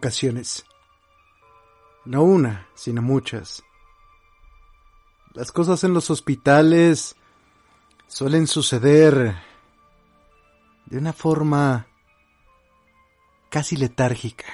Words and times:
Ocasiones, 0.00 0.64
no 2.06 2.22
una, 2.22 2.68
sino 2.74 3.02
muchas, 3.02 3.62
las 5.34 5.52
cosas 5.52 5.84
en 5.84 5.92
los 5.92 6.08
hospitales 6.08 7.16
suelen 8.06 8.46
suceder 8.46 9.36
de 10.86 10.96
una 10.96 11.12
forma 11.12 11.86
casi 13.50 13.76
letárgica. 13.76 14.46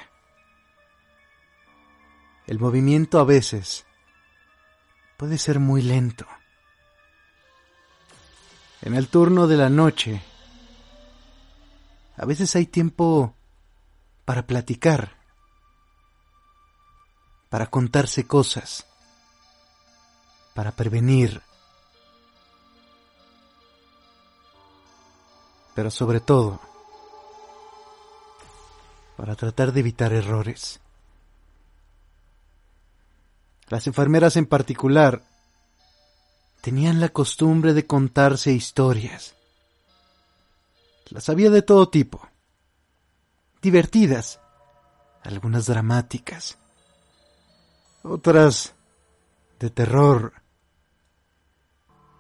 El 2.49 2.59
movimiento 2.59 3.21
a 3.21 3.25
veces 3.25 3.87
puede 5.17 5.39
ser 5.39 5.61
muy 5.61 5.81
lento. 5.81 6.27
En 8.83 8.97
el 8.97 9.07
turno 9.07 9.47
de 9.47 9.57
la 9.57 9.71
noche, 9.71 10.21
a 12.17 12.27
veces 12.27 12.57
hay 12.57 12.67
tiempo 12.67 13.37
para 14.25 14.45
platicar, 14.49 15.16
para 17.49 17.67
contarse 17.69 18.27
cosas, 18.27 18.87
para 20.55 20.73
prevenir, 20.73 21.43
pero 25.75 25.91
sobre 25.91 26.21
todo, 26.21 26.61
para 29.17 29.35
tratar 29.35 29.73
de 29.73 29.81
evitar 29.81 30.13
errores. 30.13 30.81
Las 33.69 33.87
enfermeras 33.87 34.37
en 34.37 34.47
particular 34.47 35.23
tenían 36.61 37.01
la 37.01 37.09
costumbre 37.09 37.75
de 37.75 37.87
contarse 37.87 38.53
historias. 38.53 39.35
Las 41.11 41.29
había 41.29 41.51
de 41.51 41.63
todo 41.63 41.89
tipo. 41.89 42.29
Divertidas, 43.61 44.41
algunas 45.23 45.67
dramáticas, 45.67 46.59
otras 48.07 48.75
de 49.59 49.71
terror 49.71 50.33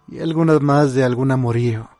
y 0.08 0.20
algunas 0.20 0.60
más 0.60 0.94
de 0.94 1.04
algún 1.04 1.30
amorío. 1.30 1.90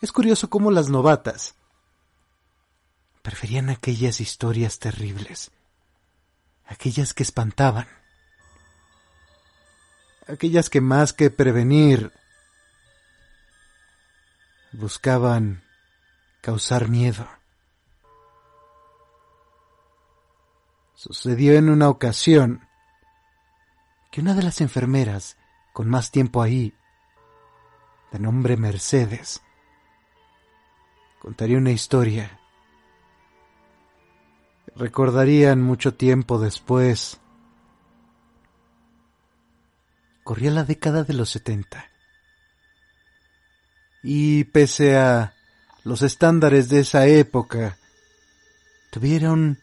Es 0.00 0.10
curioso 0.10 0.50
cómo 0.50 0.70
las 0.70 0.88
novatas 0.88 1.54
preferían 3.22 3.70
aquellas 3.70 4.20
historias 4.20 4.78
terribles, 4.78 5.52
aquellas 6.64 7.14
que 7.14 7.22
espantaban, 7.22 7.86
aquellas 10.26 10.70
que 10.70 10.80
más 10.80 11.12
que 11.12 11.30
prevenir 11.30 12.12
buscaban 14.72 15.62
causar 16.40 16.88
miedo. 16.88 17.28
Sucedió 21.02 21.54
en 21.54 21.68
una 21.68 21.88
ocasión 21.88 22.64
que 24.12 24.20
una 24.20 24.34
de 24.34 24.44
las 24.44 24.60
enfermeras 24.60 25.36
con 25.72 25.90
más 25.90 26.12
tiempo 26.12 26.40
ahí, 26.40 26.76
de 28.12 28.20
nombre 28.20 28.56
Mercedes, 28.56 29.42
contaría 31.18 31.58
una 31.58 31.72
historia. 31.72 32.38
Recordarían 34.76 35.60
mucho 35.60 35.92
tiempo 35.92 36.38
después. 36.38 37.20
Corría 40.22 40.52
la 40.52 40.62
década 40.62 41.02
de 41.02 41.14
los 41.14 41.30
setenta. 41.30 41.90
Y 44.04 44.44
pese 44.44 44.96
a 44.96 45.34
los 45.82 46.02
estándares 46.02 46.68
de 46.68 46.78
esa 46.78 47.08
época, 47.08 47.76
tuvieron 48.92 49.58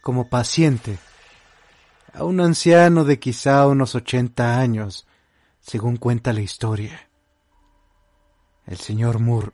como 0.00 0.28
paciente 0.28 0.98
a 2.12 2.24
un 2.24 2.40
anciano 2.40 3.04
de 3.04 3.18
quizá 3.18 3.66
unos 3.66 3.94
ochenta 3.94 4.58
años, 4.58 5.06
según 5.60 5.96
cuenta 5.96 6.32
la 6.32 6.40
historia. 6.40 7.08
El 8.66 8.78
señor 8.78 9.20
Moore. 9.20 9.52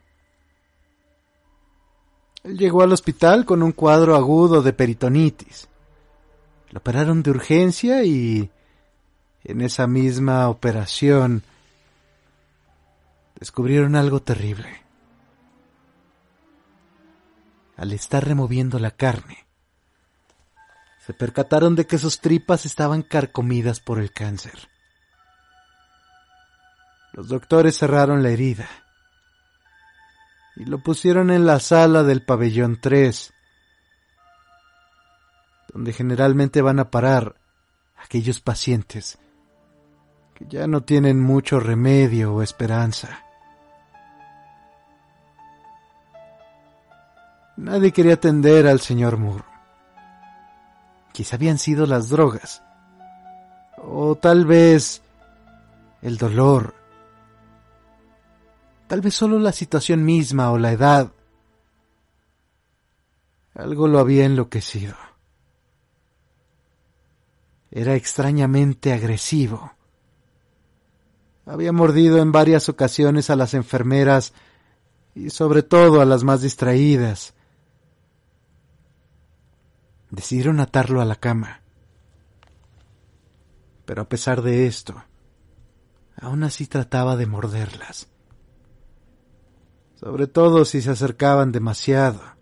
Él 2.44 2.58
llegó 2.58 2.82
al 2.82 2.92
hospital 2.92 3.44
con 3.44 3.62
un 3.62 3.72
cuadro 3.72 4.14
agudo 4.14 4.62
de 4.62 4.72
peritonitis. 4.72 5.68
Lo 6.70 6.78
operaron 6.78 7.22
de 7.22 7.30
urgencia 7.30 8.04
y 8.04 8.50
en 9.44 9.60
esa 9.60 9.86
misma 9.86 10.48
operación 10.48 11.42
descubrieron 13.38 13.96
algo 13.96 14.20
terrible. 14.20 14.68
Al 17.76 17.92
estar 17.92 18.24
removiendo 18.24 18.78
la 18.78 18.92
carne, 18.92 19.45
se 21.06 21.14
percataron 21.14 21.76
de 21.76 21.86
que 21.86 21.98
sus 21.98 22.20
tripas 22.20 22.66
estaban 22.66 23.02
carcomidas 23.02 23.78
por 23.78 24.00
el 24.00 24.10
cáncer. 24.10 24.68
Los 27.12 27.28
doctores 27.28 27.78
cerraron 27.78 28.24
la 28.24 28.30
herida 28.30 28.68
y 30.56 30.64
lo 30.64 30.82
pusieron 30.82 31.30
en 31.30 31.46
la 31.46 31.60
sala 31.60 32.02
del 32.02 32.24
pabellón 32.24 32.80
3, 32.80 33.32
donde 35.72 35.92
generalmente 35.92 36.60
van 36.60 36.80
a 36.80 36.90
parar 36.90 37.36
aquellos 37.96 38.40
pacientes 38.40 39.16
que 40.34 40.44
ya 40.48 40.66
no 40.66 40.82
tienen 40.82 41.20
mucho 41.20 41.60
remedio 41.60 42.34
o 42.34 42.42
esperanza. 42.42 43.24
Nadie 47.56 47.92
quería 47.92 48.14
atender 48.14 48.66
al 48.66 48.80
señor 48.80 49.18
Moore. 49.18 49.55
Quizá 51.16 51.36
habían 51.36 51.56
sido 51.56 51.86
las 51.86 52.10
drogas, 52.10 52.62
o 53.78 54.16
tal 54.16 54.44
vez 54.44 55.00
el 56.02 56.18
dolor, 56.18 56.74
tal 58.86 59.00
vez 59.00 59.14
solo 59.14 59.38
la 59.38 59.52
situación 59.52 60.04
misma 60.04 60.50
o 60.50 60.58
la 60.58 60.72
edad. 60.72 61.10
Algo 63.54 63.88
lo 63.88 63.98
había 63.98 64.26
enloquecido. 64.26 64.94
Era 67.70 67.94
extrañamente 67.94 68.92
agresivo. 68.92 69.72
Había 71.46 71.72
mordido 71.72 72.18
en 72.18 72.30
varias 72.30 72.68
ocasiones 72.68 73.30
a 73.30 73.36
las 73.36 73.54
enfermeras 73.54 74.34
y 75.14 75.30
sobre 75.30 75.62
todo 75.62 76.02
a 76.02 76.04
las 76.04 76.24
más 76.24 76.42
distraídas. 76.42 77.32
Decidieron 80.10 80.60
atarlo 80.60 81.00
a 81.00 81.04
la 81.04 81.16
cama. 81.16 81.62
Pero 83.84 84.02
a 84.02 84.08
pesar 84.08 84.42
de 84.42 84.66
esto, 84.66 85.04
aún 86.16 86.42
así 86.42 86.66
trataba 86.66 87.16
de 87.16 87.26
morderlas. 87.26 88.08
Sobre 89.94 90.26
todo 90.26 90.64
si 90.64 90.82
se 90.82 90.90
acercaban 90.90 91.52
demasiado. 91.52 92.36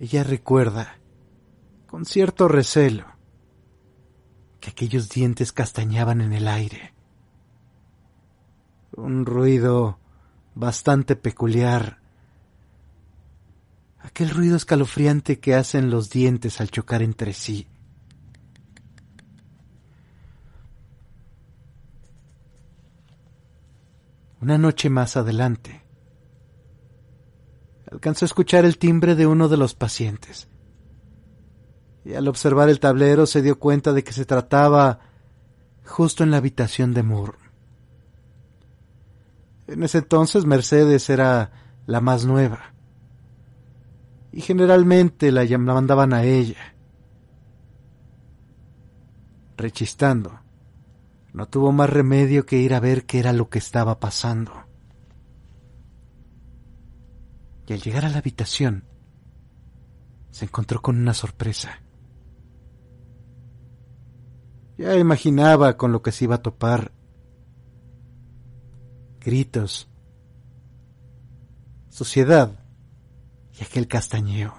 ella 0.00 0.24
recuerda, 0.24 0.98
con 1.86 2.06
cierto 2.06 2.48
recelo, 2.48 3.04
que 4.58 4.70
aquellos 4.70 5.10
dientes 5.10 5.52
castañaban 5.52 6.22
en 6.22 6.32
el 6.32 6.48
aire. 6.48 6.94
Un 8.96 9.26
ruido 9.26 9.98
bastante 10.54 11.16
peculiar. 11.16 11.99
Aquel 14.02 14.30
ruido 14.30 14.56
escalofriante 14.56 15.40
que 15.40 15.54
hacen 15.54 15.90
los 15.90 16.10
dientes 16.10 16.60
al 16.60 16.70
chocar 16.70 17.02
entre 17.02 17.32
sí. 17.32 17.68
Una 24.40 24.56
noche 24.56 24.88
más 24.88 25.18
adelante, 25.18 25.82
alcanzó 27.90 28.24
a 28.24 28.28
escuchar 28.28 28.64
el 28.64 28.78
timbre 28.78 29.14
de 29.14 29.26
uno 29.26 29.48
de 29.48 29.58
los 29.58 29.74
pacientes. 29.74 30.48
Y 32.04 32.14
al 32.14 32.26
observar 32.26 32.70
el 32.70 32.80
tablero 32.80 33.26
se 33.26 33.42
dio 33.42 33.58
cuenta 33.58 33.92
de 33.92 34.02
que 34.02 34.14
se 34.14 34.24
trataba 34.24 35.00
justo 35.84 36.24
en 36.24 36.30
la 36.30 36.38
habitación 36.38 36.94
de 36.94 37.02
Moore. 37.02 37.38
En 39.66 39.82
ese 39.82 39.98
entonces 39.98 40.46
Mercedes 40.46 41.10
era 41.10 41.52
la 41.86 42.00
más 42.00 42.24
nueva. 42.24 42.74
Y 44.32 44.40
generalmente 44.40 45.32
la, 45.32 45.44
mandaban 45.58 46.12
a 46.12 46.24
ella. 46.24 46.74
Rechistando, 49.56 50.40
no 51.32 51.48
tuvo 51.48 51.72
más 51.72 51.90
remedio 51.90 52.46
que 52.46 52.58
ir 52.58 52.74
a 52.74 52.80
ver 52.80 53.06
qué 53.06 53.18
era 53.18 53.32
lo 53.32 53.48
que 53.48 53.58
estaba 53.58 53.98
pasando. 53.98 54.52
Y 57.66 57.72
al 57.72 57.80
llegar 57.80 58.04
a 58.04 58.08
la 58.08 58.18
habitación, 58.18 58.84
se 60.30 60.44
encontró 60.44 60.80
con 60.80 60.96
una 60.96 61.14
sorpresa. 61.14 61.80
Ya 64.78 64.96
imaginaba 64.96 65.76
con 65.76 65.92
lo 65.92 66.02
que 66.02 66.12
se 66.12 66.24
iba 66.24 66.36
a 66.36 66.42
topar. 66.42 66.92
Gritos, 69.20 69.90
suciedad 71.90 72.59
y 73.60 73.64
aquel 73.64 73.86
castañeo. 73.86 74.54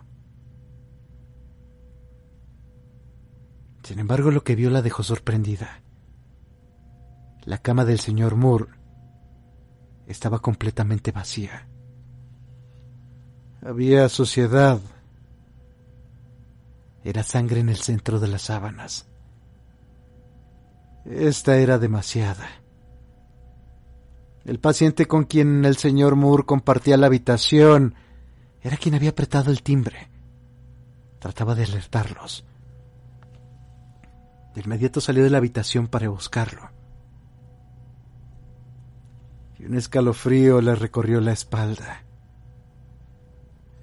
Sin 3.84 3.98
embargo, 3.98 4.30
lo 4.30 4.44
que 4.44 4.56
vio 4.56 4.70
la 4.70 4.84
dejó 4.84 5.02
sorprendida. 5.02 5.82
La 7.44 7.58
cama 7.58 7.84
del 7.84 8.00
señor 8.00 8.36
Moore 8.36 8.68
estaba 10.06 10.40
completamente 10.40 11.12
vacía. 11.12 11.68
Había 13.64 14.08
suciedad. 14.08 14.80
Era 17.04 17.24
sangre 17.24 17.62
en 17.62 17.70
el 17.70 17.78
centro 17.78 18.20
de 18.20 18.28
las 18.28 18.44
sábanas. 18.44 19.08
Esta 21.06 21.58
era 21.58 21.80
demasiada. 21.80 22.48
El 24.46 24.60
paciente 24.60 25.08
con 25.08 25.24
quien 25.24 25.66
el 25.66 25.78
señor 25.78 26.16
Moore 26.16 26.44
compartía 26.46 26.98
la 26.98 27.08
habitación 27.08 27.96
era 28.62 28.78
quien 28.78 28.96
había 28.96 29.12
apretado 29.12 29.52
el 29.52 29.64
timbre. 29.64 30.10
Trataba 31.20 31.56
de 31.56 31.64
alertarlos. 31.64 32.46
De 34.56 34.62
inmediato 34.62 35.02
salió 35.02 35.24
de 35.24 35.30
la 35.30 35.38
habitación 35.38 35.88
para 35.88 36.10
buscarlo 36.10 36.72
y 39.62 39.66
un 39.66 39.76
escalofrío 39.76 40.60
le 40.60 40.74
recorrió 40.74 41.22
la 41.22 41.34
espalda. 41.34 42.04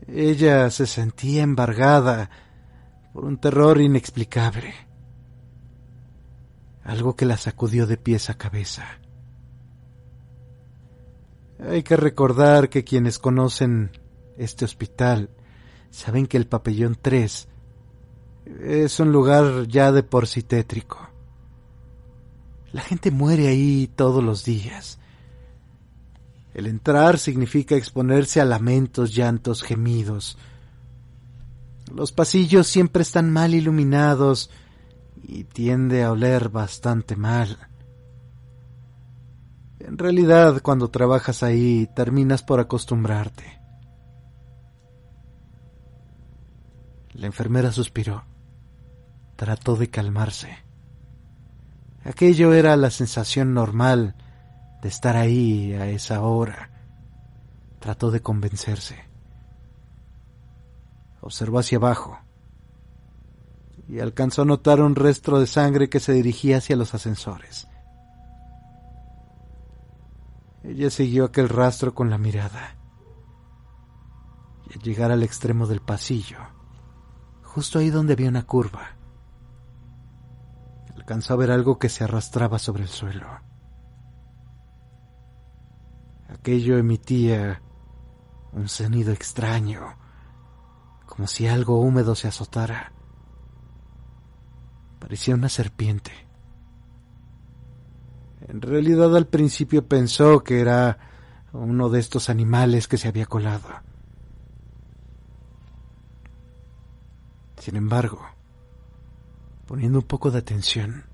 Ella 0.08 0.68
se 0.70 0.86
sentía 0.86 1.42
embargada 1.42 2.30
por 3.12 3.24
un 3.24 3.38
terror 3.38 3.80
inexplicable, 3.80 4.74
algo 6.82 7.14
que 7.14 7.26
la 7.26 7.36
sacudió 7.36 7.86
de 7.86 7.96
pies 7.96 8.28
a 8.28 8.34
cabeza. 8.34 8.86
Hay 11.60 11.84
que 11.84 11.96
recordar 11.96 12.70
que 12.70 12.82
quienes 12.82 13.20
conocen 13.20 13.92
este 14.38 14.64
hospital 14.64 15.30
saben 15.90 16.26
que 16.26 16.36
el 16.36 16.46
pabellón 16.46 16.96
3 17.00 17.48
es 18.62 19.00
un 19.00 19.12
lugar 19.12 19.66
ya 19.68 19.92
de 19.92 20.02
por 20.02 20.26
sí 20.26 20.42
tétrico. 20.42 21.10
La 22.72 22.82
gente 22.82 23.10
muere 23.10 23.48
ahí 23.48 23.90
todos 23.94 24.22
los 24.22 24.44
días 24.44 24.98
el 26.58 26.66
entrar 26.66 27.18
significa 27.18 27.76
exponerse 27.76 28.40
a 28.40 28.44
lamentos, 28.44 29.14
llantos, 29.14 29.62
gemidos. 29.62 30.36
Los 31.94 32.10
pasillos 32.10 32.66
siempre 32.66 33.02
están 33.02 33.32
mal 33.32 33.54
iluminados 33.54 34.50
y 35.22 35.44
tiende 35.44 36.02
a 36.02 36.10
oler 36.10 36.48
bastante 36.48 37.14
mal. 37.14 37.58
En 39.78 39.98
realidad, 39.98 40.60
cuando 40.60 40.90
trabajas 40.90 41.44
ahí, 41.44 41.88
terminas 41.94 42.42
por 42.42 42.58
acostumbrarte. 42.58 43.57
La 47.18 47.26
enfermera 47.26 47.72
suspiró. 47.72 48.22
Trató 49.34 49.74
de 49.74 49.90
calmarse. 49.90 50.56
Aquello 52.04 52.52
era 52.52 52.76
la 52.76 52.90
sensación 52.90 53.54
normal 53.54 54.14
de 54.80 54.88
estar 54.88 55.16
ahí 55.16 55.72
a 55.72 55.88
esa 55.88 56.22
hora. 56.22 56.70
Trató 57.80 58.12
de 58.12 58.22
convencerse. 58.22 59.04
Observó 61.20 61.58
hacia 61.58 61.78
abajo 61.78 62.20
y 63.88 63.98
alcanzó 63.98 64.42
a 64.42 64.44
notar 64.44 64.80
un 64.80 64.94
rastro 64.94 65.40
de 65.40 65.48
sangre 65.48 65.88
que 65.88 65.98
se 65.98 66.12
dirigía 66.12 66.58
hacia 66.58 66.76
los 66.76 66.94
ascensores. 66.94 67.66
Ella 70.62 70.88
siguió 70.90 71.24
aquel 71.24 71.48
rastro 71.48 71.96
con 71.96 72.10
la 72.10 72.18
mirada. 72.18 72.76
Y 74.70 74.74
al 74.74 74.82
llegar 74.82 75.10
al 75.10 75.24
extremo 75.24 75.66
del 75.66 75.80
pasillo, 75.80 76.57
justo 77.58 77.80
ahí 77.80 77.90
donde 77.90 78.12
había 78.12 78.28
una 78.28 78.46
curva, 78.46 78.90
alcanzó 80.94 81.34
a 81.34 81.38
ver 81.38 81.50
algo 81.50 81.76
que 81.76 81.88
se 81.88 82.04
arrastraba 82.04 82.56
sobre 82.60 82.84
el 82.84 82.88
suelo. 82.88 83.26
Aquello 86.28 86.78
emitía 86.78 87.60
un 88.52 88.68
sonido 88.68 89.10
extraño, 89.10 89.96
como 91.06 91.26
si 91.26 91.48
algo 91.48 91.80
húmedo 91.80 92.14
se 92.14 92.28
azotara. 92.28 92.92
Parecía 95.00 95.34
una 95.34 95.48
serpiente. 95.48 96.12
En 98.46 98.62
realidad 98.62 99.16
al 99.16 99.26
principio 99.26 99.88
pensó 99.88 100.44
que 100.44 100.60
era 100.60 100.96
uno 101.52 101.88
de 101.88 101.98
estos 101.98 102.30
animales 102.30 102.86
que 102.86 102.98
se 102.98 103.08
había 103.08 103.26
colado. 103.26 103.87
Sin 107.68 107.76
embargo, 107.76 108.22
poniendo 109.66 109.98
un 109.98 110.06
poco 110.06 110.30
de 110.30 110.38
atención, 110.38 111.04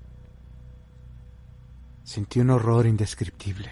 sintió 2.05 2.43
un 2.43 2.51
horror 2.51 2.85
indescriptible. 2.85 3.69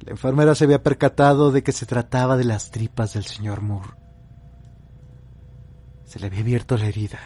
La 0.00 0.12
enfermera 0.12 0.54
se 0.54 0.64
había 0.64 0.82
percatado 0.82 1.52
de 1.52 1.62
que 1.62 1.72
se 1.72 1.84
trataba 1.84 2.38
de 2.38 2.44
las 2.44 2.70
tripas 2.70 3.12
del 3.12 3.24
señor 3.24 3.60
Moore. 3.60 3.90
Se 6.06 6.18
le 6.18 6.28
había 6.28 6.40
abierto 6.40 6.78
la 6.78 6.86
herida. 6.86 7.18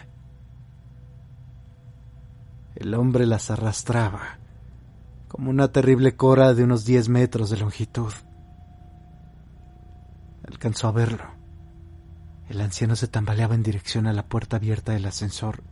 El 2.75 2.93
hombre 2.93 3.25
las 3.25 3.49
arrastraba, 3.51 4.39
como 5.29 5.49
una 5.49 5.71
terrible 5.71 6.17
cora 6.17 6.53
de 6.53 6.65
unos 6.65 6.83
diez 6.83 7.07
metros 7.07 7.49
de 7.51 7.55
longitud. 7.55 8.11
Alcanzó 10.45 10.89
a 10.89 10.91
verlo. 10.91 11.36
El 12.49 12.61
anciano 12.61 12.95
se 12.95 13.07
tambaleaba 13.07 13.55
en 13.55 13.63
dirección 13.63 14.07
a 14.07 14.13
la 14.13 14.27
puerta 14.27 14.57
abierta 14.57 14.93
del 14.93 15.05
ascensor. 15.05 15.63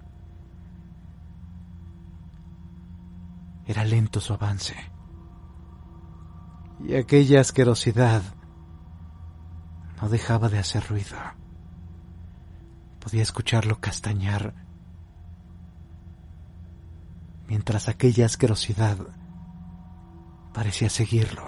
Era 3.65 3.84
lento 3.84 4.20
su 4.20 4.34
avance 4.34 4.75
y 6.88 6.96
aquella 6.96 7.41
asquerosidad 7.41 8.22
no 10.01 10.10
dejaba 10.10 10.50
de 10.50 10.60
hacer 10.60 10.88
ruido. 10.88 11.17
Podía 13.00 13.24
escucharlo 13.24 13.79
castañar 13.79 14.53
mientras 17.48 17.88
aquella 17.88 18.25
asquerosidad 18.25 18.98
parecía 20.53 20.89
seguirlo. 20.89 21.44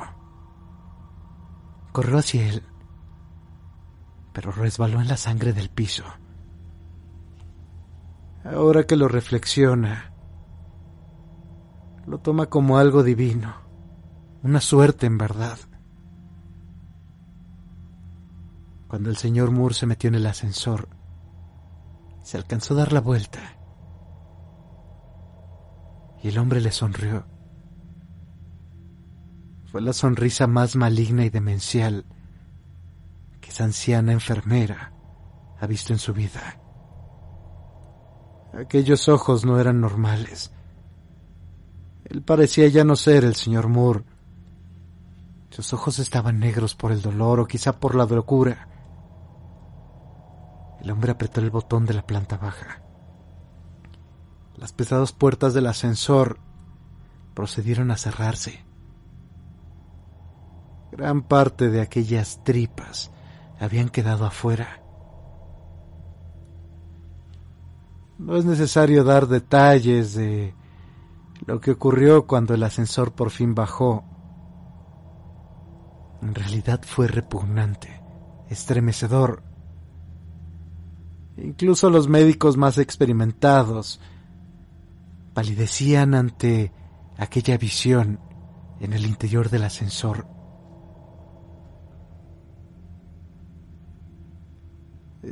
Corrió 1.92 2.20
hacia 2.20 2.48
él, 2.48 2.64
pero 4.38 4.52
resbaló 4.52 5.02
en 5.02 5.08
la 5.08 5.18
sangre 5.18 5.52
del 5.52 5.72
piso. 5.72 6.04
Ahora 8.44 8.84
que 8.84 8.96
lo 8.96 9.08
reflexiona, 9.08 10.14
lo 12.06 12.20
toma 12.20 12.46
como 12.46 12.78
algo 12.78 13.02
divino 13.02 13.56
una 14.44 14.62
suerte 14.62 15.08
en 15.08 15.18
verdad. 15.18 15.58
cuando 18.88 19.10
el 19.10 19.18
señor 19.18 19.50
Moore 19.50 19.74
se 19.74 19.88
metió 19.88 20.08
en 20.08 20.16
el 20.16 20.28
ascensor. 20.28 20.88
Se 22.22 22.38
alcanzó 22.38 22.76
a 22.76 22.78
dar 22.78 22.94
la 22.94 23.02
vuelta. 23.02 23.40
Y 26.22 26.28
el 26.28 26.38
hombre 26.38 26.62
le 26.62 26.72
sonrió. 26.72 27.26
Fue 29.66 29.82
la 29.82 29.94
sonrisa 29.94 30.46
más 30.46 30.76
maligna 30.76 31.26
y 31.26 31.32
demencial 31.32 32.06
anciana 33.64 34.12
enfermera 34.12 34.94
ha 35.60 35.68
visto 35.68 35.94
en 35.94 36.00
su 36.00 36.14
vida. 36.14 36.60
Aquellos 38.54 39.08
ojos 39.10 39.46
no 39.46 39.60
eran 39.60 39.82
normales. 39.82 40.52
Él 42.06 42.24
parecía 42.24 42.68
ya 42.68 42.84
no 42.84 42.96
ser 42.96 43.24
el 43.24 43.36
señor 43.36 43.68
Moore. 43.68 44.04
Sus 45.50 45.74
ojos 45.74 46.00
estaban 46.00 46.40
negros 46.40 46.76
por 46.76 46.92
el 46.92 47.02
dolor 47.02 47.40
o 47.40 47.48
quizá 47.48 47.80
por 47.80 47.96
la 47.96 48.06
locura. 48.06 48.70
El 50.82 50.92
hombre 50.92 51.12
apretó 51.12 51.42
el 51.42 51.50
botón 51.50 51.86
de 51.86 51.94
la 51.94 52.06
planta 52.06 52.38
baja. 52.38 52.82
Las 54.56 54.74
pesadas 54.74 55.12
puertas 55.12 55.54
del 55.54 55.68
ascensor 55.68 56.40
procedieron 57.34 57.92
a 57.92 57.98
cerrarse. 57.98 58.66
Gran 60.92 61.22
parte 61.22 61.70
de 61.70 61.82
aquellas 61.82 62.44
tripas 62.44 63.12
habían 63.60 63.90
quedado 63.90 64.26
afuera. 64.26 64.82
No 68.18 68.36
es 68.36 68.46
necesario 68.46 69.04
dar 69.04 69.28
detalles 69.28 70.16
de 70.16 70.56
lo 71.46 71.60
que 71.62 71.72
ocurrió 71.72 72.26
cuando 72.26 72.54
el 72.54 72.64
ascensor 72.64 73.14
por 73.14 73.30
fin 73.30 73.54
bajó. 73.54 74.04
En 76.22 76.34
realidad 76.34 76.82
fue 76.84 77.08
repugnante, 77.08 78.02
estremecedor. 78.50 79.44
Incluso 81.38 81.92
los 81.92 82.08
médicos 82.08 82.58
más 82.58 82.80
experimentados 82.80 84.00
palidecían 85.36 86.16
ante 86.16 86.72
aquella 87.18 87.58
visión 87.60 88.20
en 88.80 88.94
el 88.94 89.06
interior 89.06 89.52
del 89.52 89.64
ascensor. 89.64 90.37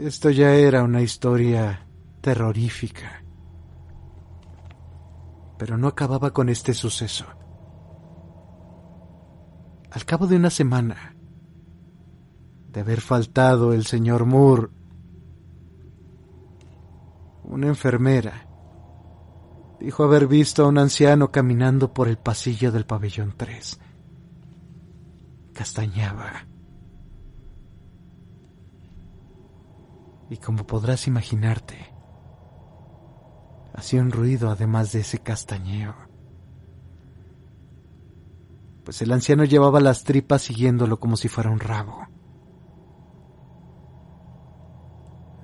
Esto 0.01 0.29
ya 0.29 0.53
era 0.53 0.83
una 0.83 1.01
historia 1.01 1.87
terrorífica. 2.19 3.23
Pero 5.57 5.77
no 5.77 5.87
acababa 5.87 6.31
con 6.31 6.49
este 6.49 6.73
suceso. 6.73 7.25
Al 9.91 10.03
cabo 10.03 10.27
de 10.27 10.35
una 10.35 10.49
semana 10.49 11.15
de 12.71 12.81
haber 12.81 12.99
faltado 12.99 13.71
el 13.71 13.85
señor 13.85 14.25
Moore, 14.25 14.67
una 17.45 17.67
enfermera 17.67 18.47
dijo 19.79 20.03
haber 20.03 20.27
visto 20.27 20.65
a 20.65 20.67
un 20.67 20.77
anciano 20.77 21.31
caminando 21.31 21.93
por 21.93 22.09
el 22.09 22.17
pasillo 22.17 22.73
del 22.73 22.85
pabellón 22.85 23.33
3. 23.37 23.79
Castañaba. 25.53 26.54
Y 30.29 30.37
como 30.37 30.65
podrás 30.65 31.07
imaginarte, 31.07 31.93
hacía 33.73 34.01
un 34.01 34.11
ruido 34.11 34.49
además 34.49 34.91
de 34.91 35.01
ese 35.01 35.19
castañeo. 35.19 35.95
Pues 38.83 39.01
el 39.01 39.11
anciano 39.11 39.43
llevaba 39.43 39.79
las 39.79 40.03
tripas 40.03 40.43
siguiéndolo 40.43 40.99
como 40.99 41.17
si 41.17 41.27
fuera 41.27 41.49
un 41.49 41.59
rabo. 41.59 42.07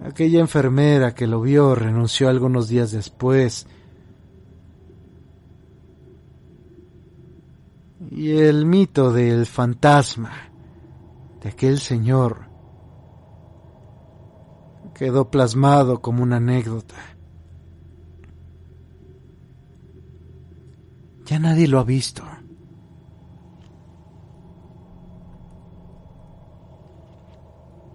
Aquella 0.03 0.39
enfermera 0.39 1.13
que 1.13 1.27
lo 1.27 1.41
vio 1.41 1.75
renunció 1.75 2.29
algunos 2.29 2.67
días 2.67 2.91
después. 2.91 3.67
Y 8.09 8.31
el 8.31 8.65
mito 8.65 9.13
del 9.13 9.45
fantasma 9.45 10.31
de 11.41 11.49
aquel 11.49 11.79
señor 11.79 12.50
quedó 15.01 15.31
plasmado 15.31 15.99
como 15.99 16.21
una 16.21 16.35
anécdota. 16.35 16.93
Ya 21.25 21.39
nadie 21.39 21.67
lo 21.67 21.79
ha 21.79 21.83
visto. 21.83 22.23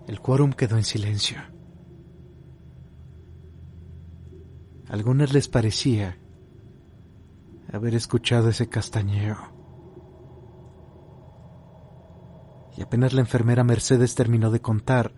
El 0.09 0.21
quórum 0.21 0.51
quedó 0.53 0.77
en 0.77 0.83
silencio. 0.83 1.39
A 4.89 4.93
algunos 4.93 5.33
les 5.33 5.47
parecía 5.47 6.19
haber 7.73 7.95
escuchado 7.95 8.49
ese 8.49 8.69
castañeo. 8.69 9.37
Y 12.77 12.83
apenas 12.83 13.13
la 13.13 13.21
enfermera 13.21 13.63
Mercedes 13.63 14.17
terminó 14.17 14.51
de 14.51 14.61
contar, 14.61 15.13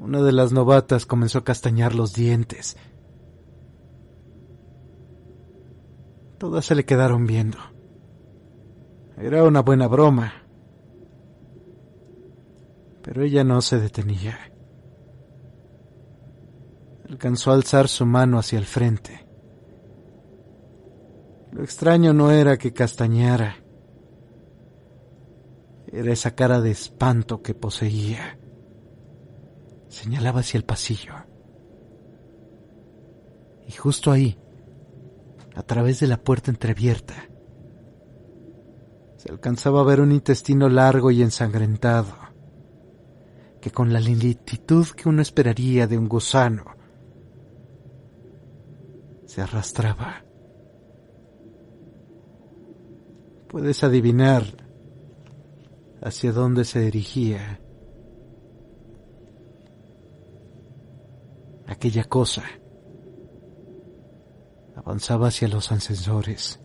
una 0.00 0.20
de 0.20 0.32
las 0.32 0.52
novatas 0.52 1.06
comenzó 1.06 1.38
a 1.38 1.44
castañar 1.44 1.94
los 1.94 2.12
dientes 2.12 2.76
Todas 6.40 6.64
se 6.64 6.74
le 6.74 6.86
quedaron 6.86 7.26
viendo. 7.26 7.58
Era 9.18 9.44
una 9.44 9.60
buena 9.60 9.88
broma. 9.88 10.32
Pero 13.02 13.22
ella 13.22 13.44
no 13.44 13.60
se 13.60 13.78
detenía. 13.78 14.38
Alcanzó 17.06 17.50
a 17.50 17.54
alzar 17.56 17.88
su 17.88 18.06
mano 18.06 18.38
hacia 18.38 18.58
el 18.58 18.64
frente. 18.64 19.26
Lo 21.52 21.62
extraño 21.62 22.14
no 22.14 22.30
era 22.30 22.56
que 22.56 22.72
castañara. 22.72 23.56
Era 25.88 26.10
esa 26.10 26.34
cara 26.34 26.62
de 26.62 26.70
espanto 26.70 27.42
que 27.42 27.52
poseía. 27.52 28.39
Señalaba 29.90 30.40
hacia 30.40 30.56
el 30.56 30.64
pasillo. 30.64 31.14
Y 33.66 33.72
justo 33.72 34.12
ahí, 34.12 34.38
a 35.56 35.62
través 35.64 35.98
de 35.98 36.06
la 36.06 36.16
puerta 36.16 36.50
entreabierta. 36.50 37.14
Se 39.16 39.30
alcanzaba 39.30 39.80
a 39.80 39.84
ver 39.84 40.00
un 40.00 40.12
intestino 40.12 40.68
largo 40.68 41.10
y 41.10 41.22
ensangrentado, 41.22 42.14
que 43.60 43.72
con 43.72 43.92
la 43.92 44.00
lentitud 44.00 44.86
que 44.86 45.08
uno 45.08 45.22
esperaría 45.22 45.88
de 45.88 45.98
un 45.98 46.08
gusano, 46.08 46.64
se 49.26 49.42
arrastraba. 49.42 50.24
Puedes 53.48 53.82
adivinar 53.82 54.44
hacia 56.00 56.32
dónde 56.32 56.64
se 56.64 56.80
dirigía 56.80 57.59
aquella 61.70 62.04
cosa 62.04 62.42
avanzaba 64.74 65.28
hacia 65.28 65.46
los 65.46 65.70
ascensores. 65.70 66.60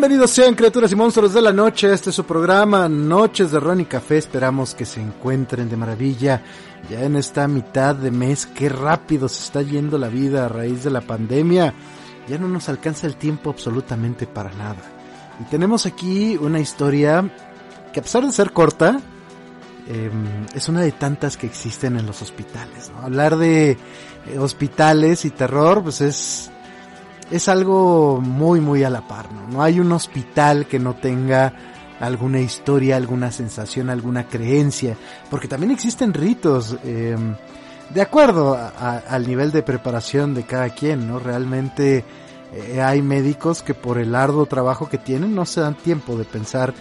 Bienvenidos 0.00 0.30
sean 0.30 0.54
criaturas 0.54 0.90
y 0.92 0.96
monstruos 0.96 1.34
de 1.34 1.42
la 1.42 1.52
noche. 1.52 1.92
Este 1.92 2.08
es 2.08 2.16
su 2.16 2.24
programa 2.24 2.88
Noches 2.88 3.50
de 3.50 3.60
Ron 3.60 3.80
y 3.80 3.84
Café. 3.84 4.16
Esperamos 4.16 4.74
que 4.74 4.86
se 4.86 4.98
encuentren 4.98 5.68
de 5.68 5.76
maravilla 5.76 6.40
ya 6.88 7.02
en 7.02 7.16
esta 7.16 7.46
mitad 7.46 7.94
de 7.94 8.10
mes. 8.10 8.46
Qué 8.46 8.70
rápido 8.70 9.28
se 9.28 9.42
está 9.42 9.60
yendo 9.60 9.98
la 9.98 10.08
vida 10.08 10.46
a 10.46 10.48
raíz 10.48 10.84
de 10.84 10.90
la 10.90 11.02
pandemia. 11.02 11.74
ya 12.26 12.38
no 12.38 12.48
nos 12.48 12.70
alcanza 12.70 13.06
el 13.06 13.16
tiempo 13.16 13.50
absolutamente 13.50 14.26
para 14.26 14.50
nada. 14.54 14.80
Y 15.38 15.44
tenemos 15.50 15.84
aquí 15.84 16.34
una 16.40 16.60
historia 16.60 17.30
que 17.92 18.00
a 18.00 18.02
pesar 18.02 18.24
de 18.24 18.32
ser 18.32 18.52
corta, 18.52 19.02
em, 19.86 20.46
es 20.54 20.66
una 20.70 20.80
de 20.80 20.92
tantas 20.92 21.36
que 21.36 21.46
existen 21.46 21.98
en 21.98 22.06
los 22.06 22.22
hospitales. 22.22 22.90
Hablar 23.02 23.36
de 23.36 23.72
eh, 23.72 24.38
hospitales 24.38 25.26
y 25.26 25.30
terror, 25.30 25.82
pues 25.82 26.00
es, 26.00 26.50
es 27.30 27.48
algo 27.48 28.20
muy, 28.20 28.60
muy 28.60 28.84
a 28.84 28.90
la 28.90 29.06
par. 29.06 29.32
¿no? 29.32 29.46
no 29.48 29.62
hay 29.62 29.80
un 29.80 29.92
hospital 29.92 30.66
que 30.66 30.78
no 30.78 30.94
tenga 30.94 31.52
alguna 32.00 32.40
historia, 32.40 32.96
alguna 32.96 33.30
sensación, 33.30 33.90
alguna 33.90 34.24
creencia, 34.24 34.96
porque 35.28 35.48
también 35.48 35.70
existen 35.70 36.14
ritos. 36.14 36.76
Em, 36.82 37.36
de 37.90 38.00
acuerdo 38.00 38.56
al 38.78 39.26
nivel 39.26 39.50
de 39.50 39.62
preparación 39.62 40.32
de 40.32 40.44
cada 40.44 40.70
quien, 40.70 41.08
¿no? 41.08 41.18
Realmente 41.18 42.04
eh, 42.52 42.80
hay 42.80 43.02
médicos 43.02 43.62
que 43.62 43.74
por 43.74 43.98
el 43.98 44.14
arduo 44.14 44.46
trabajo 44.46 44.88
que 44.88 44.98
tienen 44.98 45.34
no 45.34 45.44
se 45.44 45.60
dan 45.60 45.74
tiempo 45.74 46.16
de 46.16 46.24
pensar 46.24 46.72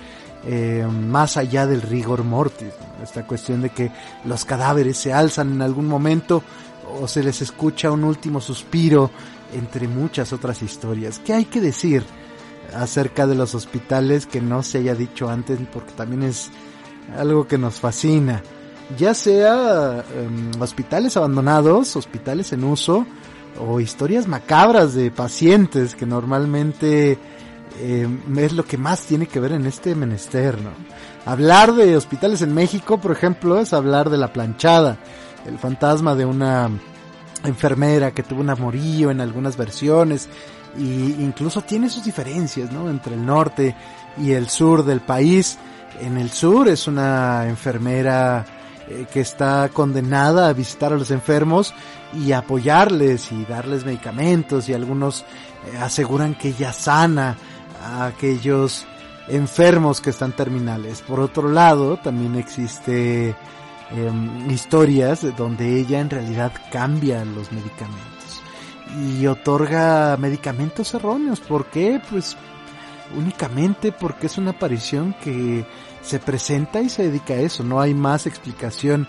eh, 0.46 0.88
más 0.88 1.36
allá 1.36 1.66
del 1.66 1.82
rigor 1.82 2.24
mortis. 2.24 2.74
Esta 3.02 3.26
cuestión 3.26 3.62
de 3.62 3.72
que 3.72 3.92
los 4.24 4.46
cadáveres 4.46 4.98
se 4.98 5.12
alzan 5.12 5.52
en 5.52 5.62
algún 5.64 5.88
momento 5.88 6.44
o 7.02 7.08
se 7.08 7.24
les 7.24 7.42
escucha 7.42 7.92
un 7.92 8.04
último 8.04 8.40
suspiro, 8.40 9.10
entre 9.54 9.88
muchas 9.88 10.34
otras 10.34 10.62
historias. 10.62 11.20
¿Qué 11.20 11.34
hay 11.34 11.46
que 11.46 11.62
decir 11.62 12.04
acerca 12.74 13.28
de 13.28 13.36
los 13.36 13.56
hospitales 13.56 14.26
que 14.26 14.42
no 14.42 14.64
se 14.64 14.80
haya 14.80 14.96
dicho 14.96 15.30
antes? 15.30 15.60
Porque 15.72 15.92
también 15.94 16.24
es 16.24 16.52
algo 17.18 17.48
que 17.48 17.58
nos 17.58 17.80
fascina. 17.80 18.44
Ya 18.98 19.14
sea 19.14 20.04
em, 20.16 20.52
hospitales 20.62 21.16
abandonados, 21.16 21.96
hospitales 21.96 22.52
en 22.54 22.64
uso, 22.64 23.06
o 23.60 23.80
historias 23.80 24.28
macabras 24.28 24.94
de 24.94 25.12
pacientes 25.12 25.96
que 25.96 26.06
normalmente 26.06 27.18
eh, 27.80 28.08
es 28.38 28.54
lo 28.54 28.66
que 28.66 28.78
más 28.78 29.02
tiene 29.02 29.28
que 29.28 29.40
ver 29.40 29.54
en 29.54 29.66
este 29.66 29.96
menester, 29.96 30.60
¿no? 30.62 30.72
Hablar 31.26 31.74
de 31.74 31.96
hospitales 31.96 32.42
en 32.42 32.54
México, 32.54 33.00
por 33.00 33.12
ejemplo, 33.12 33.60
es 33.60 33.74
hablar 33.74 34.10
de 34.10 34.18
la 34.18 34.34
planchada, 34.34 34.98
el 35.46 35.58
fantasma 35.60 36.16
de 36.16 36.26
una 36.26 36.70
enfermera 37.44 38.12
que 38.12 38.24
tuvo 38.24 38.42
un 38.42 38.50
amorío 38.50 39.12
en 39.12 39.22
algunas 39.22 39.58
versiones, 39.58 40.30
y 40.78 41.16
incluso 41.20 41.62
tiene 41.62 41.90
sus 41.90 42.04
diferencias, 42.04 42.72
¿no? 42.72 42.90
Entre 42.90 43.16
el 43.16 43.26
norte 43.26 43.76
y 44.18 44.32
el 44.32 44.50
sur 44.50 44.86
del 44.86 45.02
país. 45.02 45.58
En 46.02 46.18
el 46.18 46.30
sur 46.30 46.68
es 46.68 46.88
una 46.88 47.48
enfermera 47.48 48.46
eh, 48.88 49.06
que 49.12 49.22
está 49.22 49.70
condenada 49.74 50.50
a 50.50 50.54
visitar 50.54 50.94
a 50.94 50.98
los 50.98 51.12
enfermos 51.12 51.74
y 52.14 52.32
apoyarles 52.32 53.32
y 53.32 53.46
darles 53.46 53.86
medicamentos 53.86 54.70
y 54.70 54.74
algunos 54.74 55.26
eh, 55.72 55.78
aseguran 55.78 56.36
que 56.36 56.50
ella 56.50 56.74
sana 56.74 57.38
a 57.84 58.06
aquellos 58.06 58.86
enfermos 59.28 60.02
que 60.02 60.10
están 60.10 60.34
terminales. 60.34 61.02
Por 61.02 61.20
otro 61.20 61.50
lado, 61.50 61.98
también 61.98 62.36
existe 62.36 63.36
em, 63.92 64.50
historias 64.52 65.26
donde 65.36 65.80
ella 65.80 66.00
en 66.00 66.10
realidad 66.10 66.52
cambia 66.72 67.26
los 67.26 67.52
medicamentos 67.52 68.42
y 68.98 69.28
otorga 69.28 70.18
medicamentos 70.18 70.94
erróneos. 70.94 71.40
¿Por 71.40 71.66
qué? 71.68 72.02
Pues 72.10 72.36
únicamente 73.16 73.92
porque 73.92 74.28
es 74.28 74.38
una 74.38 74.52
aparición 74.52 75.16
que 75.22 75.66
se 76.02 76.20
presenta 76.20 76.82
y 76.82 76.90
se 76.90 77.04
dedica 77.04 77.34
a 77.34 77.40
eso. 77.40 77.64
No 77.64 77.82
hay 77.82 77.94
más 77.94 78.26
explicación 78.26 79.08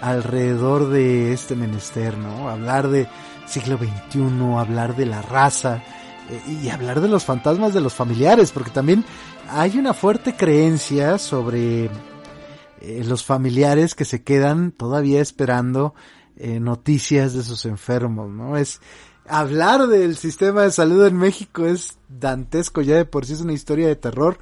alrededor 0.00 0.88
de 0.88 1.32
este 1.32 1.54
menester, 1.54 2.16
¿no? 2.16 2.48
Hablar 2.48 2.88
de 2.88 3.06
siglo 3.46 3.78
XXI, 3.78 4.56
hablar 4.56 4.96
de 4.96 5.06
la 5.06 5.22
raza 5.22 5.82
eh, 6.30 6.58
y 6.62 6.68
hablar 6.70 7.00
de 7.00 7.08
los 7.08 7.24
fantasmas 7.24 7.74
de 7.74 7.80
los 7.80 7.94
familiares, 7.94 8.52
porque 8.52 8.70
también 8.70 9.04
hay 9.48 9.78
una 9.78 9.92
fuerte 9.92 10.34
creencia 10.34 11.18
sobre 11.18 11.90
eh, 12.80 13.04
los 13.04 13.24
familiares 13.24 13.94
que 13.94 14.04
se 14.04 14.22
quedan 14.22 14.72
todavía 14.72 15.20
esperando 15.20 15.94
eh, 16.36 16.60
noticias 16.60 17.34
de 17.34 17.42
sus 17.42 17.64
enfermos, 17.64 18.30
¿no? 18.30 18.56
Es 18.56 18.80
hablar 19.28 19.86
del 19.86 20.16
sistema 20.16 20.62
de 20.62 20.70
salud 20.70 21.06
en 21.06 21.16
México 21.16 21.66
es 21.66 21.98
dantesco, 22.08 22.80
ya 22.80 22.96
de 22.96 23.04
por 23.04 23.26
sí 23.26 23.34
es 23.34 23.40
una 23.40 23.52
historia 23.52 23.88
de 23.88 23.96
terror, 23.96 24.38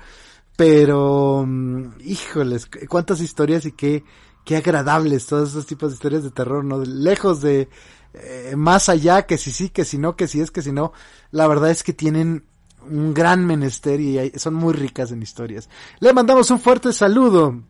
pero 0.57 1.45
mm, 1.47 2.01
híjoles, 2.01 2.69
cuántas 2.89 3.21
historias 3.21 3.67
y 3.67 3.73
qué 3.73 4.05
qué 4.49 4.57
agradables 4.57 5.27
todos 5.27 5.51
esos 5.51 5.67
tipos 5.67 5.91
de 5.91 5.97
historias 5.97 6.23
de 6.23 6.31
terror, 6.31 6.65
¿no? 6.65 6.83
Lejos 6.83 7.43
de 7.43 7.69
eh, 8.15 8.55
más 8.57 8.89
allá 8.89 9.27
que 9.27 9.37
si 9.37 9.53
sí, 9.53 9.69
que 9.69 9.85
si 9.85 9.99
no, 9.99 10.17
que 10.17 10.27
si 10.27 10.41
es, 10.41 10.51
que 10.51 10.63
si 10.63 10.73
no. 10.73 10.95
La 11.31 11.47
verdad 11.47 11.71
es 11.71 11.83
que 11.83 11.93
tienen 11.93 12.47
un 12.89 13.13
gran 13.13 13.45
menester 13.45 14.01
y 14.01 14.33
son 14.39 14.55
muy 14.55 14.73
ricas 14.73 15.13
en 15.13 15.23
historias. 15.23 15.69
Le 16.01 16.15
mandamos 16.15 16.51
un 16.51 16.61
fuerte 16.61 16.95
saludo 16.95 17.63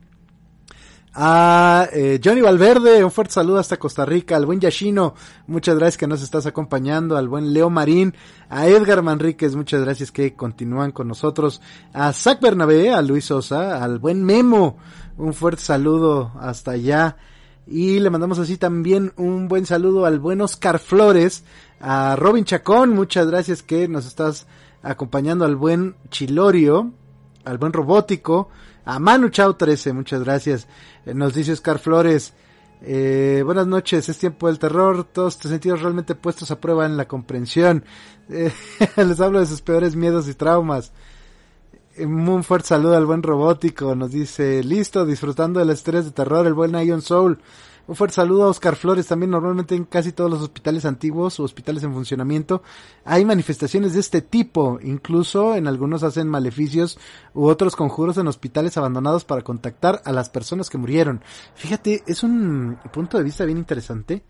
a 1.21 1.89
eh, 1.93 2.21
Johnny 2.25 2.41
Valverde, 2.41 3.03
un 3.03 3.11
fuerte 3.11 3.35
saludo 3.35 3.59
hasta 3.59 3.77
Costa 3.77 4.05
Rica, 4.05 4.37
al 4.37 4.47
buen 4.47 4.61
Yashino, 4.61 5.15
muchas 5.49 5.77
gracias 5.77 5.97
que 5.97 6.07
nos 6.07 6.23
estás 6.23 6.47
acompañando, 6.47 7.17
al 7.17 7.27
buen 7.27 7.53
Leo 7.53 7.71
Marín, 7.71 8.15
a 8.49 8.69
Edgar 8.69 9.03
Manríquez, 9.03 9.57
muchas 9.57 9.81
gracias 9.81 10.13
que 10.13 10.37
continúan 10.37 10.93
con 10.93 11.09
nosotros, 11.09 11.61
a 11.93 12.13
Zach 12.13 12.41
Bernabé, 12.41 12.91
a 12.91 13.03
Luis 13.03 13.25
Sosa, 13.25 13.83
al 13.83 13.99
buen 13.99 14.23
Memo, 14.23 14.77
un 15.17 15.35
fuerte 15.35 15.61
saludo 15.61 16.31
hasta 16.41 16.71
allá. 16.71 17.17
Y 17.67 17.99
le 17.99 18.11
mandamos 18.11 18.39
así 18.39 18.57
también 18.57 19.13
un 19.17 19.49
buen 19.49 19.67
saludo 19.67 20.07
al 20.07 20.21
buen 20.21 20.41
Oscar 20.41 20.79
Flores, 20.79 21.43
a 21.81 22.15
Robin 22.15 22.45
Chacón, 22.45 22.91
muchas 22.91 23.27
gracias 23.27 23.65
que 23.65 23.89
nos 23.89 24.07
estás 24.07 24.47
acompañando 24.85 25.45
al 25.45 25.57
buen 25.57 25.97
Chilorio, 26.11 26.93
al 27.45 27.59
buen 27.59 27.73
Robótico, 27.73 28.51
a 28.89 28.99
Manu 28.99 29.29
Chao 29.29 29.55
13, 29.55 29.93
muchas 29.93 30.25
gracias. 30.25 30.67
Eh, 31.05 31.13
nos 31.13 31.35
dice 31.35 31.53
Oscar 31.53 31.79
Flores, 31.79 32.33
eh, 32.81 33.43
buenas 33.45 33.67
noches, 33.67 34.09
es 34.09 34.17
tiempo 34.17 34.47
del 34.47 34.59
terror, 34.59 35.05
todos 35.05 35.39
tus 35.39 35.51
sentidos 35.51 35.83
realmente 35.83 36.15
puestos 36.15 36.51
a 36.51 36.59
prueba 36.59 36.87
en 36.87 36.97
la 36.97 37.07
comprensión. 37.07 37.85
Eh, 38.31 38.51
les 38.97 39.21
hablo 39.21 39.41
de 39.41 39.47
sus 39.47 39.61
peores 39.61 39.95
miedos 39.95 40.27
y 40.27 40.33
traumas. 40.33 40.93
Un 41.99 42.43
fuerte 42.45 42.69
saludo 42.69 42.97
al 42.97 43.05
buen 43.05 43.23
robótico. 43.23 43.95
Nos 43.95 44.11
dice, 44.11 44.65
listo, 44.65 45.05
disfrutando 45.05 45.61
del 45.61 45.69
estrés 45.69 46.07
de 46.07 46.13
terror, 46.13 46.47
el 46.47 46.55
buen 46.55 46.73
Ion 46.73 47.03
Soul. 47.03 47.41
Un 47.89 47.97
fuerte 47.97 48.17
saludo 48.17 48.45
a 48.45 48.49
Oscar 48.49 48.77
Flores. 48.77 49.07
También 49.07 49.31
normalmente 49.31 49.75
en 49.75 49.85
casi 49.85 50.13
todos 50.13 50.31
los 50.31 50.43
hospitales 50.43 50.85
antiguos 50.85 51.41
o 51.41 51.43
hospitales 51.43 51.83
en 51.85 51.95
funcionamiento 51.95 52.63
hay 53.03 53.25
manifestaciones 53.25 53.95
de 53.95 54.01
este 54.01 54.21
tipo. 54.21 54.79
Incluso 54.83 55.57
en 55.57 55.67
algunos 55.67 56.03
hacen 56.03 56.29
maleficios 56.29 56.99
u 57.33 57.47
otros 57.47 57.77
conjuros 57.77 58.19
en 58.19 58.29
hospitales 58.29 58.77
abandonados 58.77 59.25
para 59.25 59.41
contactar 59.41 60.03
a 60.05 60.13
las 60.13 60.29
personas 60.29 60.69
que 60.69 60.77
murieron. 60.77 61.23
Fíjate, 61.55 62.03
es 62.07 62.23
un 62.23 62.79
punto 62.93 63.17
de 63.17 63.25
vista 63.25 63.47
bien 63.47 63.57
interesante 63.57 64.23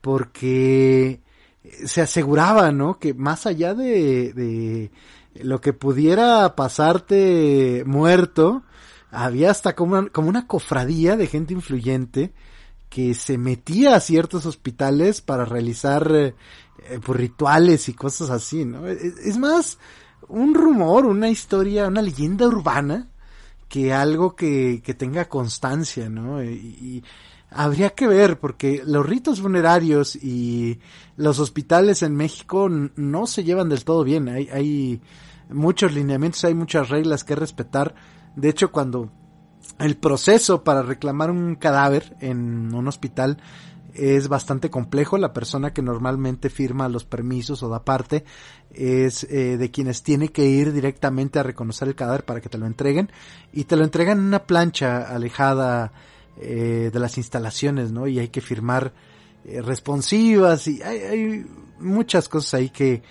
porque 0.00 1.20
se 1.84 2.00
aseguraba, 2.00 2.70
¿no? 2.70 3.00
Que 3.00 3.12
más 3.12 3.44
allá 3.46 3.74
de, 3.74 4.92
lo 5.34 5.60
que 5.60 5.72
pudiera 5.72 6.54
pasarte 6.54 7.82
muerto, 7.86 8.62
había 9.10 9.50
hasta 9.50 9.74
como 9.74 10.12
como 10.12 10.28
una 10.28 10.46
cofradía 10.46 11.16
de 11.16 11.26
gente 11.26 11.54
influyente 11.54 12.32
que 12.94 13.12
se 13.14 13.38
metía 13.38 13.96
a 13.96 14.00
ciertos 14.00 14.46
hospitales 14.46 15.20
para 15.20 15.44
realizar 15.44 16.08
eh, 16.14 16.34
eh, 16.88 17.00
pues, 17.04 17.18
rituales 17.18 17.88
y 17.88 17.94
cosas 17.94 18.30
así, 18.30 18.64
¿no? 18.64 18.86
Es, 18.86 19.36
más 19.36 19.78
un 20.28 20.54
rumor, 20.54 21.04
una 21.04 21.28
historia, 21.28 21.88
una 21.88 22.02
leyenda 22.02 22.46
urbana 22.46 23.08
que 23.68 23.92
algo 23.92 24.36
que, 24.36 24.80
que 24.84 24.94
tenga 24.94 25.24
constancia, 25.24 26.08
¿no? 26.08 26.40
y 26.44 27.02
habría 27.50 27.90
que 27.90 28.06
ver 28.06 28.38
porque 28.38 28.80
los 28.86 29.04
ritos 29.04 29.40
funerarios 29.40 30.14
y 30.14 30.78
los 31.16 31.40
hospitales 31.40 32.04
en 32.04 32.14
México 32.14 32.68
no 32.68 33.26
se 33.26 33.42
llevan 33.42 33.70
del 33.70 33.84
todo 33.84 34.04
bien. 34.04 34.28
Hay, 34.28 34.48
hay 34.52 35.00
muchos 35.50 35.92
lineamientos, 35.92 36.44
hay 36.44 36.54
muchas 36.54 36.90
reglas 36.90 37.24
que 37.24 37.34
respetar. 37.34 37.96
De 38.36 38.50
hecho, 38.50 38.70
cuando 38.70 39.10
el 39.78 39.96
proceso 39.96 40.64
para 40.64 40.82
reclamar 40.82 41.30
un 41.30 41.56
cadáver 41.56 42.16
en 42.20 42.74
un 42.74 42.88
hospital 42.88 43.38
es 43.94 44.28
bastante 44.28 44.70
complejo. 44.70 45.18
La 45.18 45.32
persona 45.32 45.72
que 45.72 45.82
normalmente 45.82 46.50
firma 46.50 46.88
los 46.88 47.04
permisos 47.04 47.62
o 47.62 47.68
da 47.68 47.84
parte 47.84 48.24
es 48.72 49.24
eh, 49.24 49.56
de 49.56 49.70
quienes 49.70 50.02
tiene 50.02 50.28
que 50.28 50.46
ir 50.46 50.72
directamente 50.72 51.38
a 51.38 51.44
reconocer 51.44 51.88
el 51.88 51.94
cadáver 51.94 52.24
para 52.24 52.40
que 52.40 52.48
te 52.48 52.58
lo 52.58 52.66
entreguen 52.66 53.10
y 53.52 53.64
te 53.64 53.76
lo 53.76 53.84
entregan 53.84 54.18
en 54.18 54.24
una 54.24 54.44
plancha 54.44 55.02
alejada 55.02 55.92
eh, 56.36 56.90
de 56.92 56.98
las 56.98 57.16
instalaciones, 57.16 57.92
¿no? 57.92 58.08
Y 58.08 58.18
hay 58.18 58.28
que 58.28 58.40
firmar 58.40 58.92
eh, 59.44 59.62
responsivas 59.62 60.66
y 60.66 60.82
hay, 60.82 60.98
hay, 60.98 61.46
muchas 61.78 62.28
cosas 62.28 62.54
ahí 62.54 62.70
que 62.70 63.02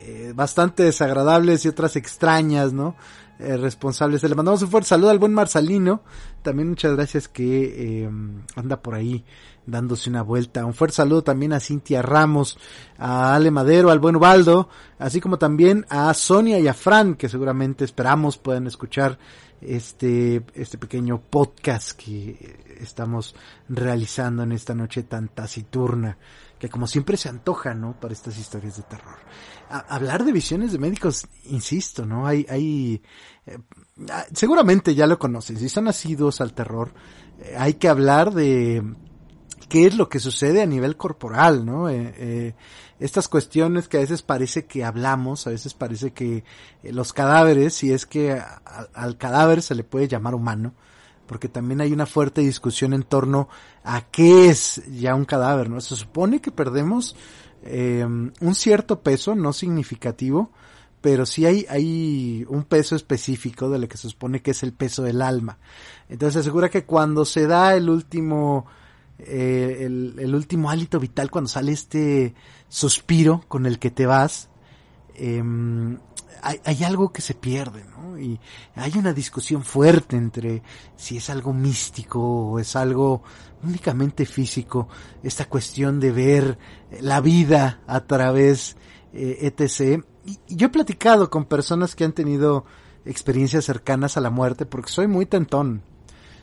eh, 0.00 0.32
bastante 0.34 0.84
desagradables 0.84 1.64
y 1.64 1.68
otras 1.68 1.96
extrañas, 1.96 2.72
¿no? 2.72 2.94
Eh, 3.38 3.56
responsables. 3.56 4.22
Le 4.22 4.34
mandamos 4.34 4.62
un 4.62 4.68
fuerte 4.68 4.88
saludo 4.88 5.10
al 5.10 5.18
buen 5.18 5.32
Marcelino. 5.32 6.02
También 6.42 6.68
muchas 6.68 6.94
gracias 6.94 7.28
que 7.28 8.04
eh, 8.04 8.10
anda 8.56 8.82
por 8.82 8.94
ahí 8.94 9.24
dándose 9.68 10.08
una 10.08 10.22
vuelta. 10.22 10.64
Un 10.64 10.74
fuerte 10.74 10.96
saludo 10.96 11.22
también 11.22 11.52
a 11.52 11.60
Cintia 11.60 12.02
Ramos, 12.02 12.58
a 12.96 13.34
Ale 13.34 13.50
Madero, 13.50 13.90
al 13.90 13.98
buen 13.98 14.16
Ubaldo, 14.16 14.68
así 14.98 15.20
como 15.20 15.38
también 15.38 15.86
a 15.90 16.12
Sonia 16.14 16.58
y 16.58 16.66
a 16.66 16.74
Fran, 16.74 17.14
que 17.14 17.28
seguramente 17.28 17.84
esperamos 17.84 18.38
puedan 18.38 18.66
escuchar 18.66 19.18
este, 19.60 20.42
este 20.54 20.78
pequeño 20.78 21.20
podcast 21.20 21.92
que 21.92 22.76
estamos 22.80 23.34
realizando 23.68 24.42
en 24.42 24.52
esta 24.52 24.74
noche 24.74 25.02
tan 25.02 25.28
taciturna, 25.28 26.16
que 26.58 26.68
como 26.68 26.86
siempre 26.86 27.16
se 27.16 27.28
antoja, 27.28 27.74
¿no? 27.74 27.98
Para 28.00 28.14
estas 28.14 28.38
historias 28.38 28.78
de 28.78 28.84
terror. 28.84 29.18
hablar 29.68 30.24
de 30.24 30.32
visiones 30.32 30.72
de 30.72 30.78
médicos, 30.78 31.26
insisto, 31.44 32.06
¿no? 32.06 32.26
Hay, 32.26 32.46
hay, 32.48 33.02
eh, 33.46 33.58
seguramente 34.32 34.94
ya 34.94 35.06
lo 35.06 35.18
conocen, 35.18 35.58
si 35.58 35.68
son 35.68 35.84
nacidos 35.84 36.40
al 36.40 36.54
terror, 36.54 36.92
eh, 37.40 37.54
hay 37.58 37.74
que 37.74 37.88
hablar 37.88 38.32
de 38.32 38.82
qué 39.68 39.86
es 39.86 39.96
lo 39.96 40.08
que 40.08 40.18
sucede 40.18 40.62
a 40.62 40.66
nivel 40.66 40.96
corporal, 40.96 41.64
¿no? 41.64 41.88
Eh, 41.88 42.14
eh, 42.16 42.54
estas 42.98 43.28
cuestiones 43.28 43.86
que 43.86 43.98
a 43.98 44.00
veces 44.00 44.22
parece 44.22 44.64
que 44.66 44.84
hablamos, 44.84 45.46
a 45.46 45.50
veces 45.50 45.74
parece 45.74 46.12
que 46.12 46.44
eh, 46.82 46.92
los 46.92 47.12
cadáveres, 47.12 47.74
si 47.74 47.92
es 47.92 48.06
que 48.06 48.40
al 48.94 49.16
cadáver 49.18 49.62
se 49.62 49.74
le 49.74 49.84
puede 49.84 50.08
llamar 50.08 50.34
humano, 50.34 50.74
porque 51.26 51.48
también 51.48 51.80
hay 51.80 51.92
una 51.92 52.06
fuerte 52.06 52.40
discusión 52.40 52.94
en 52.94 53.02
torno 53.02 53.48
a 53.84 54.00
qué 54.10 54.48
es 54.48 54.82
ya 54.90 55.14
un 55.14 55.26
cadáver, 55.26 55.68
¿no? 55.68 55.80
Se 55.80 55.94
supone 55.94 56.40
que 56.40 56.50
perdemos 56.50 57.14
em, 57.62 58.32
un 58.40 58.54
cierto 58.54 59.02
peso, 59.02 59.34
no 59.34 59.52
significativo, 59.52 60.50
pero 61.00 61.26
sí 61.26 61.44
hay, 61.46 61.66
hay 61.68 62.46
un 62.48 62.64
peso 62.64 62.96
específico 62.96 63.68
de 63.68 63.78
lo 63.78 63.88
que 63.88 63.98
se 63.98 64.08
supone 64.08 64.40
que 64.42 64.52
es 64.52 64.62
el 64.62 64.72
peso 64.72 65.02
del 65.02 65.22
alma. 65.22 65.58
Entonces 66.08 66.34
se 66.34 66.40
asegura 66.40 66.70
que 66.70 66.84
cuando 66.84 67.24
se 67.24 67.46
da 67.46 67.76
el 67.76 67.90
último 67.90 68.66
eh, 69.18 69.78
el, 69.84 70.34
último 70.34 70.70
hálito 70.70 71.00
vital 71.00 71.30
cuando 71.30 71.48
sale 71.48 71.72
este 71.72 72.34
suspiro 72.68 73.44
con 73.48 73.66
el 73.66 73.78
que 73.78 73.90
te 73.90 74.06
vas, 74.06 74.48
em, 75.14 75.98
hay, 76.42 76.84
algo 76.84 77.12
que 77.12 77.20
se 77.20 77.34
pierde, 77.34 77.84
¿no? 77.84 78.16
Y 78.16 78.38
hay 78.76 78.92
una 78.96 79.12
discusión 79.12 79.64
fuerte 79.64 80.16
entre 80.16 80.62
si 80.96 81.16
es 81.16 81.30
algo 81.30 81.52
místico 81.52 82.20
o 82.20 82.58
es 82.60 82.76
algo 82.76 83.22
únicamente 83.64 84.24
físico, 84.24 84.88
esta 85.22 85.46
cuestión 85.46 85.98
de 85.98 86.12
ver 86.12 86.58
la 87.00 87.20
vida 87.20 87.80
a 87.88 88.00
través 88.06 88.76
eh, 89.12 89.52
etc. 89.58 90.04
Y, 90.24 90.38
y, 90.46 90.56
yo 90.56 90.66
he 90.68 90.70
platicado 90.70 91.28
con 91.28 91.46
personas 91.46 91.96
que 91.96 92.04
han 92.04 92.12
tenido 92.12 92.66
experiencias 93.04 93.64
cercanas 93.64 94.16
a 94.16 94.20
la 94.20 94.30
muerte 94.30 94.64
porque 94.64 94.92
soy 94.92 95.08
muy 95.08 95.26
tentón. 95.26 95.82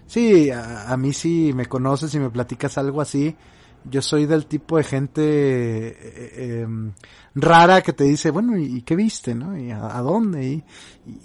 Sí, 0.07 0.49
a, 0.51 0.95
mí 0.97 1.13
sí 1.13 1.51
me 1.53 1.65
conoces 1.65 2.13
y 2.13 2.19
me 2.19 2.29
platicas 2.29 2.77
algo 2.77 3.01
así. 3.01 3.35
Yo 3.85 4.01
soy 4.01 4.25
del 4.25 4.47
tipo 4.47 4.77
de 4.77 4.83
gente 4.83 5.21
eh, 5.23 6.61
em, 6.61 6.93
rara 7.35 7.81
que 7.81 7.93
te 7.93 8.03
dice, 8.03 8.31
bueno, 8.31 8.57
¿y, 8.57 8.81
qué 8.81 8.95
viste, 8.95 9.35
no? 9.35 9.57
¿Y 9.57 9.71
a, 9.71 10.01
dónde? 10.01 10.45
¿Y, 10.45 10.63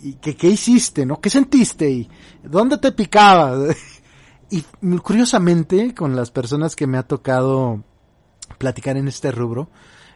y 0.02 0.14
qué, 0.14 0.36
qué 0.36 0.48
hiciste, 0.48 1.06
no? 1.06 1.20
¿Qué 1.20 1.30
sentiste? 1.30 1.90
¿Y 1.90 2.08
dónde 2.42 2.78
te 2.78 2.92
picaba? 2.92 3.56
y 4.50 4.62
curiosamente, 4.98 5.94
con 5.94 6.16
las 6.16 6.30
personas 6.30 6.76
que 6.76 6.86
me 6.86 6.98
ha 6.98 7.02
tocado 7.02 7.82
platicar 8.58 8.96
en 8.96 9.08
este 9.08 9.30
rubro, 9.32 9.70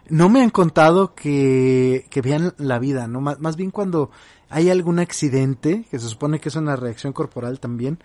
no 0.08 0.28
me 0.28 0.42
han 0.42 0.50
contado 0.50 1.14
que, 1.14 2.06
que 2.10 2.20
vean 2.20 2.54
la 2.58 2.78
vida, 2.78 3.06
¿no? 3.06 3.20
Más, 3.20 3.40
más 3.40 3.56
bien 3.56 3.70
cuando 3.70 4.10
hay 4.50 4.70
algún 4.70 4.98
accidente, 4.98 5.86
que 5.90 5.98
se 5.98 6.08
supone 6.08 6.40
que 6.40 6.48
es 6.48 6.56
una 6.56 6.76
reacción 6.76 7.12
corporal 7.12 7.58
también, 7.60 7.98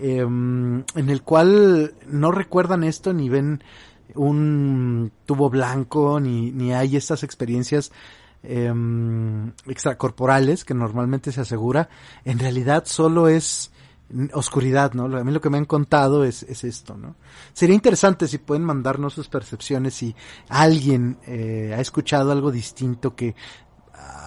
Em, 0.00 0.84
en 0.94 1.10
el 1.10 1.22
cual 1.22 1.92
no 2.06 2.30
recuerdan 2.30 2.84
esto 2.84 3.12
ni 3.12 3.28
ven 3.28 3.64
un 4.14 5.10
tubo 5.26 5.50
blanco 5.50 6.20
ni, 6.20 6.52
ni 6.52 6.72
hay 6.72 6.96
estas 6.96 7.24
experiencias 7.24 7.90
em, 8.44 9.48
extracorporales 9.66 10.64
que 10.64 10.72
normalmente 10.72 11.32
se 11.32 11.40
asegura, 11.40 11.88
en 12.24 12.38
realidad 12.38 12.84
solo 12.86 13.26
es 13.26 13.72
oscuridad, 14.34 14.92
¿no? 14.94 15.04
A 15.04 15.24
mí 15.24 15.32
lo 15.32 15.40
que 15.40 15.50
me 15.50 15.58
han 15.58 15.64
contado 15.64 16.22
es, 16.22 16.44
es 16.44 16.62
esto, 16.62 16.96
¿no? 16.96 17.16
Sería 17.52 17.74
interesante 17.74 18.28
si 18.28 18.38
pueden 18.38 18.62
mandarnos 18.62 19.14
sus 19.14 19.28
percepciones 19.28 19.94
si 19.94 20.14
alguien 20.48 21.18
eh, 21.26 21.74
ha 21.76 21.80
escuchado 21.80 22.30
algo 22.30 22.52
distinto 22.52 23.16
que 23.16 23.34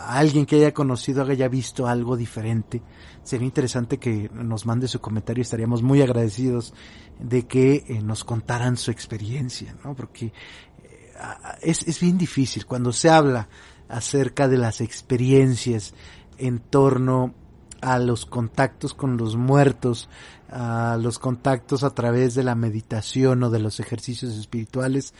alguien 0.07 0.45
que 0.45 0.57
haya 0.57 0.73
conocido 0.73 1.23
haya 1.23 1.47
visto 1.47 1.87
algo 1.87 2.17
diferente 2.17 2.81
sería 3.23 3.45
interesante 3.45 3.97
que 3.97 4.29
nos 4.33 4.65
mande 4.65 4.87
su 4.87 4.99
comentario, 4.99 5.41
estaríamos 5.41 5.81
muy 5.83 6.01
agradecidos 6.01 6.73
de 7.19 7.47
que 7.47 7.85
eh, 7.87 8.01
nos 8.01 8.23
contaran 8.23 8.77
su 8.77 8.91
experiencia, 8.91 9.75
¿no? 9.83 9.95
Porque 9.95 10.27
eh, 10.27 10.33
es, 11.61 11.87
es 11.87 11.99
bien 11.99 12.17
difícil 12.17 12.65
cuando 12.65 12.91
se 12.91 13.09
habla 13.09 13.47
acerca 13.89 14.47
de 14.47 14.57
las 14.57 14.81
experiencias 14.81 15.93
en 16.37 16.59
torno 16.59 17.33
a 17.81 17.99
los 17.99 18.25
contactos 18.25 18.93
con 18.93 19.17
los 19.17 19.35
muertos, 19.35 20.09
a 20.49 20.97
los 21.01 21.19
contactos 21.19 21.83
a 21.83 21.93
través 21.93 22.35
de 22.35 22.43
la 22.43 22.55
meditación 22.55 23.43
o 23.43 23.49
de 23.49 23.59
los 23.59 23.79
ejercicios 23.79 24.35
espirituales, 24.35 25.13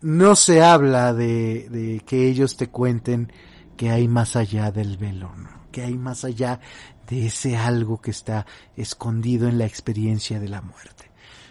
no 0.00 0.36
se 0.36 0.62
habla 0.62 1.12
de, 1.12 1.68
de 1.70 2.00
que 2.06 2.28
ellos 2.28 2.56
te 2.56 2.68
cuenten 2.68 3.32
que 3.76 3.90
hay 3.90 4.08
más 4.08 4.36
allá 4.36 4.70
del 4.70 4.96
velo, 4.96 5.34
¿no? 5.36 5.58
que 5.70 5.82
hay 5.82 5.96
más 5.96 6.24
allá 6.24 6.60
de 7.08 7.26
ese 7.26 7.56
algo 7.56 8.00
que 8.00 8.10
está 8.10 8.46
escondido 8.76 9.48
en 9.48 9.58
la 9.58 9.66
experiencia 9.66 10.38
de 10.38 10.48
la 10.48 10.60
muerte. 10.60 11.10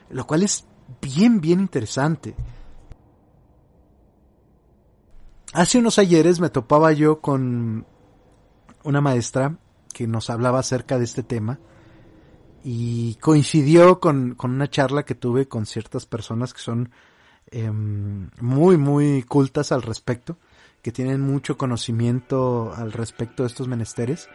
Lo 0.10 0.28
cual 0.28 0.44
es 0.44 0.66
bien, 1.02 1.42
bien 1.42 1.60
interesante. 1.60 2.36
Hace 5.54 5.80
unos 5.80 5.98
ayeres 5.98 6.40
me 6.40 6.50
topaba 6.50 6.92
yo 6.94 7.20
con 7.20 7.86
una 8.84 9.02
maestra 9.02 9.58
que 9.94 10.08
nos 10.08 10.30
hablaba 10.30 10.60
acerca 10.60 10.98
de 11.00 11.06
este 11.06 11.24
tema 11.24 11.60
y 12.64 13.16
coincidió 13.16 14.00
con, 14.00 14.36
con 14.36 14.52
una 14.52 14.70
charla 14.70 15.04
que 15.04 15.16
tuve 15.16 15.48
con 15.48 15.66
ciertas 15.66 16.06
personas 16.06 16.54
que 16.54 16.62
son 16.62 16.92
em, 17.50 18.30
muy, 18.40 18.78
muy 18.78 19.24
cultas 19.24 19.72
al 19.72 19.82
respecto, 19.82 20.38
que 20.82 20.92
tienen 20.92 21.22
mucho 21.22 21.58
conocimiento 21.58 22.74
al 22.76 22.92
respecto 22.92 23.44
de 23.44 23.48
estos 23.48 23.68
menesteres 23.68 24.30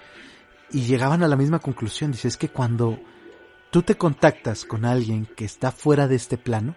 y 0.72 0.82
llegaban 0.82 1.22
a 1.22 1.28
la 1.28 1.36
misma 1.36 1.58
conclusión. 1.58 2.12
Dice, 2.12 2.28
es 2.28 2.36
que 2.36 2.48
cuando 2.48 2.98
tú 3.70 3.82
te 3.82 3.96
contactas 3.96 4.64
con 4.64 4.84
alguien 4.84 5.26
que 5.26 5.44
está 5.44 5.70
fuera 5.72 6.08
de 6.08 6.16
este 6.16 6.38
plano, 6.38 6.76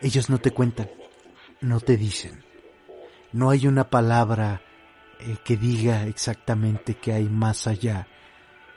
ellos 0.00 0.30
no 0.30 0.38
te 0.38 0.50
cuentan, 0.50 0.90
no 1.60 1.80
te 1.80 1.96
dicen. 1.96 2.44
No 3.32 3.50
hay 3.50 3.66
una 3.66 3.90
palabra 3.90 4.62
eh, 5.20 5.36
que 5.44 5.56
diga 5.56 6.06
exactamente 6.06 6.94
que 6.94 7.12
hay 7.12 7.28
más 7.28 7.66
allá 7.66 8.06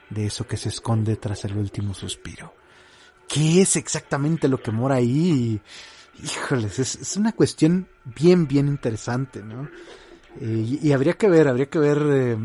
de 0.10 0.25
eso 0.25 0.47
que 0.47 0.58
se 0.58 0.69
esconde 0.69 1.17
tras 1.17 1.45
el 1.45 1.58
último 1.58 1.93
suspiro. 1.93 2.54
¿Qué 3.28 3.62
es 3.62 3.75
exactamente 3.75 4.47
lo 4.47 4.62
que 4.62 4.71
mora 4.71 4.95
ahí? 4.95 5.62
Híjoles, 6.21 6.80
es, 6.80 7.15
una 7.15 7.32
cuestión 7.32 7.88
bien, 8.04 8.47
bien 8.47 8.67
interesante, 8.67 9.43
¿no? 9.43 9.69
Eh, 10.41 10.80
y, 10.82 10.91
habría 10.91 11.13
que 11.13 11.30
ver, 11.30 11.47
habría 11.47 11.69
que 11.69 11.80
ver 11.80 12.02
eh, 12.10 12.38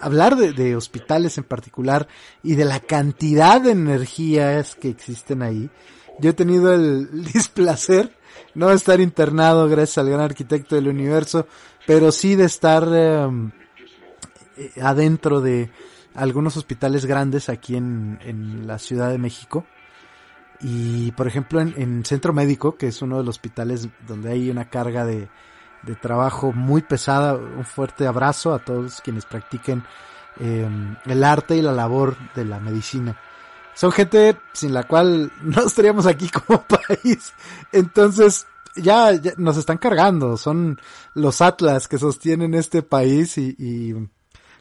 hablar 0.00 0.36
de, 0.36 0.76
hospitales 0.76 1.38
en 1.38 1.44
particular 1.44 2.08
y 2.42 2.54
de 2.54 2.64
la 2.64 2.80
cantidad 2.80 3.60
de 3.60 3.72
energías 3.72 4.74
que 4.74 4.88
existen 4.88 5.42
ahí. 5.42 5.70
Yo 6.18 6.30
he 6.30 6.34
tenido 6.34 6.74
el 6.74 7.24
displacer 7.32 8.16
no 8.54 8.68
de 8.68 8.76
estar 8.76 9.00
internado 9.00 9.68
gracias 9.68 9.98
al 9.98 10.08
gran 10.08 10.20
arquitecto 10.22 10.74
del 10.74 10.88
universo, 10.88 11.46
pero 11.86 12.10
sí 12.10 12.34
de 12.34 12.44
estar 12.44 12.84
em, 12.92 13.50
eh, 14.56 14.72
adentro 14.82 15.40
de 15.40 15.70
algunos 16.14 16.56
hospitales 16.56 17.06
grandes 17.06 17.48
aquí 17.48 17.76
en, 17.76 18.18
en, 18.22 18.66
la 18.66 18.78
Ciudad 18.78 19.10
de 19.10 19.18
México. 19.18 19.66
Y 20.60 21.12
por 21.12 21.26
ejemplo 21.26 21.60
en, 21.60 21.74
en 21.76 22.04
Centro 22.04 22.32
Médico, 22.32 22.76
que 22.76 22.88
es 22.88 23.02
uno 23.02 23.18
de 23.18 23.24
los 23.24 23.36
hospitales 23.36 23.88
donde 24.06 24.30
hay 24.32 24.50
una 24.50 24.68
carga 24.68 25.04
de, 25.04 25.28
de 25.82 25.94
trabajo 25.94 26.52
muy 26.52 26.82
pesada. 26.82 27.34
Un 27.34 27.64
fuerte 27.64 28.06
abrazo 28.06 28.54
a 28.54 28.58
todos 28.58 29.00
quienes 29.00 29.24
practiquen 29.24 29.84
em, 30.38 30.96
el 31.06 31.24
arte 31.24 31.56
y 31.56 31.62
la 31.62 31.72
labor 31.72 32.16
de 32.34 32.44
la 32.44 32.60
medicina. 32.60 33.16
Son 33.74 33.92
gente 33.92 34.36
sin 34.52 34.74
la 34.74 34.84
cual 34.84 35.32
no 35.42 35.66
estaríamos 35.66 36.06
aquí 36.06 36.28
como 36.28 36.62
país. 36.68 37.32
Entonces, 37.72 38.46
ya, 38.76 39.12
nos 39.36 39.56
están 39.56 39.78
cargando. 39.78 40.36
Son 40.36 40.78
los 41.14 41.40
atlas 41.40 41.88
que 41.88 41.98
sostienen 41.98 42.54
este 42.54 42.82
país 42.82 43.38
y, 43.38 43.56
y 43.58 43.94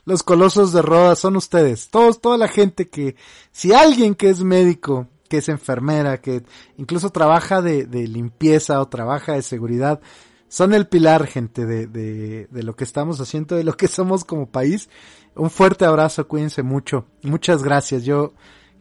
los 0.06 0.24
colosos 0.24 0.74
de 0.74 0.82
Rodas 0.82 1.20
son 1.20 1.36
ustedes. 1.36 1.90
Todos, 1.90 2.22
toda 2.22 2.38
la 2.38 2.48
gente 2.48 2.90
que, 2.90 3.16
si 3.52 3.74
alguien 3.74 4.16
que 4.16 4.30
es 4.30 4.44
médico, 4.44 5.08
que 5.30 5.38
es 5.38 5.50
enfermera, 5.50 6.20
que 6.20 6.44
incluso 6.78 7.12
trabaja 7.12 7.62
de, 7.62 7.86
de 7.86 8.08
limpieza 8.08 8.82
o 8.82 8.88
trabaja 8.88 9.34
de 9.34 9.44
seguridad, 9.44 10.02
son 10.50 10.74
el 10.74 10.88
pilar, 10.88 11.28
gente, 11.28 11.66
de, 11.66 11.88
de, 11.88 12.48
de 12.50 12.64
lo 12.64 12.76
que 12.76 12.84
estamos 12.84 13.22
haciendo, 13.22 13.56
de 13.56 13.64
lo 13.64 13.78
que 13.78 13.88
somos 13.88 14.26
como 14.26 14.50
país. 14.50 14.90
Un 15.36 15.52
fuerte 15.52 15.86
abrazo, 15.86 16.28
cuídense 16.28 16.64
mucho. 16.64 17.06
Muchas 17.22 17.64
gracias. 17.64 18.04
Yo 18.04 18.34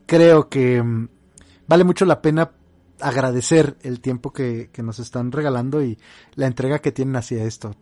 creo 0.07 0.49
que 0.49 0.83
mm, 0.83 1.09
vale 1.69 1.85
mucho 1.85 2.07
la 2.07 2.23
pena 2.23 2.51
agradecer 3.01 3.77
el 3.83 4.01
tiempo 4.01 4.33
que, 4.33 4.71
que 4.73 4.83
nos 4.83 4.99
están 4.99 5.31
regalando 5.31 5.85
y 5.85 5.99
la 6.35 6.47
entrega 6.47 6.81
que 6.81 6.91
tienen 6.91 7.17
hacia 7.17 7.45
esto. 7.45 7.77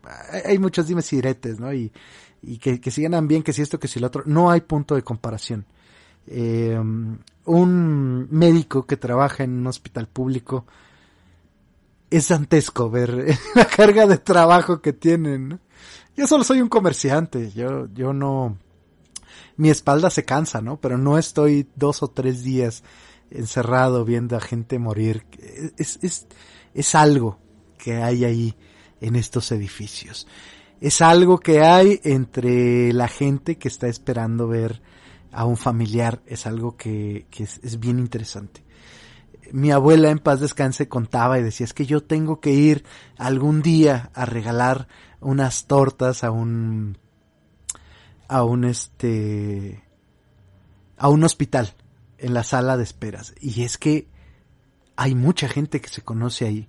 Hay, 0.45 0.59
muchos 0.59 0.89
dimes 0.89 1.11
y 1.13 1.17
diretes, 1.17 1.61
¿no? 1.61 1.73
Y, 1.73 1.93
y 2.43 2.59
que, 2.59 2.81
que 2.81 2.91
si 2.91 3.07
bien, 3.07 3.43
que 3.43 3.53
si 3.53 3.63
esto, 3.63 3.79
que 3.79 3.89
si 3.89 4.01
lo 4.01 4.09
otro. 4.09 4.25
No 4.27 4.51
hay 4.51 4.63
punto 4.63 4.97
de 4.97 5.03
comparación. 5.03 5.65
Eh, 6.27 6.77
un 7.45 8.29
médico 8.31 8.85
que 8.85 8.97
trabaja 8.97 9.45
en 9.45 9.59
un 9.59 9.69
hospital 9.69 10.09
público 10.09 10.67
es 12.17 12.29
dantesco 12.29 12.91
ver 12.91 13.37
la 13.55 13.65
carga 13.65 14.07
de 14.07 14.19
trabajo 14.19 14.81
que 14.81 14.93
tienen. 14.93 15.61
Yo 16.17 16.27
solo 16.27 16.45
soy 16.45 16.61
un 16.61 16.69
comerciante, 16.69 17.51
yo, 17.53 17.89
yo 17.93 18.13
no, 18.13 18.57
mi 19.57 19.71
espalda 19.71 20.11
se 20.11 20.25
cansa, 20.25 20.61
¿no? 20.63 20.81
Pero 20.81 20.99
no 20.99 21.19
estoy 21.19 21.69
dos 21.77 22.03
o 22.03 22.09
tres 22.09 22.43
días 22.43 22.83
encerrado 23.31 24.05
viendo 24.05 24.37
a 24.37 24.41
gente 24.41 24.79
morir. 24.79 25.27
Es, 25.77 25.99
es, 26.03 26.27
es 26.73 26.95
algo 26.95 27.39
que 27.77 27.97
hay 27.97 28.25
ahí 28.25 28.57
en 29.01 29.17
estos 29.17 29.53
edificios. 29.53 30.27
Es 30.81 31.01
algo 31.01 31.39
que 31.39 31.61
hay 31.61 32.01
entre 32.05 32.93
la 32.93 33.09
gente 33.09 33.57
que 33.57 33.69
está 33.69 33.89
esperando 33.89 34.49
ver 34.49 34.83
a 35.33 35.45
un 35.45 35.57
familiar. 35.57 36.23
Es 36.27 36.47
algo 36.47 36.77
que, 36.77 37.27
que 37.31 37.45
es 37.45 37.79
bien 37.79 37.99
interesante 37.99 38.66
mi 39.53 39.71
abuela 39.71 40.11
en 40.11 40.19
paz 40.19 40.41
descanse 40.41 40.89
contaba 40.89 41.39
y 41.39 41.43
decía 41.43 41.65
es 41.65 41.75
que 41.75 41.87
yo 41.87 42.03
tengo 42.03 42.41
que 42.41 42.53
ir 42.53 42.85
algún 43.17 43.63
día 43.63 44.11
a 44.15 44.25
regalar 44.27 44.89
unas 45.21 45.67
tortas 45.67 46.25
a 46.25 46.31
un 46.31 46.99
a 48.29 48.45
un 48.45 48.65
este 48.65 49.83
a 50.97 51.09
un 51.09 51.25
hospital 51.25 51.75
en 52.19 52.35
la 52.35 52.45
sala 52.45 52.77
de 52.77 52.85
esperas 52.85 53.35
y 53.41 53.63
es 53.63 53.79
que 53.79 54.09
hay 54.97 55.15
mucha 55.15 55.49
gente 55.49 55.81
que 55.81 55.89
se 55.89 56.03
conoce 56.03 56.47
ahí 56.47 56.69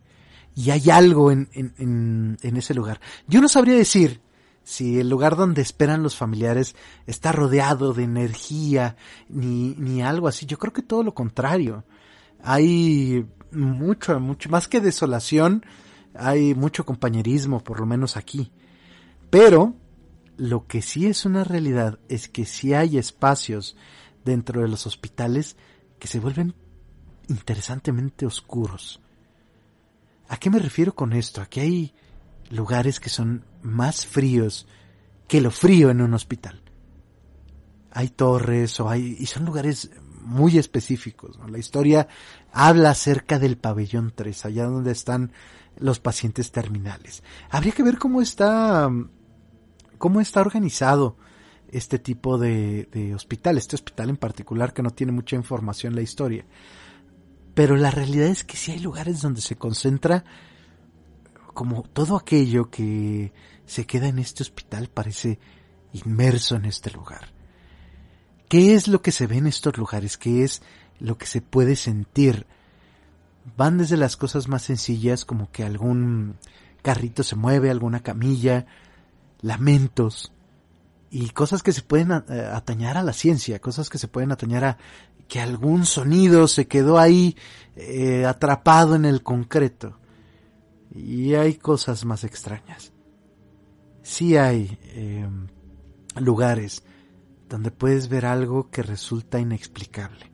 y 0.54 0.72
hay 0.72 0.90
algo 0.90 1.32
en, 1.32 1.50
en, 1.54 1.74
en, 1.78 2.38
en 2.42 2.58
ese 2.58 2.74
lugar. 2.74 3.00
Yo 3.28 3.42
no 3.42 3.48
sabría 3.48 3.76
decir 3.76 4.22
si 4.64 5.00
el 5.00 5.08
lugar 5.08 5.36
donde 5.38 5.62
esperan 5.62 6.04
los 6.04 6.18
familiares 6.18 6.76
está 7.06 7.32
rodeado 7.32 7.94
de 7.94 8.04
energía 8.04 8.98
ni, 9.30 9.76
ni 9.78 10.02
algo 10.02 10.28
así. 10.28 10.46
Yo 10.46 10.58
creo 10.58 10.74
que 10.74 10.82
todo 10.82 11.04
lo 11.04 11.14
contrario 11.14 11.86
hay 12.44 13.26
mucho, 13.52 14.20
mucho, 14.20 14.50
más 14.50 14.68
que 14.68 14.82
desolación, 14.82 15.66
hay 16.14 16.54
mucho 16.56 16.86
compañerismo, 16.86 17.64
por 17.64 17.80
lo 17.80 17.86
menos 17.86 18.18
aquí. 18.18 18.52
Pero, 19.30 19.76
lo 20.38 20.68
que 20.68 20.82
sí 20.82 21.08
es 21.08 21.26
una 21.26 21.44
realidad 21.44 22.00
es 22.10 22.30
que 22.30 22.46
sí 22.46 22.74
hay 22.74 22.98
espacios 22.98 23.76
dentro 24.24 24.62
de 24.62 24.68
los 24.68 24.86
hospitales 24.86 25.58
que 26.00 26.08
se 26.08 26.20
vuelven 26.20 26.54
interesantemente 27.28 28.26
oscuros. 28.26 29.02
¿A 30.30 30.38
qué 30.38 30.50
me 30.50 30.60
refiero 30.60 30.94
con 30.94 31.14
esto? 31.14 31.42
Aquí 31.42 31.60
hay 31.60 31.94
lugares 32.50 33.00
que 33.00 33.10
son 33.10 33.46
más 33.62 34.06
fríos 34.06 34.68
que 35.28 35.42
lo 35.42 35.52
frío 35.52 35.90
en 35.90 36.02
un 36.02 36.14
hospital. 36.14 36.62
Hay 37.92 38.10
torres 38.10 38.80
o 38.80 38.90
hay, 38.90 39.18
y 39.20 39.26
son 39.26 39.46
lugares 39.46 39.92
muy 40.22 40.58
específicos. 40.58 41.40
La 41.50 41.58
historia 41.58 42.08
habla 42.52 42.92
acerca 42.92 43.40
del 43.40 43.58
pabellón 43.58 44.14
3, 44.16 44.46
allá 44.46 44.66
donde 44.66 44.92
están 44.92 45.32
los 45.78 46.00
pacientes 46.00 46.52
terminales. 46.52 47.24
Habría 47.50 47.74
que 47.74 47.84
ver 47.84 47.98
cómo 47.98 48.22
está, 48.22 48.90
cómo 49.98 50.22
está 50.22 50.42
organizado 50.42 51.18
este 51.70 52.00
tipo 52.00 52.38
de, 52.38 52.88
de 52.92 53.14
hospital, 53.14 53.58
este 53.58 53.76
hospital 53.76 54.10
en 54.10 54.18
particular 54.18 54.74
que 54.74 54.84
no 54.84 54.92
tiene 54.92 55.12
mucha 55.12 55.36
información 55.36 55.92
en 55.92 55.98
la 55.98 56.02
historia. 56.02 56.46
Pero 57.54 57.76
la 57.76 57.92
realidad 57.92 58.28
es 58.28 58.44
que 58.44 58.58
sí 58.58 58.72
hay 58.72 58.80
lugares 58.80 59.22
donde 59.22 59.42
se 59.42 59.56
concentra 59.56 60.24
como 61.58 61.82
todo 61.82 62.18
aquello 62.18 62.70
que 62.70 63.34
se 63.66 63.88
queda 63.88 64.08
en 64.08 64.20
este 64.20 64.44
hospital 64.44 64.90
parece 64.90 65.40
inmerso 65.92 66.56
en 66.56 66.66
este 66.66 66.92
lugar. 66.92 67.37
¿Qué 68.48 68.76
es 68.76 68.88
lo 68.88 69.02
que 69.02 69.12
se 69.12 69.28
ve 69.28 69.38
en 69.38 69.48
estos 69.48 69.78
lugares? 69.78 70.18
¿Qué 70.18 70.44
es 70.44 70.62
lo 71.00 71.18
que 71.18 71.26
se 71.26 71.42
puede 71.42 71.76
sentir? 71.76 72.46
Van 73.58 73.78
desde 73.78 73.98
las 73.98 74.16
cosas 74.16 74.48
más 74.48 74.64
sencillas 74.64 75.26
como 75.26 75.52
que 75.52 75.64
algún 75.64 76.36
carrito 76.82 77.24
se 77.24 77.36
mueve, 77.36 77.70
alguna 77.70 78.02
camilla, 78.02 78.66
lamentos 79.42 80.32
y 81.10 81.30
cosas 81.30 81.64
que 81.64 81.74
se 81.74 81.82
pueden 81.82 82.12
eh, 82.12 82.50
atañar 82.54 82.98
a 82.98 83.04
la 83.04 83.14
ciencia, 83.14 83.60
cosas 83.60 83.90
que 83.90 83.98
se 83.98 84.08
pueden 84.08 84.32
atañar 84.32 84.64
a 84.64 84.78
que 85.28 85.42
algún 85.42 85.86
sonido 85.86 86.48
se 86.48 86.68
quedó 86.68 87.00
ahí 87.00 87.36
eh, 87.76 88.26
atrapado 88.26 88.96
en 88.96 89.06
el 89.06 89.24
concreto. 89.24 89.98
Y 90.96 91.36
hay 91.36 91.56
cosas 91.56 92.06
más 92.06 92.24
extrañas. 92.24 92.94
Sí 94.04 94.38
hay 94.38 94.78
eh, 94.84 95.28
lugares 96.16 96.84
donde 97.50 97.72
puedes 97.72 98.10
ver 98.10 98.26
algo 98.26 98.70
que 98.70 98.84
resulta 98.84 99.40
inexplicable, 99.40 100.32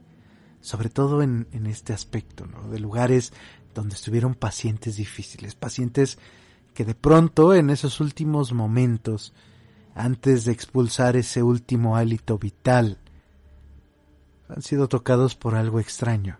sobre 0.62 0.89
todo 0.89 1.21
en, 1.21 1.47
este 1.67 1.93
aspecto, 1.93 2.45
¿no? 2.45 2.69
de 2.69 2.80
lugares 2.80 3.34
donde 3.73 3.95
estuvieron 3.95 4.36
pacientes 4.36 4.97
difíciles, 4.97 5.56
pacientes 5.56 6.17
que 6.73 6.86
de 6.86 6.95
pronto 6.95 7.54
en 7.54 7.69
esos 7.69 7.99
últimos 7.99 8.54
momentos, 8.54 9.34
antes 9.95 10.45
de 10.45 10.52
expulsar 10.52 11.15
ese 11.15 11.43
último 11.43 11.95
hálito 11.95 12.38
vital, 12.38 12.97
han 14.49 14.62
sido 14.62 14.88
tocados 14.88 15.36
por 15.36 15.56
algo 15.56 15.80
extraño, 15.80 16.39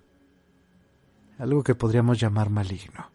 algo 1.38 1.64
que 1.64 1.76
podríamos 1.76 2.20
llamar 2.20 2.50
maligno. 2.50 3.12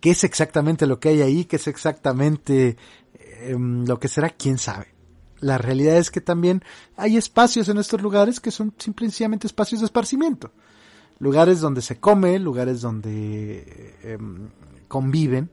¿Qué 0.00 0.10
es 0.10 0.24
exactamente 0.24 0.86
lo 0.86 1.00
que 1.00 1.10
hay 1.10 1.22
ahí? 1.22 1.44
¿Qué 1.44 1.56
es 1.56 1.66
exactamente 1.66 2.76
eh, 3.14 3.56
lo 3.58 3.98
que 3.98 4.08
será? 4.08 4.30
¿Quién 4.30 4.58
sabe? 4.58 4.93
La 5.40 5.58
realidad 5.58 5.96
es 5.96 6.10
que 6.10 6.20
también 6.20 6.62
hay 6.96 7.16
espacios 7.16 7.68
en 7.68 7.78
estos 7.78 8.00
lugares 8.00 8.40
que 8.40 8.50
son 8.50 8.74
simplemente 8.78 9.46
espacios 9.46 9.80
de 9.80 9.86
esparcimiento. 9.86 10.52
Lugares 11.18 11.60
donde 11.60 11.82
se 11.82 12.00
come, 12.00 12.38
lugares 12.38 12.80
donde 12.80 13.94
eh, 14.02 14.18
conviven, 14.88 15.50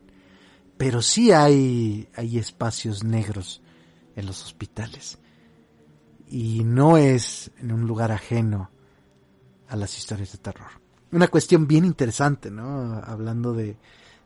pero 0.78 1.02
sí 1.02 1.32
hay, 1.32 2.10
hay 2.16 2.38
espacios 2.38 3.04
negros 3.04 3.62
en 4.16 4.26
los 4.26 4.44
hospitales. 4.44 5.20
Y 6.28 6.64
no 6.64 6.98
es 6.98 7.52
en 7.58 7.72
un 7.72 7.86
lugar 7.86 8.12
ajeno 8.12 8.72
a 9.68 9.76
las 9.76 9.98
historias 9.98 10.32
de 10.32 10.38
terror. 10.38 10.70
Una 11.12 11.28
cuestión 11.28 11.68
bien 11.68 11.86
interesante, 11.86 12.50
¿no? 12.50 13.02
Hablando 13.04 13.54
de, 13.54 13.78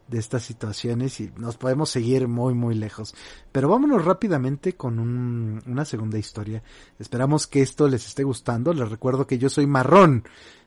de 0.08 0.20
estas 0.20 0.44
situaciones 0.44 1.20
y 1.20 1.32
nos 1.38 1.58
podemos 1.58 1.90
seguir 1.90 2.28
muy 2.28 2.54
muy 2.54 2.76
lejos. 2.76 3.16
Pero 3.52 3.70
vámonos 3.70 4.06
rápidamente 4.06 4.74
con 4.74 5.00
un, 5.00 5.62
una 5.66 5.86
segunda 5.86 6.18
historia. 6.18 6.64
Esperamos 7.00 7.48
que 7.48 7.62
esto 7.62 7.88
les 7.88 8.06
esté 8.06 8.24
gustando. 8.24 8.74
Les 8.74 8.90
recuerdo 8.90 9.26
que 9.26 9.38
yo 9.38 9.50
soy 9.50 9.68
Marrón 9.68 10.24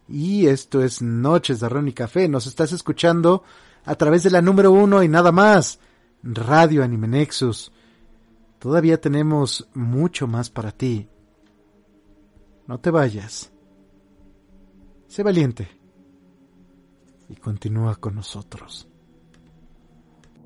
y 0.08 0.46
esto 0.46 0.82
es 0.82 1.02
Noches 1.02 1.60
de 1.60 1.68
Ron 1.68 1.88
y 1.88 1.92
Café. 1.92 2.28
Nos 2.28 2.46
estás 2.46 2.72
escuchando 2.72 3.44
a 3.84 3.94
través 3.94 4.22
de 4.22 4.30
la 4.30 4.42
número 4.42 4.72
uno 4.72 5.02
y 5.02 5.08
nada 5.08 5.32
más. 5.32 5.78
Radio 6.22 6.82
Anime 6.82 7.06
Nexus. 7.06 7.72
Todavía 8.58 9.00
tenemos 9.00 9.68
mucho 9.74 10.26
más 10.26 10.50
para 10.50 10.72
ti. 10.72 11.08
No 12.66 12.80
te 12.80 12.90
vayas. 12.90 13.52
Sé 15.06 15.22
valiente. 15.22 15.68
Y 17.28 17.36
continúa 17.36 17.96
con 17.96 18.16
nosotros. 18.16 18.88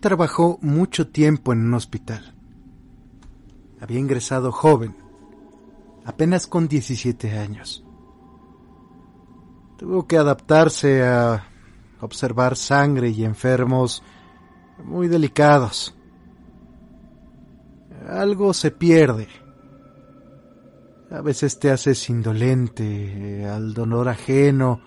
Trabajó 0.00 0.58
mucho 0.62 1.08
tiempo 1.08 1.52
en 1.52 1.66
un 1.66 1.74
hospital. 1.74 2.34
Había 3.80 3.98
ingresado 3.98 4.52
joven, 4.52 4.96
apenas 6.04 6.46
con 6.46 6.68
17 6.68 7.36
años. 7.36 7.84
Tuvo 9.76 10.06
que 10.06 10.16
adaptarse 10.16 11.04
a 11.04 11.44
observar 12.00 12.56
sangre 12.56 13.10
y 13.10 13.24
enfermos 13.24 14.02
muy 14.84 15.08
delicados. 15.08 15.94
Algo 18.08 18.54
se 18.54 18.70
pierde. 18.70 19.28
A 21.10 21.20
veces 21.22 21.58
te 21.58 21.70
haces 21.70 22.08
indolente 22.08 23.46
al 23.46 23.74
dolor 23.74 24.08
ajeno, 24.08 24.80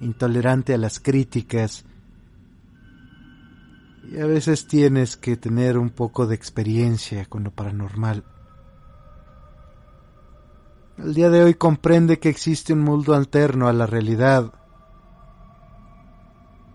intolerante 0.00 0.74
a 0.74 0.78
las 0.78 1.00
críticas. 1.00 1.84
Y 4.10 4.20
a 4.20 4.26
veces 4.26 4.66
tienes 4.66 5.16
que 5.16 5.36
tener 5.36 5.78
un 5.78 5.90
poco 5.90 6.26
de 6.26 6.34
experiencia 6.34 7.24
con 7.26 7.44
lo 7.44 7.50
paranormal. 7.50 8.24
El 10.98 11.14
día 11.14 11.30
de 11.30 11.42
hoy 11.42 11.54
comprende 11.54 12.18
que 12.18 12.28
existe 12.28 12.72
un 12.72 12.80
mundo 12.80 13.14
alterno 13.14 13.66
a 13.66 13.72
la 13.72 13.86
realidad. 13.86 14.52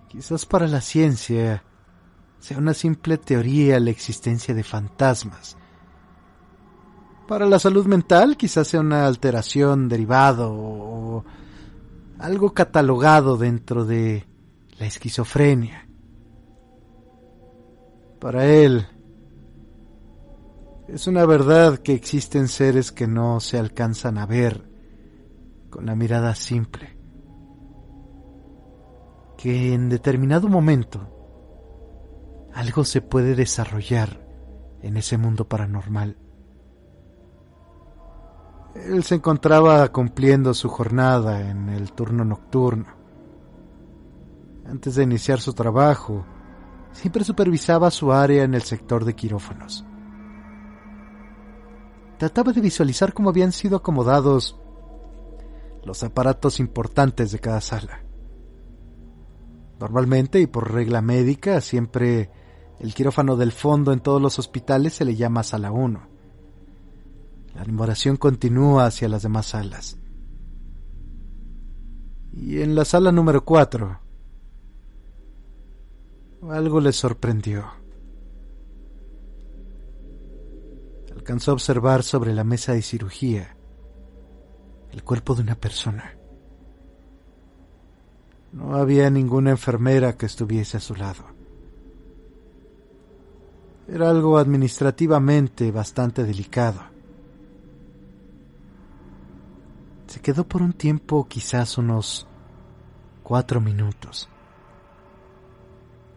Quizás 0.09 0.45
para 0.45 0.67
la 0.67 0.81
ciencia 0.81 1.63
sea 2.39 2.57
una 2.57 2.73
simple 2.73 3.17
teoría 3.17 3.79
la 3.79 3.91
existencia 3.91 4.53
de 4.53 4.63
fantasmas. 4.63 5.55
Para 7.27 7.45
la 7.45 7.59
salud 7.59 7.85
mental 7.85 8.35
quizás 8.35 8.67
sea 8.67 8.79
una 8.79 9.05
alteración 9.05 9.87
derivado 9.87 10.51
o 10.51 11.23
algo 12.17 12.53
catalogado 12.53 13.37
dentro 13.37 13.85
de 13.85 14.25
la 14.79 14.85
esquizofrenia. 14.87 15.88
Para 18.19 18.45
él, 18.45 18.85
es 20.89 21.07
una 21.07 21.25
verdad 21.25 21.77
que 21.77 21.93
existen 21.93 22.49
seres 22.49 22.91
que 22.91 23.07
no 23.07 23.39
se 23.39 23.57
alcanzan 23.57 24.17
a 24.17 24.25
ver 24.25 24.67
con 25.69 25.85
la 25.85 25.95
mirada 25.95 26.35
simple. 26.35 26.97
Que 29.37 29.73
en 29.73 29.87
determinado 29.87 30.49
momento 30.49 31.15
algo 32.53 32.83
se 32.83 33.01
puede 33.01 33.35
desarrollar 33.35 34.25
en 34.81 34.97
ese 34.97 35.17
mundo 35.17 35.47
paranormal. 35.47 36.17
Él 38.75 39.03
se 39.03 39.15
encontraba 39.15 39.87
cumpliendo 39.93 40.53
su 40.53 40.67
jornada 40.67 41.49
en 41.49 41.69
el 41.69 41.93
turno 41.93 42.25
nocturno. 42.25 42.87
Antes 44.65 44.95
de 44.95 45.03
iniciar 45.03 45.39
su 45.39 45.53
trabajo, 45.53 46.25
siempre 46.91 47.23
supervisaba 47.23 47.91
su 47.91 48.11
área 48.11 48.43
en 48.43 48.53
el 48.53 48.63
sector 48.63 49.05
de 49.05 49.15
quirófanos. 49.15 49.85
Trataba 52.17 52.51
de 52.51 52.61
visualizar 52.61 53.13
cómo 53.13 53.29
habían 53.29 53.51
sido 53.51 53.77
acomodados 53.77 54.59
los 55.85 56.03
aparatos 56.03 56.59
importantes 56.59 57.31
de 57.31 57.39
cada 57.39 57.61
sala. 57.61 58.03
Normalmente 59.79 60.41
y 60.41 60.47
por 60.47 60.73
regla 60.73 61.01
médica, 61.01 61.61
siempre 61.61 62.29
el 62.79 62.93
quirófano 62.93 63.37
del 63.37 63.51
fondo 63.51 63.93
en 63.93 64.01
todos 64.01 64.21
los 64.21 64.37
hospitales 64.37 64.93
se 64.93 65.05
le 65.05 65.15
llama 65.15 65.43
sala 65.43 65.71
1. 65.71 66.07
La 67.55 67.63
numeración 67.63 68.17
continúa 68.17 68.85
hacia 68.85 69.09
las 69.09 69.23
demás 69.23 69.47
salas. 69.47 69.97
Y 72.33 72.61
en 72.61 72.75
la 72.75 72.85
sala 72.85 73.11
número 73.11 73.43
4, 73.43 73.98
algo 76.47 76.79
le 76.79 76.91
sorprendió. 76.93 77.65
Alcanzó 81.15 81.51
a 81.51 81.53
observar 81.55 82.03
sobre 82.03 82.33
la 82.33 82.43
mesa 82.43 82.73
de 82.73 82.81
cirugía 82.81 83.55
el 84.91 85.03
cuerpo 85.03 85.35
de 85.35 85.41
una 85.41 85.55
persona. 85.55 86.15
No 88.51 88.75
había 88.75 89.09
ninguna 89.09 89.51
enfermera 89.51 90.17
que 90.17 90.25
estuviese 90.25 90.77
a 90.77 90.79
su 90.79 90.95
lado. 90.95 91.25
Era 93.87 94.09
algo 94.09 94.37
administrativamente 94.37 95.71
bastante 95.71 96.23
delicado. 96.23 96.81
Se 100.07 100.19
quedó 100.21 100.47
por 100.47 100.63
un 100.63 100.73
tiempo, 100.73 101.27
quizás 101.27 101.77
unos 101.77 102.27
cuatro 103.21 103.61
minutos. 103.61 104.29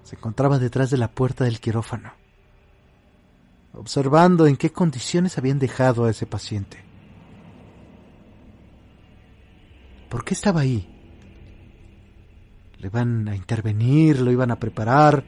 Se 0.05 0.17
encontraba 0.17 0.59
detrás 0.59 0.91
de 0.91 0.99
la 0.99 1.12
puerta 1.12 1.45
del 1.45 1.61
quirófano, 1.61 2.12
observando 3.73 4.47
en 4.47 4.57
qué 4.57 4.73
condiciones 4.73 5.38
habían 5.38 5.59
dejado 5.59 6.05
a 6.05 6.11
ese 6.11 6.27
paciente. 6.27 6.79
¿Por 10.09 10.25
qué 10.25 10.35
estaba 10.35 10.61
ahí? 10.61 10.88
¿Le 12.79 12.88
iban 12.88 13.29
a 13.29 13.37
intervenir? 13.37 14.21
¿Lo 14.21 14.31
iban 14.31 14.51
a 14.51 14.59
preparar? 14.59 15.25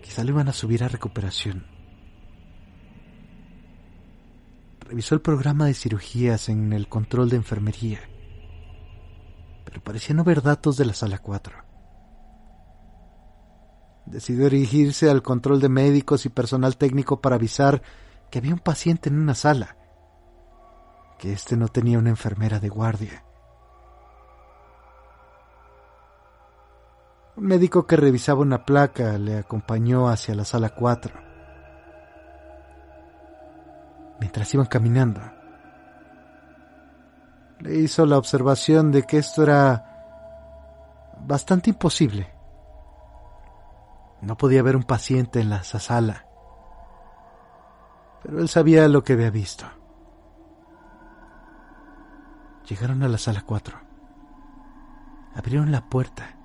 Quizá 0.00 0.24
lo 0.24 0.30
iban 0.30 0.48
a 0.48 0.52
subir 0.52 0.82
a 0.84 0.88
recuperación. 0.88 1.66
Revisó 4.80 5.14
el 5.14 5.20
programa 5.20 5.66
de 5.66 5.74
cirugías 5.74 6.48
en 6.48 6.72
el 6.72 6.88
control 6.88 7.30
de 7.30 7.36
enfermería, 7.36 8.00
pero 9.64 9.82
parecía 9.82 10.14
no 10.14 10.22
ver 10.22 10.40
datos 10.42 10.76
de 10.76 10.84
la 10.84 10.94
sala 10.94 11.18
4. 11.18 11.61
Decidió 14.12 14.50
dirigirse 14.50 15.08
al 15.08 15.22
control 15.22 15.58
de 15.58 15.70
médicos 15.70 16.26
y 16.26 16.28
personal 16.28 16.76
técnico 16.76 17.22
para 17.22 17.36
avisar 17.36 17.80
que 18.30 18.40
había 18.40 18.52
un 18.52 18.60
paciente 18.60 19.08
en 19.08 19.18
una 19.18 19.34
sala, 19.34 19.78
que 21.18 21.32
éste 21.32 21.56
no 21.56 21.68
tenía 21.68 21.98
una 21.98 22.10
enfermera 22.10 22.60
de 22.60 22.68
guardia. 22.68 23.24
Un 27.36 27.44
médico 27.44 27.86
que 27.86 27.96
revisaba 27.96 28.42
una 28.42 28.66
placa 28.66 29.16
le 29.16 29.38
acompañó 29.38 30.10
hacia 30.10 30.34
la 30.34 30.44
sala 30.44 30.68
4. 30.68 31.14
Mientras 34.20 34.52
iban 34.52 34.66
caminando, 34.66 35.22
le 37.60 37.76
hizo 37.76 38.04
la 38.04 38.18
observación 38.18 38.92
de 38.92 39.04
que 39.04 39.16
esto 39.16 39.42
era 39.44 41.16
bastante 41.24 41.70
imposible. 41.70 42.31
No 44.22 44.36
podía 44.36 44.60
haber 44.60 44.76
un 44.76 44.84
paciente 44.84 45.40
en 45.40 45.50
la 45.50 45.62
sala, 45.62 46.26
pero 48.22 48.40
él 48.40 48.48
sabía 48.48 48.88
lo 48.88 49.04
que 49.04 49.12
había 49.12 49.30
visto. 49.30 49.66
Llegaron 52.68 53.02
a 53.02 53.08
la 53.08 53.18
sala 53.18 53.42
4. 53.42 53.78
Abrieron 55.34 55.72
la 55.72 55.88
puerta 55.88 56.36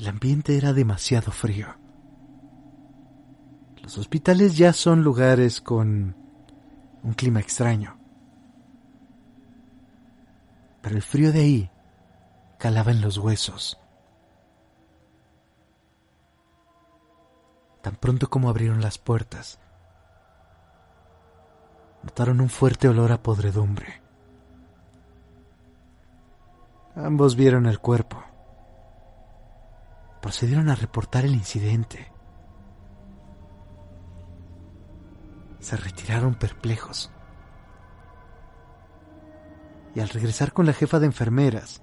El 0.00 0.08
ambiente 0.08 0.56
era 0.56 0.72
demasiado 0.72 1.30
frío. 1.30 1.66
Los 3.82 3.98
hospitales 3.98 4.56
ya 4.56 4.72
son 4.72 5.02
lugares 5.02 5.60
con 5.60 6.16
un 7.02 7.12
clima 7.12 7.40
extraño. 7.40 7.98
Pero 10.80 10.96
el 10.96 11.02
frío 11.02 11.32
de 11.32 11.40
ahí 11.40 11.70
calaba 12.58 12.92
en 12.92 13.02
los 13.02 13.18
huesos. 13.18 13.79
Tan 17.82 17.96
pronto 17.96 18.28
como 18.28 18.48
abrieron 18.48 18.80
las 18.80 18.98
puertas, 18.98 19.58
notaron 22.02 22.40
un 22.40 22.48
fuerte 22.48 22.88
olor 22.88 23.12
a 23.12 23.22
podredumbre. 23.22 24.02
Ambos 26.94 27.36
vieron 27.36 27.66
el 27.66 27.78
cuerpo 27.78 28.22
procedieron 30.20 30.68
a 30.68 30.74
reportar 30.74 31.24
el 31.24 31.34
incidente. 31.34 32.12
Se 35.58 35.76
retiraron 35.76 36.34
perplejos. 36.34 37.10
Y 39.94 40.00
al 40.00 40.08
regresar 40.08 40.52
con 40.52 40.66
la 40.66 40.72
jefa 40.72 41.00
de 41.00 41.06
enfermeras, 41.06 41.82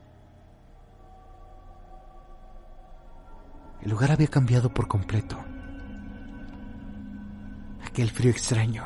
el 3.82 3.90
lugar 3.90 4.12
había 4.12 4.28
cambiado 4.28 4.74
por 4.74 4.88
completo. 4.88 5.38
Aquel 7.98 8.12
frío 8.12 8.30
extraño, 8.30 8.84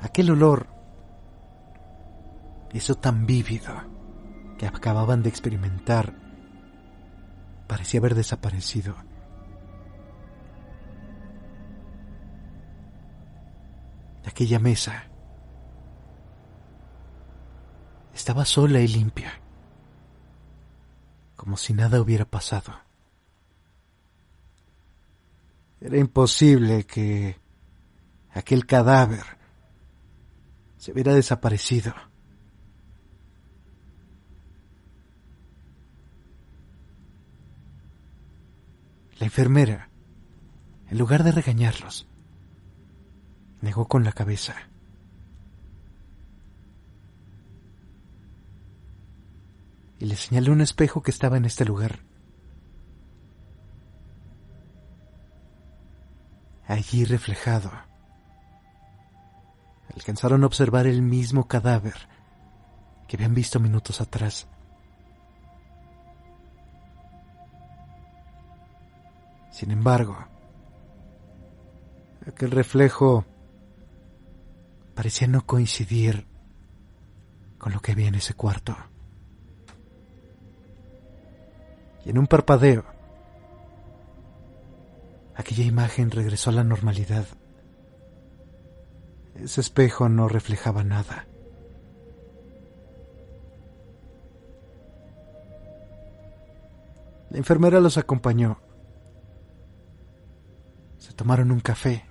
aquel 0.00 0.30
olor, 0.30 0.66
eso 2.74 2.94
tan 2.96 3.24
vívido 3.24 3.72
que 4.58 4.66
acababan 4.66 5.22
de 5.22 5.30
experimentar 5.30 6.12
parecía 7.66 8.00
haber 8.00 8.14
desaparecido. 8.14 8.96
Aquella 14.26 14.58
mesa 14.58 15.04
estaba 18.12 18.44
sola 18.44 18.80
y 18.80 18.88
limpia, 18.88 19.40
como 21.34 21.56
si 21.56 21.72
nada 21.72 21.98
hubiera 21.98 22.26
pasado. 22.26 22.87
Era 25.80 25.96
imposible 25.96 26.84
que 26.84 27.36
aquel 28.30 28.66
cadáver 28.66 29.24
se 30.76 30.92
hubiera 30.92 31.14
desaparecido. 31.14 31.94
La 39.18 39.26
enfermera, 39.26 39.90
en 40.88 40.98
lugar 40.98 41.24
de 41.24 41.32
regañarlos, 41.32 42.06
negó 43.60 43.88
con 43.88 44.04
la 44.04 44.12
cabeza. 44.12 44.54
Y 49.98 50.06
le 50.06 50.14
señaló 50.14 50.52
un 50.52 50.60
espejo 50.60 51.02
que 51.02 51.10
estaba 51.10 51.36
en 51.36 51.44
este 51.44 51.64
lugar. 51.64 52.07
Allí 56.68 57.06
reflejado, 57.06 57.72
alcanzaron 59.94 60.42
a 60.42 60.46
observar 60.46 60.86
el 60.86 61.00
mismo 61.00 61.48
cadáver 61.48 61.94
que 63.08 63.16
habían 63.16 63.32
visto 63.32 63.58
minutos 63.58 64.02
atrás. 64.02 64.46
Sin 69.50 69.70
embargo, 69.70 70.18
aquel 72.26 72.50
reflejo 72.50 73.24
parecía 74.94 75.26
no 75.26 75.46
coincidir 75.46 76.26
con 77.56 77.72
lo 77.72 77.80
que 77.80 77.92
había 77.92 78.08
en 78.08 78.16
ese 78.16 78.34
cuarto. 78.34 78.76
Y 82.04 82.10
en 82.10 82.18
un 82.18 82.26
parpadeo, 82.26 82.97
aquella 85.38 85.64
imagen 85.64 86.10
regresó 86.10 86.50
a 86.50 86.52
la 86.52 86.64
normalidad. 86.64 87.26
Ese 89.36 89.62
espejo 89.62 90.10
no 90.10 90.28
reflejaba 90.28 90.84
nada. 90.84 91.26
La 97.30 97.38
enfermera 97.38 97.80
los 97.80 97.96
acompañó 97.96 98.58
tomaron 101.18 101.50
un 101.50 101.58
café. 101.58 102.04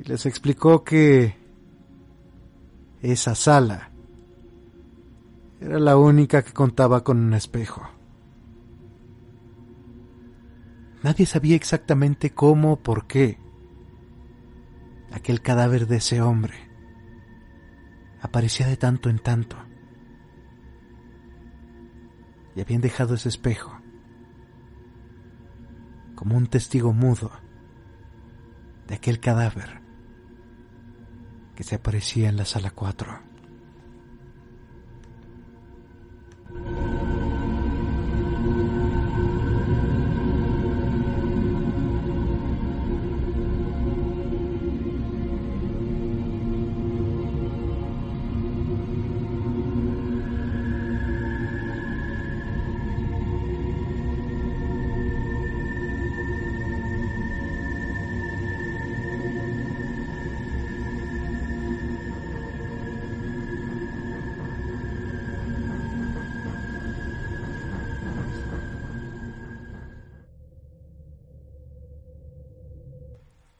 Y 0.00 0.04
les 0.04 0.24
explicó 0.24 0.82
que 0.82 1.36
esa 3.02 3.34
sala 3.34 3.90
era 5.60 5.78
la 5.78 5.98
única 5.98 6.42
que 6.42 6.54
contaba 6.54 7.04
con 7.04 7.18
un 7.18 7.34
espejo. 7.34 7.93
Nadie 11.04 11.26
sabía 11.26 11.54
exactamente 11.54 12.30
cómo 12.30 12.72
o 12.72 12.82
por 12.82 13.06
qué 13.06 13.38
aquel 15.12 15.42
cadáver 15.42 15.86
de 15.86 15.96
ese 15.96 16.22
hombre 16.22 16.54
aparecía 18.22 18.66
de 18.66 18.78
tanto 18.78 19.10
en 19.10 19.18
tanto. 19.18 19.58
Y 22.56 22.62
habían 22.62 22.80
dejado 22.80 23.16
ese 23.16 23.28
espejo 23.28 23.78
como 26.14 26.38
un 26.38 26.46
testigo 26.46 26.94
mudo 26.94 27.32
de 28.86 28.94
aquel 28.94 29.20
cadáver 29.20 29.82
que 31.54 31.64
se 31.64 31.74
aparecía 31.74 32.30
en 32.30 32.38
la 32.38 32.46
sala 32.46 32.70
4. 32.70 33.20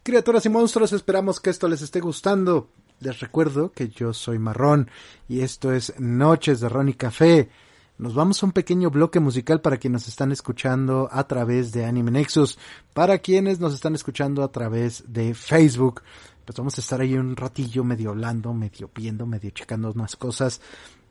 Criaturas 0.05 0.45
y 0.45 0.51
monstruos, 0.51 0.93
esperamos 0.93 1.41
que 1.41 1.49
esto 1.49 1.67
les 1.67 1.81
esté 1.81 1.99
gustando. 1.99 2.69
Les 3.01 3.21
recuerdo 3.21 3.73
que 3.73 3.89
yo 3.89 4.13
soy 4.13 4.39
Marrón 4.39 4.91
y 5.31 5.41
esto 5.41 5.73
es 5.73 5.99
Noches 5.99 6.61
de 6.61 6.69
Ron 6.69 6.91
y 6.91 6.93
Café. 6.93 7.49
Nos 7.97 8.15
vamos 8.15 8.43
a 8.43 8.45
un 8.45 8.53
pequeño 8.53 8.91
bloque 8.91 9.19
musical 9.19 9.63
para 9.63 9.79
quienes 9.79 10.03
nos 10.03 10.09
están 10.09 10.31
escuchando 10.31 11.09
a 11.11 11.27
través 11.27 11.73
de 11.73 11.87
Anime 11.87 12.11
Nexus, 12.11 12.59
para 12.93 13.17
quienes 13.21 13.61
nos 13.61 13.73
están 13.73 13.95
escuchando 13.95 14.43
a 14.43 14.53
través 14.53 15.05
de 15.11 15.33
Facebook. 15.33 16.03
Pues 16.45 16.59
vamos 16.59 16.77
a 16.77 16.83
estar 16.83 17.01
ahí 17.01 17.15
un 17.15 17.35
ratillo 17.35 17.83
medio 17.83 18.11
hablando, 18.11 18.53
medio 18.53 18.91
viendo, 18.95 19.25
medio 19.25 19.53
checando 19.53 19.91
unas 19.91 20.17
cosas. 20.17 20.61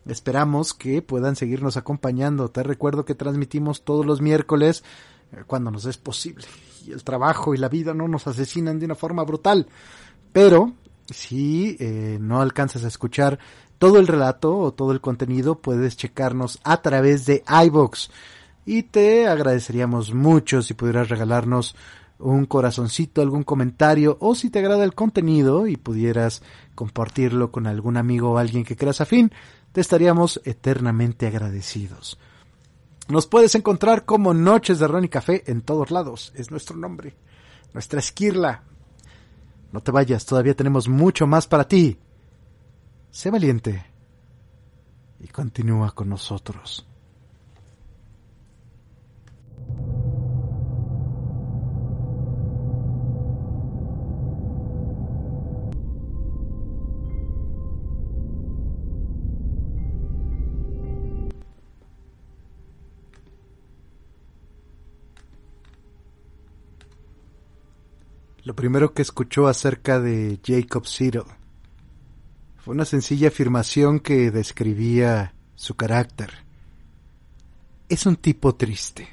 Esperamos 0.06 0.76
que 0.76 1.02
puedan 1.02 1.36
seguirnos 1.36 1.78
acompañando. 1.78 2.52
Te 2.52 2.62
recuerdo 2.62 3.06
que 3.06 3.16
transmitimos 3.16 3.82
todos 3.84 4.06
los 4.06 4.22
miércoles 4.22 4.84
cuando 5.48 5.72
nos 5.72 5.86
es 5.86 5.98
posible 5.98 6.46
y 6.86 6.92
el 6.92 7.04
trabajo 7.04 7.54
y 7.54 7.58
la 7.58 7.70
vida 7.70 7.94
no 7.94 8.08
nos 8.08 8.28
asesinan 8.28 8.80
de 8.80 8.86
una 8.86 8.96
forma 8.96 9.24
brutal. 9.24 9.68
Pero 10.32 10.74
si 11.10 11.78
eh, 11.80 12.18
no 12.20 12.42
alcanzas 12.42 12.84
a 12.84 12.88
escuchar 12.88 13.40
todo 13.78 14.00
el 14.00 14.08
relato 14.08 14.58
o 14.58 14.74
todo 14.74 14.92
el 14.92 15.02
contenido, 15.02 15.60
puedes 15.60 15.98
checarnos 15.98 16.60
a 16.64 16.82
través 16.82 17.26
de 17.26 17.44
iBox. 17.66 18.10
Y 18.66 18.84
te 18.84 19.28
agradeceríamos 19.28 20.14
mucho 20.14 20.62
si 20.62 20.74
pudieras 20.74 21.10
regalarnos 21.10 21.76
un 22.20 22.46
corazoncito, 22.46 23.22
algún 23.22 23.44
comentario, 23.44 24.18
o 24.22 24.36
si 24.36 24.50
te 24.50 24.60
agrada 24.60 24.86
el 24.86 24.96
contenido 24.96 25.68
y 25.68 25.76
pudieras 25.76 26.42
compartirlo 26.74 27.52
con 27.52 27.68
algún 27.68 27.98
amigo 27.98 28.32
o 28.32 28.38
alguien 28.38 28.64
que 28.64 28.78
creas 28.78 29.02
afín, 29.02 29.34
te 29.74 29.82
estaríamos 29.82 30.40
eternamente 30.46 31.28
agradecidos. 31.28 32.18
Nos 33.10 33.28
puedes 33.28 33.54
encontrar 33.56 34.06
como 34.06 34.34
Noches 34.34 34.80
de 34.80 34.88
Ron 34.88 35.06
y 35.06 35.10
Café 35.10 35.44
en 35.48 35.62
todos 35.62 35.92
lados. 35.92 36.32
Es 36.36 36.52
nuestro 36.52 36.78
nombre. 36.78 37.16
Nuestra 37.74 38.00
esquirla. 38.00 38.64
No 39.72 39.82
te 39.82 39.92
vayas, 39.92 40.26
todavía 40.26 40.56
tenemos 40.56 40.88
mucho 40.88 41.28
más 41.28 41.48
para 41.48 41.68
ti. 41.68 42.00
Sé 43.12 43.30
valiente 43.30 43.86
y 45.20 45.28
continúa 45.28 45.92
con 45.92 46.10
nosotros. 46.10 46.86
Lo 68.44 68.56
primero 68.56 68.94
que 68.94 69.02
escuchó 69.02 69.48
acerca 69.48 70.02
de 70.02 70.38
Jacob 70.46 70.86
Cyril 70.86 71.24
fue 72.58 72.76
una 72.76 72.84
sencilla 72.84 73.30
afirmación 73.30 74.02
que 74.02 74.32
describía 74.32 75.34
su 75.56 75.76
carácter. 75.76 76.30
Es 77.88 78.06
un 78.06 78.18
tipo 78.18 78.56
triste. 78.56 79.08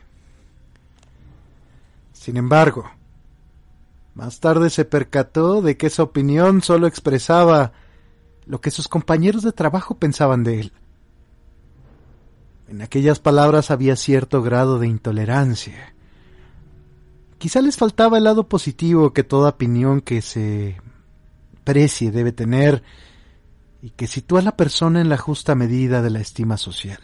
Sin 2.13 2.37
embargo, 2.37 2.91
más 4.15 4.41
tarde 4.41 4.69
se 4.69 4.85
percató 4.85 5.63
de 5.63 5.77
que 5.77 5.87
esa 5.87 6.03
opinión 6.03 6.61
solo 6.61 6.89
expresaba 6.89 7.73
lo 8.47 8.61
que 8.61 8.73
sus 8.73 8.89
compañeros 8.89 9.43
de 9.43 9.53
trabajo 9.53 9.97
pensaban 9.97 10.43
de 10.43 10.61
él. 10.61 10.73
En 12.69 12.83
aquellas 12.83 13.21
palabras 13.21 13.71
había 13.71 13.95
cierto 13.95 14.43
grado 14.43 14.81
de 14.81 14.89
intolerancia 14.89 15.95
Quizá 17.41 17.63
les 17.63 17.79
faltaba 17.79 18.19
el 18.19 18.25
lado 18.25 18.51
positivo 18.51 19.15
que 19.15 19.25
toda 19.25 19.49
opinión 19.49 20.03
que 20.03 20.21
se 20.21 20.77
precie 21.65 22.11
debe 22.11 22.33
tener 22.33 22.83
y 23.81 23.93
que 23.93 24.07
sitúa 24.07 24.41
a 24.41 24.43
la 24.43 24.59
persona 24.59 25.01
en 25.01 25.09
la 25.09 25.17
justa 25.17 25.55
medida 25.55 26.03
de 26.03 26.11
la 26.11 26.21
estima 26.21 26.59
social. 26.59 27.01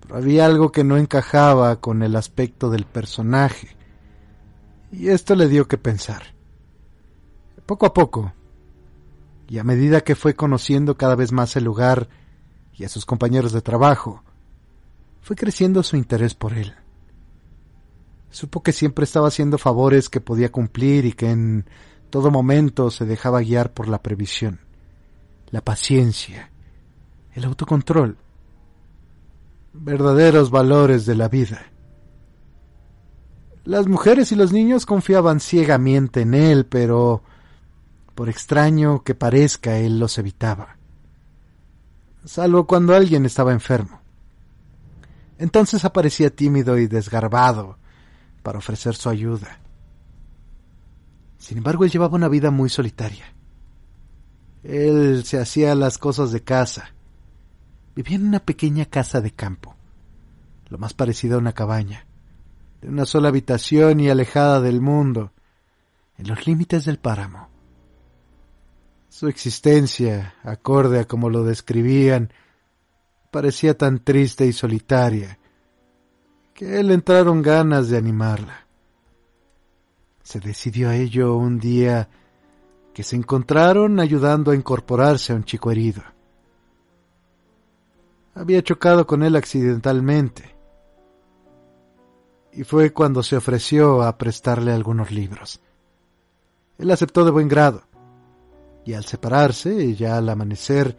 Pero 0.00 0.16
había 0.16 0.46
algo 0.46 0.72
que 0.72 0.84
no 0.84 0.96
encajaba 0.96 1.82
con 1.82 2.02
el 2.02 2.16
aspecto 2.16 2.70
del 2.70 2.86
personaje, 2.86 3.76
y 4.90 5.08
esto 5.08 5.34
le 5.34 5.48
dio 5.48 5.68
que 5.68 5.76
pensar. 5.76 6.22
Poco 7.66 7.84
a 7.84 7.92
poco, 7.92 8.32
y 9.50 9.58
a 9.58 9.64
medida 9.64 10.00
que 10.00 10.14
fue 10.14 10.34
conociendo 10.34 10.96
cada 10.96 11.14
vez 11.14 11.30
más 11.30 11.54
el 11.56 11.64
lugar 11.64 12.08
y 12.72 12.84
a 12.84 12.88
sus 12.88 13.04
compañeros 13.04 13.52
de 13.52 13.60
trabajo, 13.60 14.24
fue 15.20 15.36
creciendo 15.36 15.82
su 15.82 15.98
interés 15.98 16.34
por 16.34 16.54
él 16.54 16.74
Supo 18.30 18.62
que 18.62 18.72
siempre 18.72 19.04
estaba 19.04 19.28
haciendo 19.28 19.58
favores 19.58 20.08
que 20.08 20.20
podía 20.20 20.52
cumplir 20.52 21.06
y 21.06 21.12
que 21.12 21.30
en 21.30 21.64
todo 22.10 22.30
momento 22.30 22.90
se 22.90 23.06
dejaba 23.06 23.40
guiar 23.40 23.72
por 23.72 23.88
la 23.88 24.02
previsión, 24.02 24.60
la 25.50 25.62
paciencia, 25.62 26.50
el 27.34 27.44
autocontrol, 27.44 28.16
verdaderos 29.72 30.50
valores 30.50 31.06
de 31.06 31.14
la 31.14 31.28
vida. 31.28 31.66
Las 33.64 33.86
mujeres 33.86 34.32
y 34.32 34.36
los 34.36 34.52
niños 34.52 34.86
confiaban 34.86 35.40
ciegamente 35.40 36.22
en 36.22 36.34
él, 36.34 36.66
pero 36.66 37.22
por 38.14 38.28
extraño 38.28 39.04
que 39.04 39.14
parezca, 39.14 39.78
él 39.78 39.98
los 39.98 40.18
evitaba. 40.18 40.76
Salvo 42.24 42.66
cuando 42.66 42.94
alguien 42.94 43.24
estaba 43.24 43.52
enfermo. 43.52 44.00
Entonces 45.38 45.84
aparecía 45.84 46.30
tímido 46.30 46.78
y 46.78 46.88
desgarbado 46.88 47.78
para 48.48 48.60
ofrecer 48.60 48.94
su 48.94 49.10
ayuda. 49.10 49.58
Sin 51.36 51.58
embargo, 51.58 51.84
él 51.84 51.90
llevaba 51.90 52.16
una 52.16 52.28
vida 52.28 52.50
muy 52.50 52.70
solitaria. 52.70 53.26
Él 54.62 55.22
se 55.26 55.38
hacía 55.38 55.74
las 55.74 55.98
cosas 55.98 56.32
de 56.32 56.42
casa. 56.42 56.94
Vivía 57.94 58.16
en 58.16 58.26
una 58.26 58.40
pequeña 58.40 58.86
casa 58.86 59.20
de 59.20 59.32
campo, 59.32 59.76
lo 60.70 60.78
más 60.78 60.94
parecido 60.94 61.34
a 61.34 61.40
una 61.40 61.52
cabaña, 61.52 62.06
de 62.80 62.88
una 62.88 63.04
sola 63.04 63.28
habitación 63.28 64.00
y 64.00 64.08
alejada 64.08 64.62
del 64.62 64.80
mundo, 64.80 65.34
en 66.16 66.28
los 66.28 66.46
límites 66.46 66.86
del 66.86 66.98
páramo. 66.98 67.50
Su 69.10 69.28
existencia, 69.28 70.36
acorde 70.42 71.00
a 71.00 71.04
como 71.04 71.28
lo 71.28 71.44
describían, 71.44 72.32
parecía 73.30 73.76
tan 73.76 74.02
triste 74.02 74.46
y 74.46 74.54
solitaria, 74.54 75.38
que 76.58 76.80
él 76.80 76.90
entraron 76.90 77.40
ganas 77.40 77.88
de 77.88 77.96
animarla. 77.96 78.66
Se 80.24 80.40
decidió 80.40 80.88
a 80.88 80.96
ello 80.96 81.36
un 81.36 81.60
día 81.60 82.08
que 82.92 83.04
se 83.04 83.14
encontraron 83.14 84.00
ayudando 84.00 84.50
a 84.50 84.56
incorporarse 84.56 85.32
a 85.32 85.36
un 85.36 85.44
chico 85.44 85.70
herido. 85.70 86.02
Había 88.34 88.60
chocado 88.60 89.06
con 89.06 89.22
él 89.22 89.36
accidentalmente, 89.36 90.56
y 92.52 92.64
fue 92.64 92.92
cuando 92.92 93.22
se 93.22 93.36
ofreció 93.36 94.02
a 94.02 94.18
prestarle 94.18 94.72
algunos 94.72 95.12
libros. 95.12 95.60
Él 96.76 96.90
aceptó 96.90 97.24
de 97.24 97.30
buen 97.30 97.46
grado, 97.46 97.84
y 98.84 98.94
al 98.94 99.04
separarse, 99.04 99.94
ya 99.94 100.16
al 100.16 100.28
amanecer, 100.28 100.98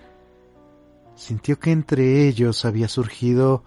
sintió 1.15 1.59
que 1.59 1.71
entre 1.73 2.29
ellos 2.29 2.63
había 2.63 2.87
surgido 2.87 3.65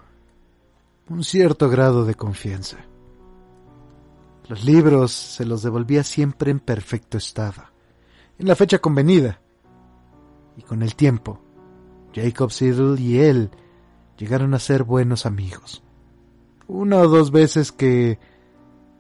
un 1.09 1.25
cierto 1.25 1.69
grado 1.69 2.05
de 2.05 2.15
confianza. 2.15 2.79
Los 4.49 4.65
libros 4.65 5.13
se 5.13 5.45
los 5.45 5.63
devolvía 5.63 6.05
siempre 6.05 6.51
en 6.51 6.61
perfecto 6.61 7.19
estado, 7.19 7.63
en 8.39 8.49
la 8.49 8.57
fecha 8.57 8.79
convenida. 8.79 9.41
Y 10.57 10.63
con 10.63 10.83
el 10.83 10.95
tiempo, 10.95 11.41
Jacob 12.15 12.51
Siddle 12.51 13.01
y 13.01 13.19
él 13.19 13.51
llegaron 14.19 14.55
a 14.55 14.59
ser 14.59 14.85
buenos 14.85 15.27
amigos. 15.27 15.83
Una 16.67 16.99
o 16.99 17.09
dos 17.09 17.31
veces 17.31 17.73
que 17.73 18.19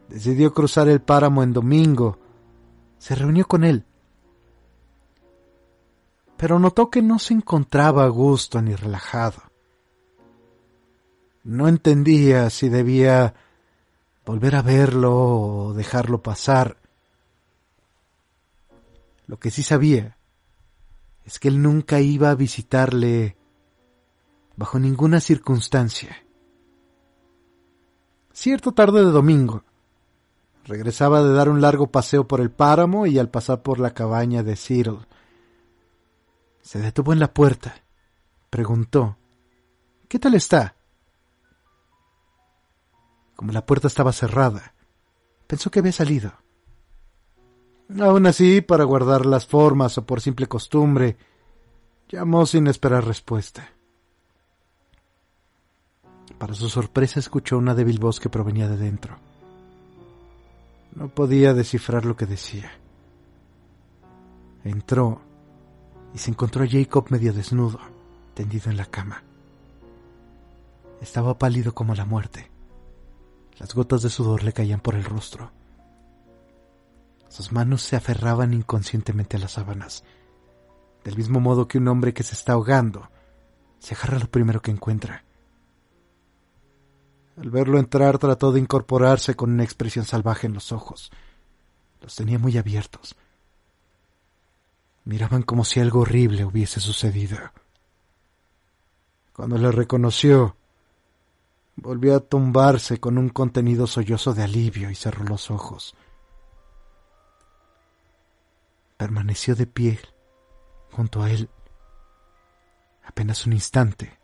decidió 0.09 0.53
cruzar 0.53 0.89
el 0.89 1.01
páramo 1.01 1.43
en 1.43 1.53
domingo, 1.53 2.19
se 2.99 3.15
reunió 3.15 3.47
con 3.47 3.65
él. 3.65 3.85
Pero 6.37 6.59
notó 6.59 6.91
que 6.91 7.03
no 7.03 7.19
se 7.19 7.35
encontraba 7.35 8.05
a 8.05 8.09
gusto 8.09 8.61
ni 8.63 8.75
relajado. 8.75 9.52
No 11.45 11.69
entendía 11.69 12.51
si 12.51 12.69
debía 12.69 13.35
volver 14.25 14.55
a 14.57 14.63
verlo 14.63 15.15
o 15.15 15.75
dejarlo 15.75 16.23
pasar. 16.23 16.77
Lo 19.27 19.39
que 19.39 19.51
sí 19.51 19.63
sabía 19.63 20.17
es 21.25 21.39
que 21.39 21.49
él 21.49 21.63
nunca 21.63 22.01
iba 22.01 22.31
a 22.31 22.35
visitarle 22.35 23.37
bajo 24.57 24.79
ninguna 24.79 25.21
circunstancia. 25.21 26.17
Cierto 28.33 28.73
tarde 28.73 29.05
de 29.05 29.11
domingo, 29.11 29.65
regresaba 30.65 31.23
de 31.23 31.33
dar 31.33 31.49
un 31.49 31.61
largo 31.61 31.89
paseo 31.89 32.27
por 32.27 32.41
el 32.41 32.51
páramo 32.51 33.07
y 33.07 33.19
al 33.19 33.29
pasar 33.29 33.63
por 33.63 33.79
la 33.79 33.93
cabaña 33.93 34.43
de 34.43 34.57
Cyril, 34.57 35.07
se 36.63 36.81
detuvo 36.81 37.13
en 37.13 37.19
la 37.19 37.33
puerta, 37.33 37.75
preguntó, 38.51 39.17
¿Qué 40.09 40.19
tal 40.19 40.35
está? 40.35 40.77
Como 43.43 43.51
la 43.51 43.67
puerta 43.67 43.89
estaba 43.89 44.13
cerrada, 44.13 44.73
pensó 45.49 45.69
que 45.69 45.81
había 45.81 45.91
salido. 45.91 46.33
Aún 48.01 48.27
así, 48.27 48.61
para 48.61 48.85
guardar 48.85 49.27
las 49.27 49.49
formas 49.49 49.99
o 49.99 50.07
por 50.07 50.21
simple 50.21 50.47
costumbre, 50.47 51.17
llamó 52.09 52.47
sin 52.47 52.69
esperar 52.69 53.05
respuesta. 53.05 53.69
Para 56.39 56.55
su 56.55 56.69
sorpresa 56.69 57.19
escuchó 57.19 57.59
una 57.59 57.75
débil 57.75 57.99
voz 57.99 58.21
que 58.21 58.29
provenía 58.31 58.69
de 58.69 58.77
dentro. 58.77 59.17
No 60.95 61.09
podía 61.09 61.53
descifrar 61.53 62.05
lo 62.05 62.15
que 62.15 62.27
decía. 62.27 62.71
Entró 64.63 65.21
y 66.15 66.19
se 66.19 66.31
encontró 66.31 66.63
a 66.63 66.69
Jacob 66.69 67.07
medio 67.11 67.33
desnudo, 67.33 67.81
tendido 68.35 68.71
en 68.71 68.77
la 68.77 68.87
cama. 68.87 69.25
Estaba 71.01 71.37
pálido 71.37 71.75
como 71.75 71.97
la 71.97 72.05
muerte. 72.05 72.52
Las 73.63 73.77
gotas 73.77 74.03
de 74.03 74.11
sudor 74.11 74.43
le 74.43 74.53
caían 74.53 74.81
por 74.81 74.97
el 74.97 75.05
rostro. 75.05 75.53
Sus 77.29 77.53
manos 77.53 77.83
se 77.83 77.95
aferraban 77.95 78.53
inconscientemente 78.53 79.37
a 79.37 79.41
las 79.41 79.53
sábanas, 79.53 80.03
del 81.05 81.17
mismo 81.17 81.39
modo 81.39 81.69
que 81.69 81.79
un 81.79 81.87
hombre 81.87 82.13
que 82.13 82.25
se 82.25 82.35
está 82.35 82.55
ahogando 82.55 83.09
se 83.79 83.95
agarra 83.95 84.19
lo 84.19 84.29
primero 84.29 84.61
que 84.61 84.73
encuentra. 84.73 85.23
Al 87.37 87.51
verlo 87.51 87.79
entrar 87.79 88.19
trató 88.19 88.51
de 88.51 88.59
incorporarse 88.59 89.37
con 89.37 89.53
una 89.53 89.63
expresión 89.63 90.05
salvaje 90.05 90.49
en 90.49 90.55
los 90.55 90.73
ojos. 90.73 91.13
Los 92.01 92.17
tenía 92.17 92.41
muy 92.41 92.59
abiertos. 92.59 93.15
Miraban 95.05 95.43
como 95.43 95.65
si 95.65 95.79
algo 95.79 96.01
horrible 96.01 96.45
hubiese 96.45 96.81
sucedido. 96.81 97.39
Cuando 99.33 99.57
le 99.57 99.71
reconoció, 99.71 100.57
Volvió 101.77 102.17
a 102.17 102.21
tumbarse 102.21 103.01
con 103.01 103.19
un 103.19 103.29
contenido 103.31 103.87
sollozo 103.87 104.35
de 104.35 104.43
alivio 104.43 104.91
y 104.91 104.95
cerró 104.95 105.25
los 105.25 105.51
ojos. 105.51 105.95
Permaneció 108.97 109.55
de 109.55 109.67
pie 109.67 109.99
junto 110.91 111.23
a 111.23 111.31
él 111.31 111.49
apenas 113.05 113.47
un 113.47 113.55
instante 113.55 114.19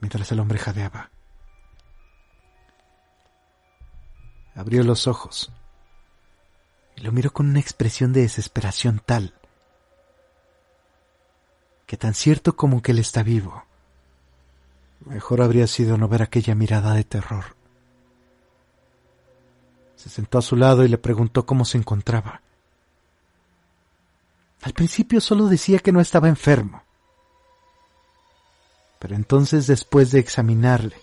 mientras 0.00 0.30
el 0.32 0.40
hombre 0.40 0.58
jadeaba. 0.58 1.10
Abrió 4.54 4.82
los 4.84 5.06
ojos 5.06 5.52
y 6.96 7.02
lo 7.02 7.12
miró 7.12 7.32
con 7.32 7.48
una 7.48 7.60
expresión 7.60 8.12
de 8.12 8.22
desesperación 8.22 9.00
tal 9.04 9.34
que 11.86 11.96
tan 11.96 12.14
cierto 12.14 12.54
como 12.54 12.82
que 12.82 12.92
él 12.92 13.00
está 13.00 13.24
vivo, 13.24 13.64
Mejor 15.06 15.40
habría 15.40 15.66
sido 15.66 15.96
no 15.96 16.08
ver 16.08 16.22
aquella 16.22 16.54
mirada 16.54 16.94
de 16.94 17.04
terror. 17.04 17.56
Se 19.96 20.08
sentó 20.08 20.38
a 20.38 20.42
su 20.42 20.56
lado 20.56 20.84
y 20.84 20.88
le 20.88 20.98
preguntó 20.98 21.46
cómo 21.46 21.64
se 21.64 21.78
encontraba. 21.78 22.42
Al 24.62 24.72
principio 24.72 25.20
solo 25.20 25.46
decía 25.46 25.78
que 25.78 25.92
no 25.92 26.00
estaba 26.00 26.28
enfermo. 26.28 26.82
Pero 28.98 29.14
entonces, 29.14 29.66
después 29.66 30.10
de 30.10 30.20
examinarle, 30.20 30.96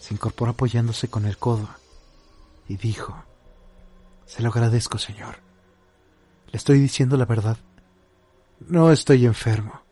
se 0.00 0.14
incorporó 0.14 0.52
apoyándose 0.52 1.08
con 1.08 1.26
el 1.26 1.36
codo 1.36 1.68
y 2.66 2.76
dijo, 2.76 3.22
Se 4.24 4.42
lo 4.42 4.48
agradezco, 4.48 4.96
señor. 4.96 5.36
Le 6.50 6.56
estoy 6.56 6.78
diciendo 6.78 7.18
la 7.18 7.26
verdad. 7.26 7.58
No 8.60 8.90
estoy 8.90 9.26
enfermo 9.26 9.82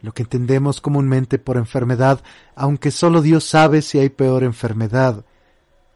lo 0.00 0.12
que 0.12 0.22
entendemos 0.22 0.80
comúnmente 0.80 1.38
por 1.38 1.56
enfermedad, 1.56 2.22
aunque 2.54 2.90
solo 2.90 3.20
Dios 3.22 3.44
sabe 3.44 3.82
si 3.82 3.98
hay 3.98 4.10
peor 4.10 4.44
enfermedad 4.44 5.24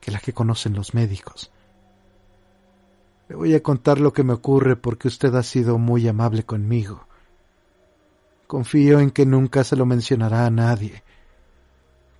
que 0.01 0.11
la 0.11 0.19
que 0.19 0.33
conocen 0.33 0.75
los 0.75 0.95
médicos. 0.95 1.51
Le 3.29 3.37
voy 3.37 3.55
a 3.55 3.63
contar 3.63 4.01
lo 4.01 4.13
que 4.13 4.25
me 4.25 4.33
ocurre 4.33 4.77
porque 4.77 5.09
usted 5.09 5.35
ha 5.35 5.43
sido 5.43 5.79
muy 5.79 6.07
amable 6.09 6.45
conmigo. 6.45 7.07
Confío 8.47 9.01
en 9.01 9.11
que 9.11 9.25
nunca 9.25 9.65
se 9.65 9.77
lo 9.77 9.87
mencionará 9.87 10.47
a 10.47 10.51
nadie, 10.51 11.03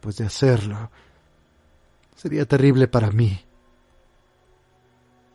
pues 0.01 0.17
de 0.17 0.27
hacerlo 0.27 0.91
sería 2.15 2.47
terrible 2.47 2.87
para 2.87 3.11
mí. 3.11 3.45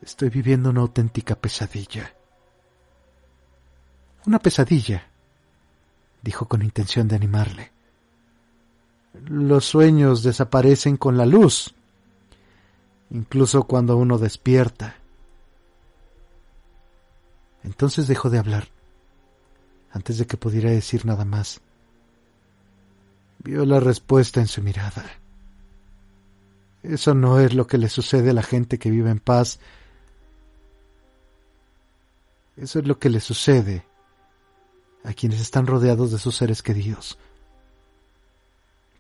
Estoy 0.02 0.30
viviendo 0.30 0.70
una 0.70 0.80
auténtica 0.80 1.36
pesadilla. 1.36 2.14
Una 4.26 4.39
pesadilla 4.39 5.06
dijo 6.28 6.45
con 6.45 6.61
intención 6.61 7.07
de 7.07 7.15
animarle. 7.15 7.71
Los 9.30 9.63
sueños 9.63 10.23
desaparecen 10.23 10.97
con 10.97 11.15
la 11.15 11.25
luz. 11.25 11.73
incluso 13.09 13.63
cuando 13.63 13.95
uno 13.95 14.17
despierta. 14.17 14.97
Entonces 17.63 18.09
dejó 18.09 18.30
de 18.30 18.39
hablar, 18.39 18.67
antes 19.91 20.17
de 20.17 20.28
que 20.28 20.36
pudiera 20.36 20.69
decir 20.69 21.05
nada 21.05 21.23
más. 21.23 21.61
Vio 23.39 23.63
la 23.65 23.80
respuesta 23.80 24.41
en 24.41 24.47
su 24.47 24.61
mirada. 24.61 25.05
Eso 26.84 27.13
no 27.13 27.39
es 27.39 27.53
lo 27.53 27.67
que 27.67 27.78
le 27.78 27.88
sucede 27.88 28.32
a 28.32 28.34
la 28.34 28.43
gente 28.43 28.78
que 28.78 28.91
vive 28.91 29.11
en 29.11 29.19
paz. 29.19 29.61
Eso 32.57 32.80
es 32.80 32.86
lo 32.86 32.99
que 32.99 33.09
le 33.09 33.21
sucede 33.21 33.86
a 35.08 35.14
quienes 35.14 35.39
están 35.39 35.66
rodeados 35.66 36.12
de 36.12 36.20
sus 36.20 36.36
seres 36.36 36.62
queridos. 36.62 37.18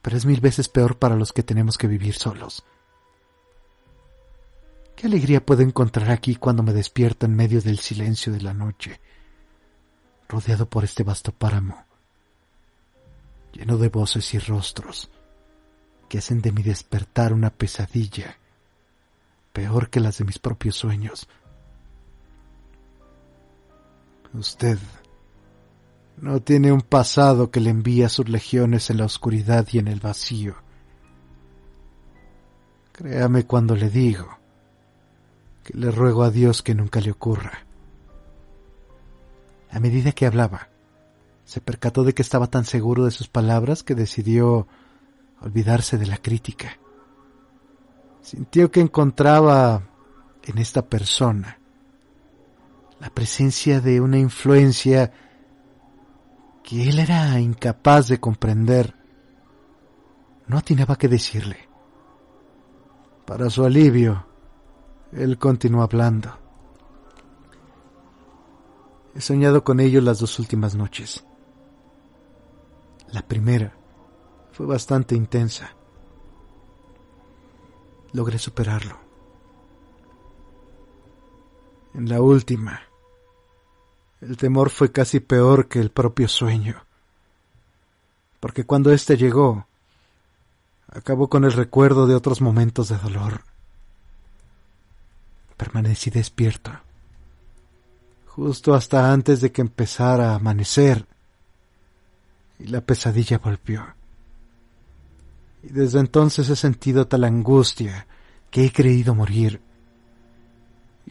Pero 0.01 0.15
es 0.15 0.25
mil 0.25 0.39
veces 0.39 0.69
peor 0.69 0.97
para 0.97 1.17
los 1.17 1.33
que 1.33 1.43
tenemos 1.43 1.77
que 1.77 1.87
vivir 1.87 2.13
solos. 2.13 2.63
¿Qué 4.95 5.07
alegría 5.07 5.45
puedo 5.45 5.63
encontrar 5.63 6.09
aquí 6.09 6.37
cuando 6.37 6.63
me 6.63 6.71
despierto 6.71 7.25
en 7.25 7.35
medio 7.35 7.61
del 7.61 7.79
silencio 7.79 8.31
de 8.31 8.39
la 8.39 8.53
noche, 8.53 9.01
rodeado 10.29 10.69
por 10.69 10.85
este 10.85 11.03
vasto 11.03 11.33
páramo, 11.33 11.85
lleno 13.51 13.77
de 13.77 13.89
voces 13.89 14.33
y 14.33 14.39
rostros 14.39 15.09
que 16.07 16.19
hacen 16.19 16.41
de 16.41 16.53
mi 16.53 16.63
despertar 16.63 17.33
una 17.33 17.49
pesadilla, 17.49 18.37
peor 19.51 19.89
que 19.89 19.99
las 19.99 20.19
de 20.19 20.23
mis 20.25 20.39
propios 20.39 20.77
sueños? 20.77 21.27
Usted 24.33 24.79
no 26.17 26.41
tiene 26.41 26.71
un 26.71 26.81
pasado 26.81 27.51
que 27.51 27.59
le 27.59 27.69
envía 27.69 28.09
sus 28.09 28.27
legiones 28.27 28.89
en 28.89 28.97
la 28.97 29.05
oscuridad 29.05 29.67
y 29.71 29.77
en 29.77 29.87
el 29.87 29.99
vacío. 29.99 30.55
Créame 32.91 33.45
cuando 33.45 33.75
le 33.75 33.89
digo 33.89 34.27
que 35.63 35.77
le 35.77 35.91
ruego 35.91 36.23
a 36.23 36.31
Dios 36.31 36.63
que 36.63 36.73
nunca 36.73 36.99
le 36.99 37.11
ocurra. 37.11 37.65
A 39.69 39.79
medida 39.79 40.11
que 40.11 40.25
hablaba, 40.25 40.69
se 41.45 41.61
percató 41.61 42.03
de 42.03 42.13
que 42.13 42.23
estaba 42.23 42.47
tan 42.47 42.65
seguro 42.65 43.05
de 43.05 43.11
sus 43.11 43.27
palabras 43.27 43.83
que 43.83 43.93
decidió 43.93 44.67
olvidarse 45.41 45.97
de 45.97 46.07
la 46.07 46.17
crítica. 46.17 46.79
Sintió 48.21 48.71
que 48.71 48.81
encontraba 48.81 49.83
en 50.43 50.57
esta 50.57 50.81
persona 50.81 51.59
la 52.99 53.09
presencia 53.11 53.79
de 53.79 54.01
una 54.01 54.17
influencia 54.17 55.13
que 56.67 56.89
él 56.89 56.99
era 56.99 57.39
incapaz 57.39 58.09
de 58.09 58.19
comprender. 58.19 58.93
No 60.47 60.57
atinaba 60.57 60.97
qué 60.97 61.07
decirle. 61.07 61.69
Para 63.25 63.49
su 63.49 63.63
alivio, 63.63 64.25
él 65.13 65.37
continuó 65.37 65.81
hablando. 65.81 66.37
He 69.15 69.21
soñado 69.21 69.63
con 69.63 69.79
ellos 69.79 70.03
las 70.03 70.19
dos 70.19 70.39
últimas 70.39 70.75
noches. 70.75 71.23
La 73.13 73.21
primera 73.21 73.73
fue 74.51 74.65
bastante 74.65 75.15
intensa. 75.15 75.73
Logré 78.11 78.37
superarlo. 78.39 78.99
En 81.93 82.09
la 82.09 82.21
última, 82.21 82.81
el 84.21 84.37
temor 84.37 84.69
fue 84.69 84.91
casi 84.91 85.19
peor 85.19 85.67
que 85.67 85.79
el 85.79 85.91
propio 85.91 86.27
sueño, 86.27 86.83
porque 88.39 88.65
cuando 88.65 88.91
éste 88.91 89.17
llegó, 89.17 89.67
acabó 90.87 91.29
con 91.29 91.43
el 91.43 91.53
recuerdo 91.53 92.07
de 92.07 92.15
otros 92.15 92.41
momentos 92.41 92.89
de 92.89 92.97
dolor. 92.97 93.43
Permanecí 95.55 96.09
despierto, 96.09 96.71
justo 98.25 98.73
hasta 98.73 99.11
antes 99.11 99.41
de 99.41 99.51
que 99.51 99.61
empezara 99.61 100.31
a 100.31 100.35
amanecer, 100.35 101.05
y 102.59 102.67
la 102.67 102.81
pesadilla 102.81 103.37
volvió. 103.37 103.85
Y 105.61 105.69
desde 105.69 105.99
entonces 105.99 106.49
he 106.49 106.55
sentido 106.55 107.07
tal 107.07 107.23
angustia 107.23 108.07
que 108.49 108.65
he 108.65 108.71
creído 108.71 109.13
morir 109.13 109.61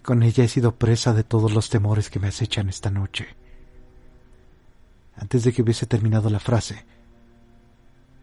con 0.07 0.23
ella 0.23 0.45
he 0.45 0.49
sido 0.49 0.77
presa 0.77 1.13
de 1.13 1.25
todos 1.25 1.53
los 1.53 1.69
temores 1.69 2.09
que 2.09 2.21
me 2.21 2.29
acechan 2.29 2.69
esta 2.69 2.91
noche. 2.91 3.27
Antes 5.17 5.43
de 5.43 5.53
que 5.53 5.63
hubiese 5.63 5.85
terminado 5.85 6.31
la 6.31 6.39
frase, 6.39 6.87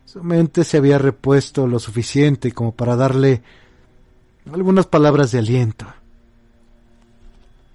su 0.05 0.23
mente 0.23 0.63
se 0.63 0.77
había 0.77 0.97
repuesto 0.97 1.67
lo 1.67 1.79
suficiente 1.79 2.53
como 2.53 2.71
para 2.71 2.95
darle 2.95 3.43
algunas 4.51 4.87
palabras 4.87 5.31
de 5.31 5.39
aliento. 5.39 5.85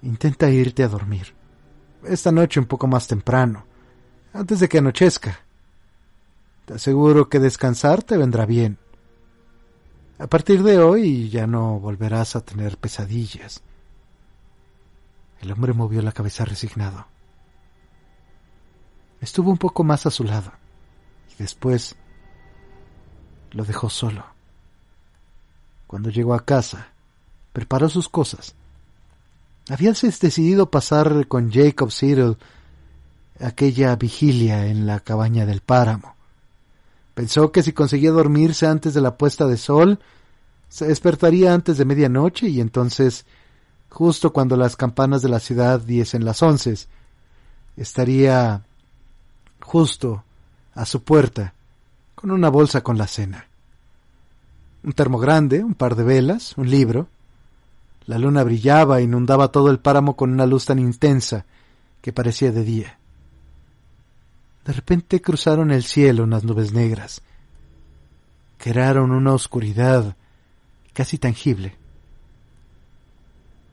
Intenta 0.02 0.48
irte 0.48 0.82
a 0.82 0.88
dormir. 0.88 1.34
Esta 2.02 2.32
noche 2.32 2.61
un 2.61 2.66
poco 2.66 2.86
más 2.86 3.09
temprano, 3.09 3.66
antes 4.32 4.61
de 4.61 4.70
que 4.70 4.78
anochezca. 4.78 5.40
Te 6.64 6.74
aseguro 6.74 7.28
que 7.28 7.40
descansar 7.40 8.02
te 8.02 8.16
vendrá 8.16 8.46
bien. 8.46 8.78
A 10.18 10.28
partir 10.28 10.62
de 10.62 10.78
hoy 10.78 11.28
ya 11.28 11.46
no 11.46 11.78
volverás 11.78 12.36
a 12.36 12.40
tener 12.40 12.78
pesadillas. 12.78 13.62
El 15.41 15.53
hombre 15.53 15.72
movió 15.72 16.03
la 16.03 16.12
cabeza 16.12 16.45
resignado. 16.45 17.07
Estuvo 19.20 19.51
un 19.51 19.59
poco 19.59 19.84
más 19.84 20.07
a 20.07 20.11
su 20.11 20.24
lado 20.24 20.53
y 21.32 21.43
después 21.43 21.97
lo 23.51 23.64
dejó 23.64 23.91
solo. 23.91 24.24
Cuando 25.86 26.11
llegó 26.11 26.34
a 26.34 26.45
casa, 26.45 26.89
preparó 27.53 27.89
sus 27.89 28.09
cosas. 28.09 28.55
Había 29.68 29.93
decidido 29.93 30.70
pasar 30.70 31.26
con 31.28 31.51
Jacob 31.51 31.91
Cyril 31.91 32.36
aquella 33.41 33.97
vigilia 33.97 34.66
en 34.66 34.86
la 34.86 35.01
cabaña 35.01 35.47
del 35.47 35.61
páramo. 35.61 36.16
Pensó 37.14 37.53
que 37.53 37.62
si 37.62 37.72
conseguía 37.72 38.11
dormirse 38.11 38.66
antes 38.66 38.95
de 38.95 39.01
la 39.01 39.16
puesta 39.16 39.47
de 39.47 39.57
sol, 39.57 39.99
se 40.68 40.86
despertaría 40.86 41.53
antes 41.53 41.78
de 41.78 41.84
medianoche 41.84 42.49
y 42.49 42.61
entonces 42.61 43.26
justo 43.89 44.32
cuando 44.32 44.57
las 44.57 44.76
campanas 44.76 45.22
de 45.22 45.28
la 45.28 45.41
ciudad 45.41 45.80
diesen 45.80 46.24
las 46.24 46.43
once. 46.43 46.74
Estaría 47.76 48.62
justo 49.61 50.24
a 50.74 50.84
su 50.84 51.03
puerta, 51.03 51.55
con 52.14 52.30
una 52.30 52.49
bolsa 52.49 52.82
con 52.82 52.99
la 52.99 53.07
cena. 53.07 53.47
Un 54.82 54.93
termo 54.93 55.18
grande, 55.18 55.64
un 55.64 55.74
par 55.74 55.97
de 55.97 56.05
velas, 56.05 56.57
un 56.57 56.70
libro. 56.70 57.09
La 58.07 58.18
luna 58.18 58.45
brillaba 58.45 59.01
e 59.01 59.03
inundaba 59.03 59.49
todo 59.49 59.70
el 59.70 59.80
páramo 59.80 60.16
con 60.16 60.32
una 60.32 60.47
luz 60.47 60.64
tan 60.64 60.78
intensa 60.78 61.45
que 62.01 62.12
parecía 62.12 62.53
de 62.53 62.64
día. 62.64 62.99
De 64.64 64.72
repente 64.72 65.20
cruzaron 65.20 65.70
el 65.70 65.82
cielo 65.82 66.24
unas 66.24 66.45
nubes 66.45 66.72
negras. 66.72 67.22
Crearon 68.59 69.11
una 69.11 69.32
oscuridad 69.32 70.16
casi 70.93 71.18
tangible 71.18 71.76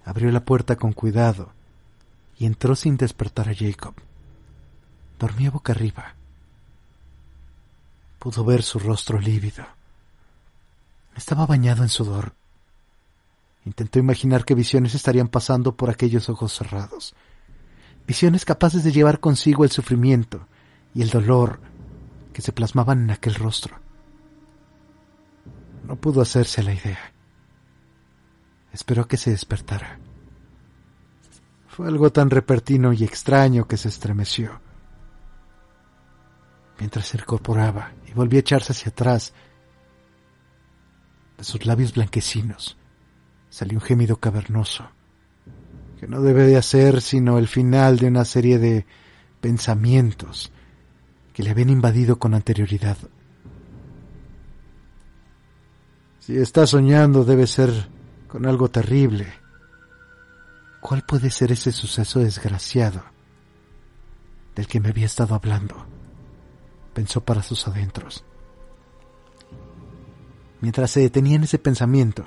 abrió 0.05 0.31
la 0.31 0.45
puerta 0.45 0.75
con 0.75 0.93
cuidado 0.93 1.51
y 2.37 2.45
entró 2.45 2.75
sin 2.75 2.95
despertar 2.95 3.49
a 3.49 3.55
Jacob. 3.55 3.95
Dormía 5.19 5.49
boca 5.49 5.73
arriba. 5.73 6.15
Pudo 8.19 8.43
ver 8.45 8.61
su 8.61 8.79
rostro 8.79 9.19
lívido. 9.19 9.65
Estaba 11.15 11.45
bañado 11.45 11.83
en 11.83 11.89
sudor. 11.89 12.33
Intentó 13.65 13.97
imaginar 13.97 14.45
qué 14.45 14.53
visiones 14.53 14.93
estarían 14.93 15.27
pasando 15.27 15.75
por 15.75 15.89
aquellos 15.89 16.29
ojos 16.29 16.53
cerrados. 16.53 17.15
Visiones 18.05 18.45
capaces 18.45 18.83
de 18.83 18.91
llevar 18.91 19.19
consigo 19.19 19.63
el 19.63 19.71
sufrimiento 19.71 20.47
y 20.93 21.01
el 21.01 21.09
dolor 21.09 21.59
que 22.31 22.43
se 22.43 22.51
plasmaban 22.51 23.03
en 23.03 23.11
aquel 23.11 23.35
rostro. 23.35 23.79
No 25.87 25.95
pudo 25.95 26.21
hacerse 26.21 26.61
la 26.61 26.73
idea. 26.73 27.14
Esperó 28.75 29.07
que 29.07 29.15
se 29.15 29.31
despertara. 29.31 29.97
Fue 31.69 31.87
algo 31.87 32.11
tan 32.11 32.29
repentino 32.29 32.91
y 32.91 33.05
extraño 33.05 33.69
que 33.69 33.77
se 33.77 33.87
estremeció. 33.87 34.59
Mientras 36.77 37.05
se 37.07 37.17
incorporaba 37.17 37.93
y 38.05 38.11
volvía 38.11 38.39
a 38.39 38.41
echarse 38.41 38.73
hacia 38.73 38.89
atrás, 38.89 39.31
de 41.37 41.43
sus 41.45 41.65
labios 41.65 41.93
blanquecinos 41.93 42.77
salió 43.49 43.77
un 43.77 43.81
gemido 43.81 44.17
cavernoso, 44.17 44.89
que 45.97 46.07
no 46.09 46.19
debe 46.19 46.43
de 46.43 46.61
ser 46.61 47.01
sino 47.01 47.37
el 47.37 47.47
final 47.47 47.97
de 47.97 48.07
una 48.07 48.25
serie 48.25 48.59
de 48.59 48.85
pensamientos 49.39 50.51
que 51.31 51.43
le 51.43 51.51
habían 51.51 51.69
invadido 51.69 52.19
con 52.19 52.33
anterioridad. 52.33 52.97
Si 56.19 56.35
está 56.35 56.67
soñando 56.67 57.23
debe 57.23 57.47
ser 57.47 57.94
con 58.35 58.45
algo 58.47 58.67
terrible. 58.69 59.27
¿Cuál 60.81 61.03
puede 61.03 61.29
ser 61.29 61.53
ese 61.53 61.71
suceso 61.71 62.19
desgraciado 62.19 63.01
del 64.55 64.67
que 64.67 64.81
me 64.81 64.89
había 64.89 65.05
estado 65.05 65.35
hablando? 65.35 65.85
Pensó 66.93 67.21
para 67.23 67.41
sus 67.41 67.65
adentros. 67.65 68.25
Mientras 70.59 70.91
se 70.91 70.99
detenía 70.99 71.37
en 71.37 71.45
ese 71.45 71.59
pensamiento, 71.59 72.25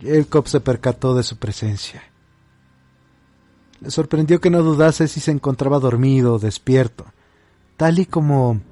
Jacob 0.00 0.48
se 0.48 0.60
percató 0.60 1.14
de 1.14 1.24
su 1.24 1.36
presencia. 1.36 2.02
Le 3.80 3.90
sorprendió 3.90 4.40
que 4.40 4.48
no 4.48 4.62
dudase 4.62 5.08
si 5.08 5.20
se 5.20 5.30
encontraba 5.30 5.78
dormido 5.78 6.32
o 6.32 6.38
despierto, 6.38 7.04
tal 7.76 7.98
y 7.98 8.06
como 8.06 8.62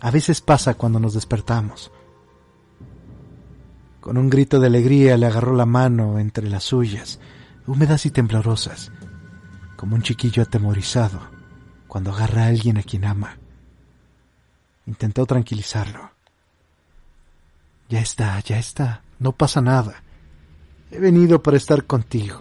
a 0.00 0.10
veces 0.10 0.40
pasa 0.40 0.74
cuando 0.74 0.98
nos 0.98 1.14
despertamos. 1.14 1.92
Con 4.00 4.16
un 4.16 4.30
grito 4.30 4.58
de 4.58 4.66
alegría 4.66 5.16
le 5.16 5.26
agarró 5.26 5.54
la 5.54 5.66
mano 5.66 6.18
entre 6.18 6.48
las 6.48 6.64
suyas, 6.64 7.20
húmedas 7.66 8.06
y 8.06 8.10
temblorosas, 8.10 8.90
como 9.76 9.94
un 9.94 10.02
chiquillo 10.02 10.42
atemorizado 10.42 11.20
cuando 11.86 12.12
agarra 12.12 12.44
a 12.44 12.46
alguien 12.46 12.78
a 12.78 12.82
quien 12.82 13.04
ama. 13.04 13.36
Intentó 14.86 15.26
tranquilizarlo. 15.26 16.10
Ya 17.88 18.00
está, 18.00 18.40
ya 18.40 18.58
está, 18.58 19.02
no 19.18 19.32
pasa 19.32 19.60
nada. 19.60 20.02
He 20.90 20.98
venido 20.98 21.42
para 21.42 21.56
estar 21.56 21.84
contigo. 21.84 22.40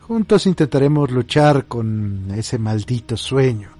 Juntos 0.00 0.46
intentaremos 0.46 1.10
luchar 1.10 1.66
con 1.66 2.30
ese 2.32 2.58
maldito 2.58 3.16
sueño. 3.16 3.70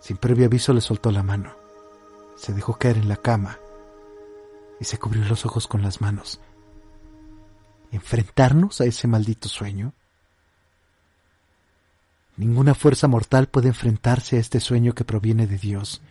Sin 0.00 0.16
previo 0.16 0.46
aviso 0.46 0.72
le 0.72 0.80
soltó 0.80 1.10
la 1.10 1.22
mano. 1.22 1.65
Se 2.36 2.52
dejó 2.52 2.74
caer 2.78 2.98
en 2.98 3.08
la 3.08 3.16
cama 3.16 3.58
y 4.80 4.84
se 4.84 4.98
cubrió 4.98 5.24
los 5.24 5.46
ojos 5.46 5.66
con 5.66 5.82
las 5.82 6.00
manos. 6.00 6.40
¿Enfrentarnos 7.92 8.80
a 8.80 8.84
ese 8.84 9.08
maldito 9.08 9.48
sueño? 9.48 9.92
Ninguna 12.36 12.74
fuerza 12.74 13.08
mortal 13.08 13.48
puede 13.48 13.68
enfrentarse 13.68 14.36
a 14.36 14.40
este 14.40 14.60
sueño 14.60 14.94
que 14.94 15.04
proviene 15.04 15.46
de 15.46 15.56
Dios, 15.56 16.02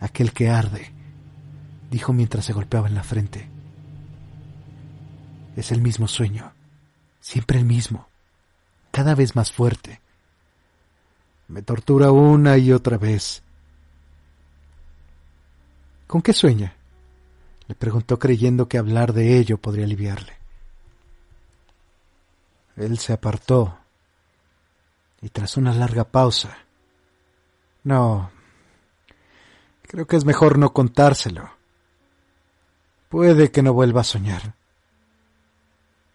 aquel 0.00 0.32
que 0.32 0.50
arde, 0.50 0.92
dijo 1.90 2.12
mientras 2.12 2.44
se 2.44 2.52
golpeaba 2.52 2.88
en 2.88 2.96
la 2.96 3.04
frente. 3.04 3.48
Es 5.54 5.70
el 5.70 5.80
mismo 5.80 6.08
sueño, 6.08 6.52
siempre 7.20 7.58
el 7.58 7.64
mismo, 7.64 8.08
cada 8.90 9.14
vez 9.14 9.36
más 9.36 9.52
fuerte. 9.52 10.00
Me 11.46 11.62
tortura 11.62 12.10
una 12.10 12.58
y 12.58 12.72
otra 12.72 12.98
vez. 12.98 13.42
¿Con 16.06 16.22
qué 16.22 16.32
sueña? 16.32 16.76
Le 17.66 17.74
preguntó 17.74 18.18
creyendo 18.18 18.68
que 18.68 18.78
hablar 18.78 19.12
de 19.12 19.38
ello 19.38 19.58
podría 19.58 19.84
aliviarle. 19.84 20.34
Él 22.76 22.98
se 22.98 23.12
apartó 23.12 23.78
y 25.20 25.30
tras 25.30 25.56
una 25.56 25.72
larga 25.74 26.04
pausa. 26.04 26.56
No, 27.82 28.30
creo 29.82 30.06
que 30.06 30.16
es 30.16 30.24
mejor 30.24 30.58
no 30.58 30.72
contárselo. 30.72 31.50
Puede 33.08 33.50
que 33.50 33.62
no 33.62 33.72
vuelva 33.72 34.02
a 34.02 34.04
soñar. 34.04 34.54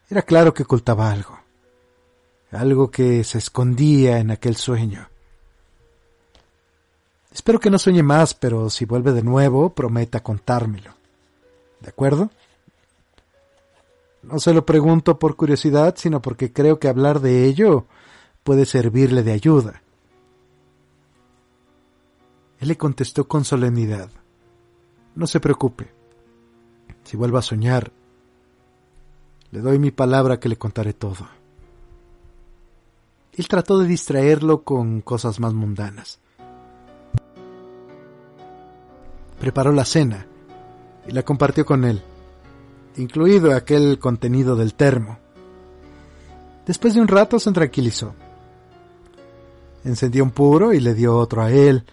Era 0.10 0.22
claro 0.22 0.54
que 0.54 0.64
ocultaba 0.64 1.12
algo, 1.12 1.39
algo 2.52 2.92
que 2.92 3.24
se 3.24 3.38
escondía 3.38 4.20
en 4.20 4.32
aquel 4.32 4.56
sueño. 4.56 5.11
Espero 7.32 7.60
que 7.60 7.70
no 7.70 7.80
sueñe 7.80 8.04
más, 8.04 8.34
pero 8.34 8.70
si 8.70 8.86
vuelve 8.86 9.14
de 9.14 9.24
nuevo, 9.24 9.74
prometa 9.74 10.22
contármelo. 10.22 10.94
¿De 11.80 11.90
acuerdo? 11.90 12.30
No 14.22 14.40
se 14.40 14.54
lo 14.54 14.66
pregunto 14.66 15.18
por 15.18 15.36
curiosidad, 15.36 15.96
sino 15.98 16.22
porque 16.22 16.52
creo 16.54 16.80
que 16.80 16.88
hablar 16.88 17.22
de 17.22 17.46
ello 17.46 17.86
puede 18.44 18.66
servirle 18.66 19.24
de 19.24 19.32
ayuda. 19.32 19.82
Él 22.60 22.68
le 22.68 22.78
contestó 22.78 23.28
con 23.28 23.44
solemnidad. 23.44 24.10
No 25.16 25.26
se 25.26 25.40
preocupe. 25.40 25.92
Si 27.04 27.18
vuelvo 27.18 27.40
a 27.40 27.42
soñar, 27.42 27.92
le 29.50 29.60
doy 29.60 29.80
mi 29.80 29.92
palabra 29.92 30.40
que 30.40 30.50
le 30.50 30.58
contaré 30.58 30.94
todo. 30.94 31.28
Él 33.34 33.48
trató 33.48 33.80
de 33.80 33.88
distraerlo 33.88 34.64
con 34.64 35.02
cosas 35.02 35.40
más 35.40 35.54
mundanas. 35.54 36.20
Preparó 39.42 39.72
la 39.72 39.86
cena 39.86 40.28
y 41.08 41.12
la 41.14 41.24
compartió 41.24 41.66
con 41.66 41.84
él, 41.84 42.00
incluido 42.96 43.56
aquel 43.56 43.98
contenido 43.98 44.56
del 44.56 44.76
termo. 44.76 45.18
Después 46.68 46.94
de 46.94 47.02
un 47.02 47.08
rato 47.08 47.39
se 47.39 47.52
tranquilizó. 47.52 48.14
Encendió 49.84 50.24
un 50.24 50.30
puro 50.30 50.74
y 50.74 50.80
le 50.80 50.94
dio 50.94 51.18
otro 51.18 51.42
a 51.42 51.52
él, 51.52 51.86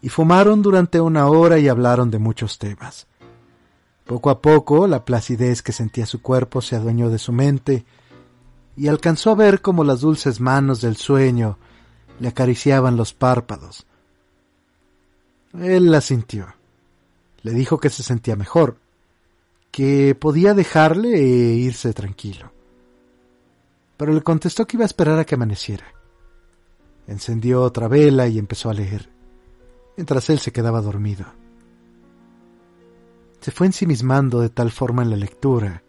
y 0.00 0.10
fumaron 0.10 0.62
durante 0.62 1.00
una 1.00 1.26
hora 1.26 1.58
y 1.58 1.66
hablaron 1.66 2.08
de 2.08 2.20
muchos 2.20 2.56
temas. 2.56 3.08
Poco 4.04 4.30
a 4.30 4.40
poco 4.40 4.86
la 4.86 5.04
placidez 5.04 5.62
que 5.62 5.72
sentía 5.72 6.06
su 6.06 6.22
cuerpo 6.22 6.60
se 6.60 6.76
adueñó 6.76 7.10
de 7.10 7.18
su 7.18 7.32
mente, 7.32 7.84
y 8.76 8.86
alcanzó 8.86 9.32
a 9.32 9.34
ver 9.34 9.60
cómo 9.60 9.82
las 9.82 10.02
dulces 10.02 10.38
manos 10.40 10.82
del 10.82 10.96
sueño 10.96 11.58
le 12.20 12.28
acariciaban 12.28 12.96
los 12.96 13.12
párpados. 13.12 13.88
Él 15.52 15.90
la 15.90 16.00
sintió. 16.00 16.55
Le 17.46 17.52
dijo 17.52 17.78
que 17.78 17.90
se 17.90 18.02
sentía 18.02 18.34
mejor, 18.34 18.80
que 19.70 20.16
podía 20.16 20.52
dejarle 20.52 21.14
e 21.14 21.54
irse 21.54 21.92
tranquilo. 21.92 22.50
Pero 23.96 24.12
le 24.12 24.20
contestó 24.22 24.66
que 24.66 24.76
iba 24.76 24.82
a 24.82 24.86
esperar 24.86 25.16
a 25.20 25.24
que 25.24 25.36
amaneciera. 25.36 25.86
Encendió 27.06 27.62
otra 27.62 27.86
vela 27.86 28.26
y 28.26 28.40
empezó 28.40 28.68
a 28.68 28.74
leer, 28.74 29.08
mientras 29.96 30.28
él 30.28 30.40
se 30.40 30.50
quedaba 30.50 30.80
dormido. 30.80 31.24
Se 33.38 33.52
fue 33.52 33.68
ensimismando 33.68 34.40
de 34.40 34.48
tal 34.48 34.72
forma 34.72 35.04
en 35.04 35.10
la 35.10 35.16
lectura 35.16 35.84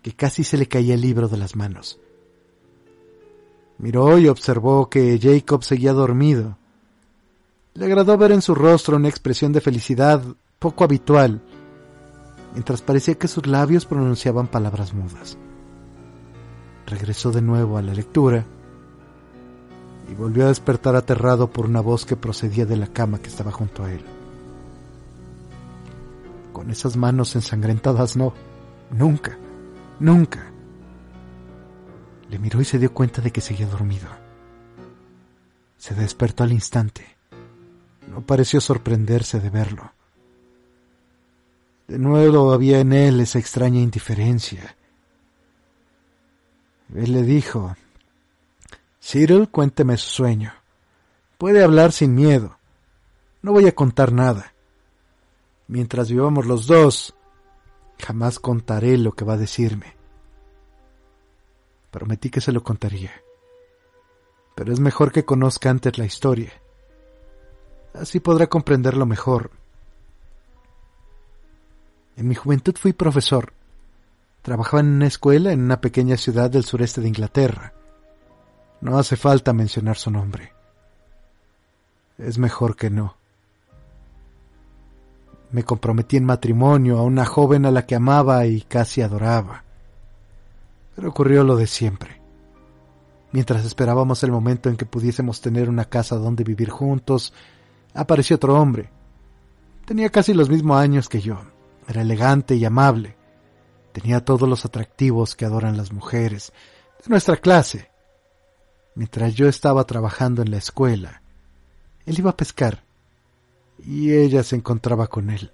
que 0.00 0.14
casi 0.14 0.44
se 0.44 0.56
le 0.56 0.66
caía 0.66 0.94
el 0.94 1.02
libro 1.02 1.28
de 1.28 1.36
las 1.36 1.56
manos. 1.56 2.00
Miró 3.76 4.16
y 4.16 4.28
observó 4.28 4.88
que 4.88 5.20
Jacob 5.20 5.62
seguía 5.62 5.92
dormido. 5.92 6.56
Le 7.74 7.86
agradó 7.86 8.18
ver 8.18 8.32
en 8.32 8.42
su 8.42 8.54
rostro 8.54 8.96
una 8.96 9.08
expresión 9.08 9.52
de 9.52 9.62
felicidad 9.62 10.22
poco 10.58 10.84
habitual, 10.84 11.40
mientras 12.52 12.82
parecía 12.82 13.14
que 13.14 13.28
sus 13.28 13.46
labios 13.46 13.86
pronunciaban 13.86 14.46
palabras 14.46 14.92
mudas. 14.92 15.38
Regresó 16.86 17.30
de 17.30 17.40
nuevo 17.40 17.78
a 17.78 17.82
la 17.82 17.94
lectura 17.94 18.44
y 20.10 20.14
volvió 20.14 20.44
a 20.44 20.48
despertar 20.48 20.96
aterrado 20.96 21.50
por 21.50 21.64
una 21.64 21.80
voz 21.80 22.04
que 22.04 22.16
procedía 22.16 22.66
de 22.66 22.76
la 22.76 22.88
cama 22.88 23.18
que 23.18 23.28
estaba 23.28 23.50
junto 23.50 23.84
a 23.84 23.92
él. 23.92 24.04
Con 26.52 26.70
esas 26.70 26.96
manos 26.96 27.34
ensangrentadas 27.34 28.16
no, 28.16 28.34
nunca, 28.90 29.38
nunca. 29.98 30.52
Le 32.28 32.38
miró 32.38 32.60
y 32.60 32.66
se 32.66 32.78
dio 32.78 32.92
cuenta 32.92 33.22
de 33.22 33.30
que 33.30 33.40
seguía 33.40 33.66
dormido. 33.66 34.08
Se 35.78 35.94
despertó 35.94 36.44
al 36.44 36.52
instante. 36.52 37.11
No 38.12 38.20
pareció 38.20 38.60
sorprenderse 38.60 39.40
de 39.40 39.48
verlo. 39.48 39.90
De 41.88 41.98
nuevo 41.98 42.52
había 42.52 42.78
en 42.80 42.92
él 42.92 43.20
esa 43.20 43.38
extraña 43.38 43.80
indiferencia. 43.80 44.76
Él 46.94 47.12
le 47.12 47.22
dijo, 47.22 47.74
Cyril, 49.00 49.48
cuénteme 49.48 49.96
su 49.96 50.10
sueño. 50.10 50.52
Puede 51.38 51.64
hablar 51.64 51.92
sin 51.92 52.14
miedo. 52.14 52.58
No 53.40 53.52
voy 53.52 53.66
a 53.66 53.74
contar 53.74 54.12
nada. 54.12 54.52
Mientras 55.66 56.10
vivamos 56.10 56.44
los 56.44 56.66
dos, 56.66 57.14
jamás 57.98 58.38
contaré 58.38 58.98
lo 58.98 59.12
que 59.12 59.24
va 59.24 59.34
a 59.34 59.38
decirme. 59.38 59.96
Prometí 61.90 62.28
que 62.28 62.42
se 62.42 62.52
lo 62.52 62.62
contaría. 62.62 63.12
Pero 64.54 64.70
es 64.70 64.80
mejor 64.80 65.12
que 65.12 65.24
conozca 65.24 65.70
antes 65.70 65.96
la 65.96 66.04
historia. 66.04 66.61
Así 67.94 68.20
podrá 68.20 68.46
comprenderlo 68.46 69.06
mejor. 69.06 69.50
En 72.16 72.28
mi 72.28 72.34
juventud 72.34 72.74
fui 72.76 72.92
profesor. 72.92 73.52
Trabajaba 74.42 74.80
en 74.80 74.88
una 74.88 75.06
escuela 75.06 75.52
en 75.52 75.62
una 75.62 75.80
pequeña 75.80 76.16
ciudad 76.16 76.50
del 76.50 76.64
sureste 76.64 77.00
de 77.00 77.08
Inglaterra. 77.08 77.72
No 78.80 78.98
hace 78.98 79.16
falta 79.16 79.52
mencionar 79.52 79.96
su 79.96 80.10
nombre. 80.10 80.52
Es 82.18 82.38
mejor 82.38 82.76
que 82.76 82.90
no. 82.90 83.16
Me 85.52 85.64
comprometí 85.64 86.16
en 86.16 86.24
matrimonio 86.24 86.98
a 86.98 87.02
una 87.02 87.24
joven 87.24 87.66
a 87.66 87.70
la 87.70 87.86
que 87.86 87.94
amaba 87.94 88.46
y 88.46 88.62
casi 88.62 89.02
adoraba. 89.02 89.64
Pero 90.96 91.10
ocurrió 91.10 91.44
lo 91.44 91.56
de 91.56 91.66
siempre. 91.66 92.20
Mientras 93.32 93.64
esperábamos 93.64 94.22
el 94.24 94.32
momento 94.32 94.68
en 94.68 94.76
que 94.76 94.86
pudiésemos 94.86 95.40
tener 95.40 95.68
una 95.68 95.86
casa 95.86 96.16
donde 96.16 96.44
vivir 96.44 96.70
juntos, 96.70 97.32
apareció 97.94 98.36
otro 98.36 98.60
hombre. 98.60 98.90
Tenía 99.84 100.10
casi 100.10 100.34
los 100.34 100.48
mismos 100.48 100.78
años 100.78 101.08
que 101.08 101.20
yo. 101.20 101.40
Era 101.88 102.02
elegante 102.02 102.54
y 102.54 102.64
amable. 102.64 103.16
Tenía 103.92 104.24
todos 104.24 104.48
los 104.48 104.64
atractivos 104.64 105.36
que 105.36 105.44
adoran 105.44 105.76
las 105.76 105.92
mujeres, 105.92 106.52
de 107.02 107.10
nuestra 107.10 107.36
clase. 107.36 107.90
Mientras 108.94 109.34
yo 109.34 109.48
estaba 109.48 109.84
trabajando 109.84 110.42
en 110.42 110.50
la 110.50 110.58
escuela, 110.58 111.22
él 112.06 112.18
iba 112.18 112.30
a 112.30 112.36
pescar 112.36 112.84
y 113.78 114.12
ella 114.12 114.42
se 114.42 114.56
encontraba 114.56 115.06
con 115.08 115.30
él. 115.30 115.52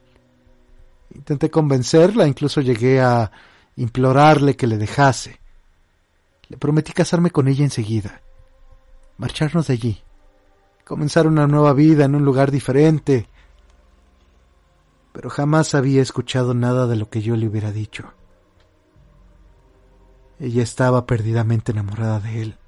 Intenté 1.14 1.51
convencerla, 1.51 2.26
incluso 2.26 2.61
llegué 2.61 3.01
a 3.01 3.30
implorarle 3.76 4.57
que 4.57 4.66
le 4.66 4.76
dejase. 4.76 5.41
Le 6.49 6.57
prometí 6.57 6.93
casarme 6.93 7.30
con 7.30 7.49
ella 7.49 7.64
enseguida, 7.64 8.22
marcharnos 9.16 9.66
de 9.68 9.74
allí, 9.74 10.03
comenzar 10.89 11.26
una 11.26 11.47
nueva 11.47 11.74
vida 11.74 12.07
en 12.07 12.14
un 12.14 12.24
lugar 12.24 12.51
diferente. 12.51 13.28
Pero 15.12 15.28
jamás 15.28 15.74
había 15.74 16.01
escuchado 16.01 16.55
nada 16.55 16.86
de 16.86 16.97
lo 16.97 17.11
que 17.11 17.20
yo 17.20 17.36
le 17.36 17.47
hubiera 17.47 17.72
dicho. 17.72 18.11
Ella 20.41 20.62
estaba 20.62 21.05
perdidamente 21.05 21.72
enamorada 21.72 22.20
de 22.20 22.43
él. 22.43 22.59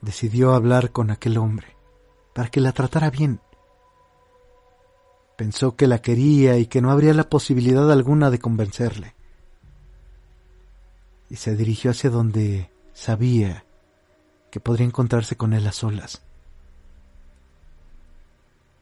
Decidió 0.00 0.54
hablar 0.54 0.92
con 0.92 1.10
aquel 1.10 1.36
hombre 1.36 1.76
para 2.32 2.48
que 2.48 2.62
la 2.62 2.72
tratara 2.72 3.10
bien. 3.10 3.40
Pensó 5.36 5.76
que 5.76 5.86
la 5.86 6.00
quería 6.00 6.56
y 6.56 6.66
que 6.66 6.80
no 6.80 6.90
habría 6.90 7.12
la 7.12 7.28
posibilidad 7.28 7.92
alguna 7.92 8.30
de 8.30 8.38
convencerle. 8.38 9.14
Y 11.28 11.36
se 11.36 11.54
dirigió 11.54 11.90
hacia 11.90 12.08
donde 12.08 12.70
sabía 12.94 13.63
que 14.54 14.60
podría 14.60 14.86
encontrarse 14.86 15.36
con 15.36 15.52
él 15.52 15.66
a 15.66 15.72
solas. 15.72 16.22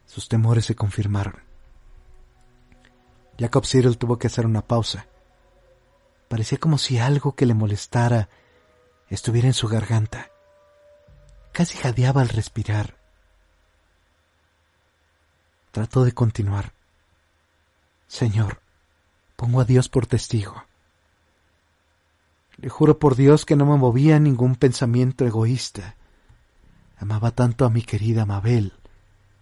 Sus 0.05 0.29
temores 0.29 0.67
se 0.67 0.75
confirmaron. 0.75 1.43
Jacob 3.39 3.65
Cyril 3.65 3.97
tuvo 3.97 4.19
que 4.19 4.27
hacer 4.27 4.45
una 4.45 4.61
pausa. 4.61 5.07
Parecía 6.29 6.59
como 6.59 6.77
si 6.77 6.99
algo 6.99 7.35
que 7.35 7.47
le 7.47 7.55
molestara 7.55 8.29
estuviera 9.09 9.49
en 9.49 9.55
su 9.55 9.67
garganta. 9.67 10.31
Casi 11.53 11.79
jadeaba 11.79 12.21
al 12.21 12.29
respirar. 12.29 12.99
Trató 15.71 16.05
de 16.05 16.13
continuar. 16.13 16.75
Señor, 18.09 18.61
pongo 19.37 19.63
a 19.63 19.65
Dios 19.65 19.89
por 19.89 20.07
testigo. 20.07 20.67
Le 22.63 22.69
juro 22.69 23.01
por 23.01 23.17
Dios 23.17 23.45
que 23.45 23.57
no 23.57 23.67
me 23.67 23.77
movía 23.77 24.21
ningún 24.21 24.55
pensamiento 24.55 25.27
egoísta. 25.27 25.97
Amaba 26.97 27.33
tanto 27.33 27.65
a 27.65 27.71
mi 27.71 27.83
querida 27.83 28.25
Mabel 28.25 28.73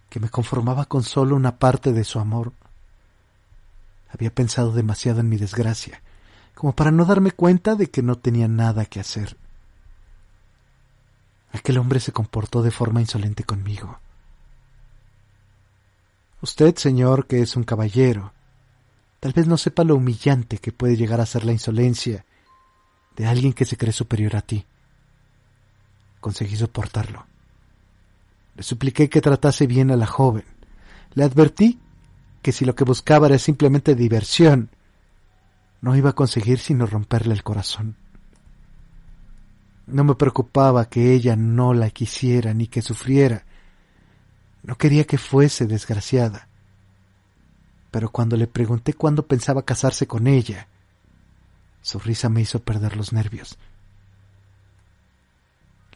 que 0.08 0.20
me 0.20 0.30
conformaba 0.30 0.86
con 0.86 1.02
solo 1.02 1.36
una 1.36 1.58
parte 1.58 1.92
de 1.92 2.02
su 2.02 2.18
amor. 2.18 2.52
Había 4.08 4.34
pensado 4.34 4.72
demasiado 4.72 5.20
en 5.20 5.28
mi 5.28 5.36
desgracia, 5.36 6.02
como 6.54 6.74
para 6.74 6.90
no 6.90 7.04
darme 7.04 7.30
cuenta 7.30 7.76
de 7.76 7.90
que 7.90 8.02
no 8.02 8.16
tenía 8.16 8.48
nada 8.48 8.86
que 8.86 9.00
hacer. 9.00 9.36
Aquel 11.52 11.76
hombre 11.76 12.00
se 12.00 12.12
comportó 12.12 12.62
de 12.62 12.70
forma 12.70 13.02
insolente 13.02 13.44
conmigo. 13.44 14.00
Usted, 16.40 16.74
señor, 16.76 17.26
que 17.26 17.42
es 17.42 17.54
un 17.54 17.64
caballero, 17.64 18.32
tal 19.20 19.32
vez 19.34 19.46
no 19.46 19.58
sepa 19.58 19.84
lo 19.84 19.94
humillante 19.94 20.56
que 20.56 20.72
puede 20.72 20.96
llegar 20.96 21.20
a 21.20 21.26
ser 21.26 21.44
la 21.44 21.52
insolencia 21.52 22.24
de 23.16 23.26
alguien 23.26 23.52
que 23.52 23.64
se 23.64 23.76
cree 23.76 23.92
superior 23.92 24.36
a 24.36 24.42
ti. 24.42 24.64
Conseguí 26.20 26.56
soportarlo. 26.56 27.26
Le 28.56 28.62
supliqué 28.62 29.08
que 29.08 29.20
tratase 29.20 29.66
bien 29.66 29.90
a 29.90 29.96
la 29.96 30.06
joven. 30.06 30.44
Le 31.14 31.24
advertí 31.24 31.78
que 32.42 32.52
si 32.52 32.64
lo 32.64 32.74
que 32.74 32.84
buscaba 32.84 33.26
era 33.26 33.38
simplemente 33.38 33.94
diversión, 33.94 34.70
no 35.80 35.96
iba 35.96 36.10
a 36.10 36.14
conseguir 36.14 36.58
sino 36.58 36.86
romperle 36.86 37.34
el 37.34 37.42
corazón. 37.42 37.96
No 39.86 40.04
me 40.04 40.14
preocupaba 40.14 40.88
que 40.88 41.12
ella 41.12 41.36
no 41.36 41.74
la 41.74 41.90
quisiera 41.90 42.54
ni 42.54 42.66
que 42.66 42.82
sufriera, 42.82 43.44
no 44.62 44.76
quería 44.76 45.04
que 45.04 45.18
fuese 45.18 45.66
desgraciada. 45.66 46.48
Pero 47.90 48.10
cuando 48.10 48.36
le 48.36 48.46
pregunté 48.46 48.94
cuándo 48.94 49.26
pensaba 49.26 49.64
casarse 49.64 50.06
con 50.06 50.26
ella, 50.26 50.68
su 51.82 51.98
risa 51.98 52.28
me 52.28 52.42
hizo 52.42 52.60
perder 52.60 52.96
los 52.96 53.12
nervios. 53.12 53.58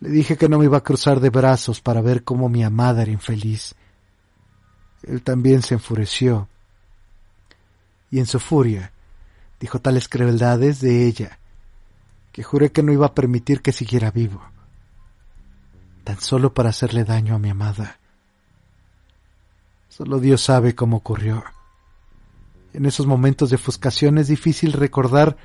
Le 0.00 0.10
dije 0.10 0.36
que 0.36 0.48
no 0.48 0.58
me 0.58 0.64
iba 0.64 0.78
a 0.78 0.82
cruzar 0.82 1.20
de 1.20 1.30
brazos 1.30 1.80
para 1.80 2.00
ver 2.00 2.24
cómo 2.24 2.48
mi 2.48 2.64
amada 2.64 3.02
era 3.02 3.10
infeliz. 3.10 3.74
Él 5.02 5.22
también 5.22 5.62
se 5.62 5.74
enfureció. 5.74 6.48
Y 8.10 8.18
en 8.18 8.26
su 8.26 8.40
furia 8.40 8.92
dijo 9.60 9.80
tales 9.80 10.08
crueldades 10.08 10.80
de 10.80 11.06
ella 11.06 11.38
que 12.32 12.42
juré 12.42 12.72
que 12.72 12.82
no 12.82 12.92
iba 12.92 13.06
a 13.06 13.14
permitir 13.14 13.62
que 13.62 13.72
siguiera 13.72 14.10
vivo, 14.10 14.42
tan 16.02 16.20
solo 16.20 16.52
para 16.52 16.70
hacerle 16.70 17.04
daño 17.04 17.36
a 17.36 17.38
mi 17.38 17.48
amada. 17.48 17.98
Solo 19.88 20.18
Dios 20.18 20.42
sabe 20.42 20.74
cómo 20.74 20.96
ocurrió. 20.96 21.44
En 22.72 22.86
esos 22.86 23.06
momentos 23.06 23.50
de 23.50 23.56
ofuscación 23.56 24.18
es 24.18 24.26
difícil 24.26 24.72
recordar 24.72 25.36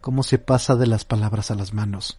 cómo 0.00 0.22
se 0.22 0.38
pasa 0.38 0.76
de 0.76 0.86
las 0.86 1.04
palabras 1.04 1.50
a 1.50 1.54
las 1.54 1.74
manos. 1.74 2.18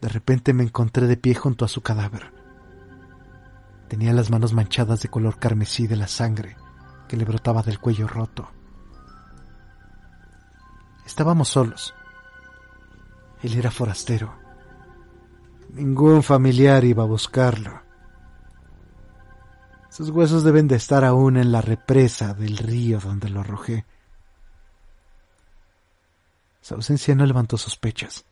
De 0.00 0.08
repente 0.08 0.52
me 0.52 0.64
encontré 0.64 1.06
de 1.06 1.16
pie 1.16 1.34
junto 1.34 1.64
a 1.64 1.68
su 1.68 1.80
cadáver. 1.80 2.32
Tenía 3.88 4.12
las 4.12 4.30
manos 4.30 4.52
manchadas 4.52 5.00
de 5.00 5.08
color 5.08 5.38
carmesí 5.38 5.86
de 5.86 5.96
la 5.96 6.08
sangre 6.08 6.56
que 7.08 7.16
le 7.16 7.24
brotaba 7.24 7.62
del 7.62 7.78
cuello 7.78 8.08
roto. 8.08 8.50
Estábamos 11.06 11.48
solos. 11.48 11.94
Él 13.42 13.56
era 13.56 13.70
forastero. 13.70 14.34
Ningún 15.70 16.22
familiar 16.22 16.84
iba 16.84 17.02
a 17.02 17.06
buscarlo. 17.06 17.82
Sus 19.90 20.10
huesos 20.10 20.44
deben 20.44 20.66
de 20.66 20.76
estar 20.76 21.04
aún 21.04 21.36
en 21.36 21.52
la 21.52 21.60
represa 21.60 22.34
del 22.34 22.56
río 22.56 23.00
donde 23.00 23.28
lo 23.28 23.40
arrojé. 23.40 23.84
Su 26.64 26.76
ausencia 26.76 27.14
no 27.14 27.26
levantó 27.26 27.58
sospechas. 27.58 28.24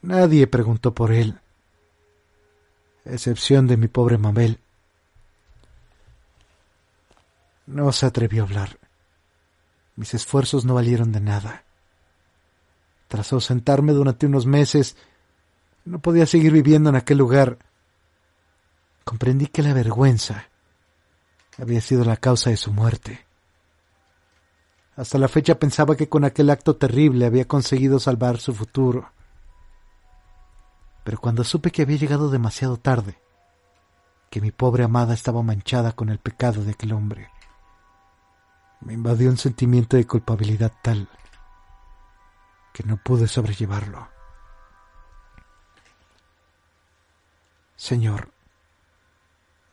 Nadie 0.00 0.48
preguntó 0.48 0.92
por 0.92 1.12
él, 1.12 1.38
excepción 3.04 3.68
de 3.68 3.76
mi 3.76 3.86
pobre 3.86 4.18
Mabel. 4.18 4.58
No 7.66 7.92
se 7.92 8.06
atrevió 8.06 8.42
a 8.42 8.46
hablar. 8.46 8.76
Mis 9.94 10.14
esfuerzos 10.14 10.64
no 10.64 10.74
valieron 10.74 11.12
de 11.12 11.20
nada. 11.20 11.62
Tras 13.06 13.32
ausentarme 13.32 13.92
durante 13.92 14.26
unos 14.26 14.44
meses, 14.44 14.96
no 15.84 16.00
podía 16.00 16.26
seguir 16.26 16.50
viviendo 16.50 16.90
en 16.90 16.96
aquel 16.96 17.18
lugar 17.18 17.58
comprendí 19.04 19.46
que 19.46 19.62
la 19.62 19.74
vergüenza 19.74 20.48
había 21.58 21.80
sido 21.80 22.04
la 22.04 22.16
causa 22.16 22.50
de 22.50 22.56
su 22.56 22.72
muerte. 22.72 23.26
Hasta 24.96 25.18
la 25.18 25.28
fecha 25.28 25.58
pensaba 25.58 25.96
que 25.96 26.08
con 26.08 26.24
aquel 26.24 26.50
acto 26.50 26.76
terrible 26.76 27.26
había 27.26 27.46
conseguido 27.46 27.98
salvar 27.98 28.38
su 28.38 28.54
futuro. 28.54 29.10
Pero 31.04 31.18
cuando 31.18 31.44
supe 31.44 31.70
que 31.70 31.82
había 31.82 31.96
llegado 31.96 32.30
demasiado 32.30 32.76
tarde, 32.76 33.18
que 34.30 34.40
mi 34.40 34.50
pobre 34.50 34.84
amada 34.84 35.14
estaba 35.14 35.42
manchada 35.42 35.92
con 35.92 36.08
el 36.08 36.18
pecado 36.18 36.62
de 36.62 36.72
aquel 36.72 36.92
hombre, 36.92 37.30
me 38.80 38.94
invadió 38.94 39.30
un 39.30 39.38
sentimiento 39.38 39.96
de 39.96 40.06
culpabilidad 40.06 40.72
tal 40.82 41.08
que 42.72 42.82
no 42.84 42.96
pude 42.96 43.28
sobrellevarlo. 43.28 44.08
Señor, 47.76 48.32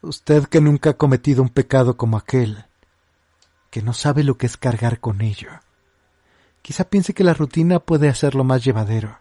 Usted 0.02 0.46
que 0.46 0.62
nunca 0.62 0.92
ha 0.92 0.98
cometido 0.98 1.42
un 1.42 1.50
pecado 1.50 1.98
como 1.98 2.16
aquel, 2.16 2.66
que 3.70 3.82
no 3.82 3.94
sabe 3.94 4.24
lo 4.24 4.38
que 4.38 4.46
es 4.46 4.58
cargar 4.58 5.00
con 5.00 5.22
ello. 5.22 5.50
Quizá 6.62 6.90
piense 6.90 7.14
que 7.14 7.24
la 7.24 7.34
rutina 7.34 7.80
puede 7.80 8.10
hacerlo 8.10 8.44
más 8.44 8.64
llevadero. 8.64 9.20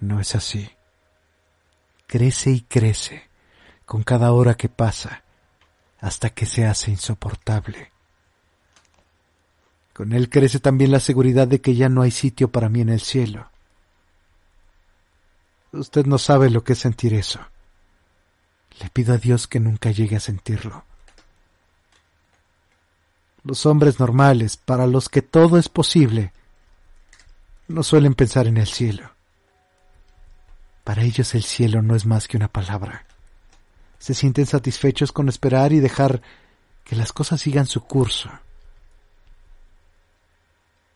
No 0.00 0.20
es 0.20 0.34
así. 0.34 0.70
Crece 2.06 2.50
y 2.50 2.62
crece 2.62 3.28
con 3.84 4.02
cada 4.02 4.32
hora 4.32 4.54
que 4.56 4.68
pasa 4.68 5.22
hasta 6.00 6.30
que 6.30 6.46
se 6.46 6.66
hace 6.66 6.90
insoportable. 6.90 7.92
Con 9.92 10.12
él 10.12 10.30
crece 10.30 10.60
también 10.60 10.92
la 10.92 11.00
seguridad 11.00 11.46
de 11.46 11.60
que 11.60 11.74
ya 11.74 11.88
no 11.88 12.02
hay 12.02 12.10
sitio 12.10 12.50
para 12.50 12.68
mí 12.68 12.80
en 12.80 12.88
el 12.88 13.00
cielo. 13.00 13.50
Usted 15.72 16.06
no 16.06 16.18
sabe 16.18 16.50
lo 16.50 16.64
que 16.64 16.72
es 16.72 16.78
sentir 16.78 17.14
eso. 17.14 17.40
Le 18.80 18.88
pido 18.88 19.14
a 19.14 19.18
Dios 19.18 19.46
que 19.46 19.60
nunca 19.60 19.90
llegue 19.90 20.16
a 20.16 20.20
sentirlo. 20.20 20.84
Los 23.42 23.66
hombres 23.66 23.98
normales, 23.98 24.56
para 24.56 24.86
los 24.86 25.08
que 25.08 25.22
todo 25.22 25.58
es 25.58 25.68
posible, 25.68 26.32
no 27.68 27.82
suelen 27.82 28.14
pensar 28.14 28.46
en 28.46 28.56
el 28.56 28.66
cielo. 28.66 29.10
Para 30.84 31.02
ellos 31.02 31.34
el 31.34 31.42
cielo 31.42 31.82
no 31.82 31.94
es 31.94 32.06
más 32.06 32.28
que 32.28 32.36
una 32.36 32.48
palabra. 32.48 33.06
Se 33.98 34.14
sienten 34.14 34.46
satisfechos 34.46 35.12
con 35.12 35.28
esperar 35.28 35.72
y 35.72 35.80
dejar 35.80 36.22
que 36.84 36.96
las 36.96 37.12
cosas 37.12 37.40
sigan 37.40 37.66
su 37.66 37.82
curso. 37.82 38.30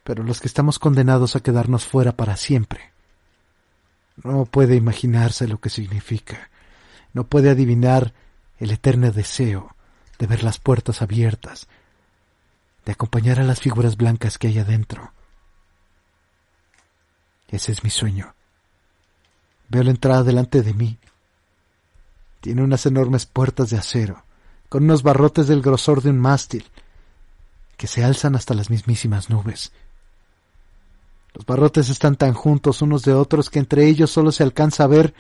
Pero 0.03 0.23
los 0.23 0.41
que 0.41 0.49
estamos 0.49 0.79
condenados 0.79 1.37
a 1.37 1.41
quedarnos 1.41 1.85
fuera 1.87 2.13
para 2.13 2.37
siempre, 2.37 2.93
no 4.23 4.45
puede 4.45 4.77
imaginarse 4.77 5.49
lo 5.49 5.61
que 5.61 5.71
significa 5.71 6.51
no 7.15 7.25
puede 7.25 7.49
adivinar 7.49 8.13
el 8.59 8.73
eterno 8.73 9.11
deseo 9.11 9.75
de 10.19 10.27
ver 10.27 10.45
las 10.45 10.59
puertas 10.59 11.01
abiertas, 11.01 11.69
de 12.85 12.93
acompañar 12.93 13.41
a 13.41 13.45
las 13.45 13.61
figuras 13.61 13.97
blancas 13.97 14.39
que 14.39 14.49
hay 14.49 14.59
adentro. 14.59 15.13
Ese 17.49 17.73
es 17.73 17.85
mi 17.85 17.91
sueño. 17.91 18.35
Veo 19.69 19.83
la 19.83 19.91
entrada 19.91 20.23
delante 20.23 20.63
de 20.63 20.75
mí. 20.75 20.99
Tiene 22.41 22.63
unas 22.63 22.85
enormes 22.87 23.27
puertas 23.27 23.71
de 23.71 23.79
acero, 23.79 24.25
con 24.69 24.85
unos 24.85 25.03
barrotes 25.03 25.47
del 25.47 25.63
grosor 25.63 26.03
de 26.03 26.11
un 26.11 26.19
mástil, 26.19 26.71
que 27.77 27.87
se 27.87 28.05
alzan 28.05 28.37
hasta 28.37 28.55
las 28.55 28.71
mismísimas 28.71 29.31
nubes. 29.31 29.73
Los 31.33 31.47
barrotes 31.47 31.89
están 31.89 32.17
tan 32.17 32.35
juntos 32.35 32.83
unos 32.83 33.03
de 33.03 33.15
otros 33.15 33.51
que 33.51 33.59
entre 33.59 33.87
ellos 33.87 34.11
solo 34.11 34.31
se 34.31 34.43
alcanza 34.43 34.85
a 34.85 34.89
ver 34.89 35.15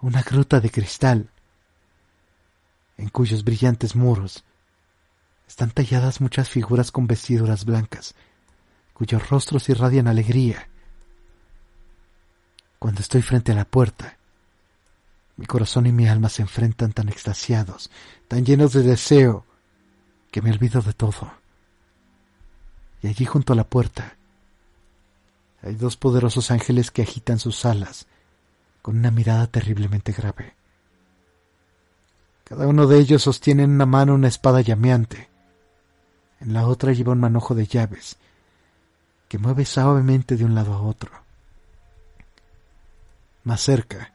una 0.00 0.22
gruta 0.22 0.60
de 0.60 0.70
cristal, 0.70 1.30
en 2.96 3.08
cuyos 3.08 3.42
brillantes 3.42 3.96
muros 3.96 4.44
están 5.50 5.72
talladas 5.72 6.20
muchas 6.20 6.48
figuras 6.48 6.92
con 6.92 7.08
vestiduras 7.08 7.64
blancas, 7.64 8.14
cuyos 8.94 9.28
rostros 9.28 9.68
irradian 9.68 10.06
alegría. 10.06 10.68
Cuando 12.78 13.00
estoy 13.00 13.20
frente 13.20 13.50
a 13.50 13.56
la 13.56 13.64
puerta, 13.64 14.16
mi 15.36 15.46
corazón 15.46 15.88
y 15.88 15.92
mi 15.92 16.06
alma 16.06 16.28
se 16.28 16.42
enfrentan 16.42 16.92
tan 16.92 17.08
extasiados, 17.08 17.90
tan 18.28 18.46
llenos 18.46 18.72
de 18.72 18.84
deseo, 18.84 19.44
que 20.30 20.40
me 20.40 20.52
olvido 20.52 20.82
de 20.82 20.92
todo. 20.92 21.32
Y 23.02 23.08
allí 23.08 23.24
junto 23.24 23.52
a 23.52 23.56
la 23.56 23.64
puerta 23.64 24.14
hay 25.62 25.74
dos 25.74 25.96
poderosos 25.96 26.52
ángeles 26.52 26.92
que 26.92 27.02
agitan 27.02 27.40
sus 27.40 27.64
alas 27.64 28.06
con 28.82 28.98
una 28.98 29.10
mirada 29.10 29.48
terriblemente 29.48 30.12
grave. 30.12 30.54
Cada 32.44 32.68
uno 32.68 32.86
de 32.86 33.00
ellos 33.00 33.22
sostiene 33.22 33.64
en 33.64 33.72
una 33.72 33.86
mano 33.86 34.14
una 34.14 34.28
espada 34.28 34.60
llameante. 34.60 35.29
En 36.40 36.52
la 36.52 36.66
otra 36.66 36.92
lleva 36.92 37.12
un 37.12 37.20
manojo 37.20 37.54
de 37.54 37.66
llaves 37.66 38.16
que 39.28 39.38
mueve 39.38 39.64
suavemente 39.64 40.36
de 40.36 40.44
un 40.44 40.54
lado 40.54 40.74
a 40.74 40.82
otro. 40.82 41.12
Más 43.44 43.60
cerca 43.60 44.12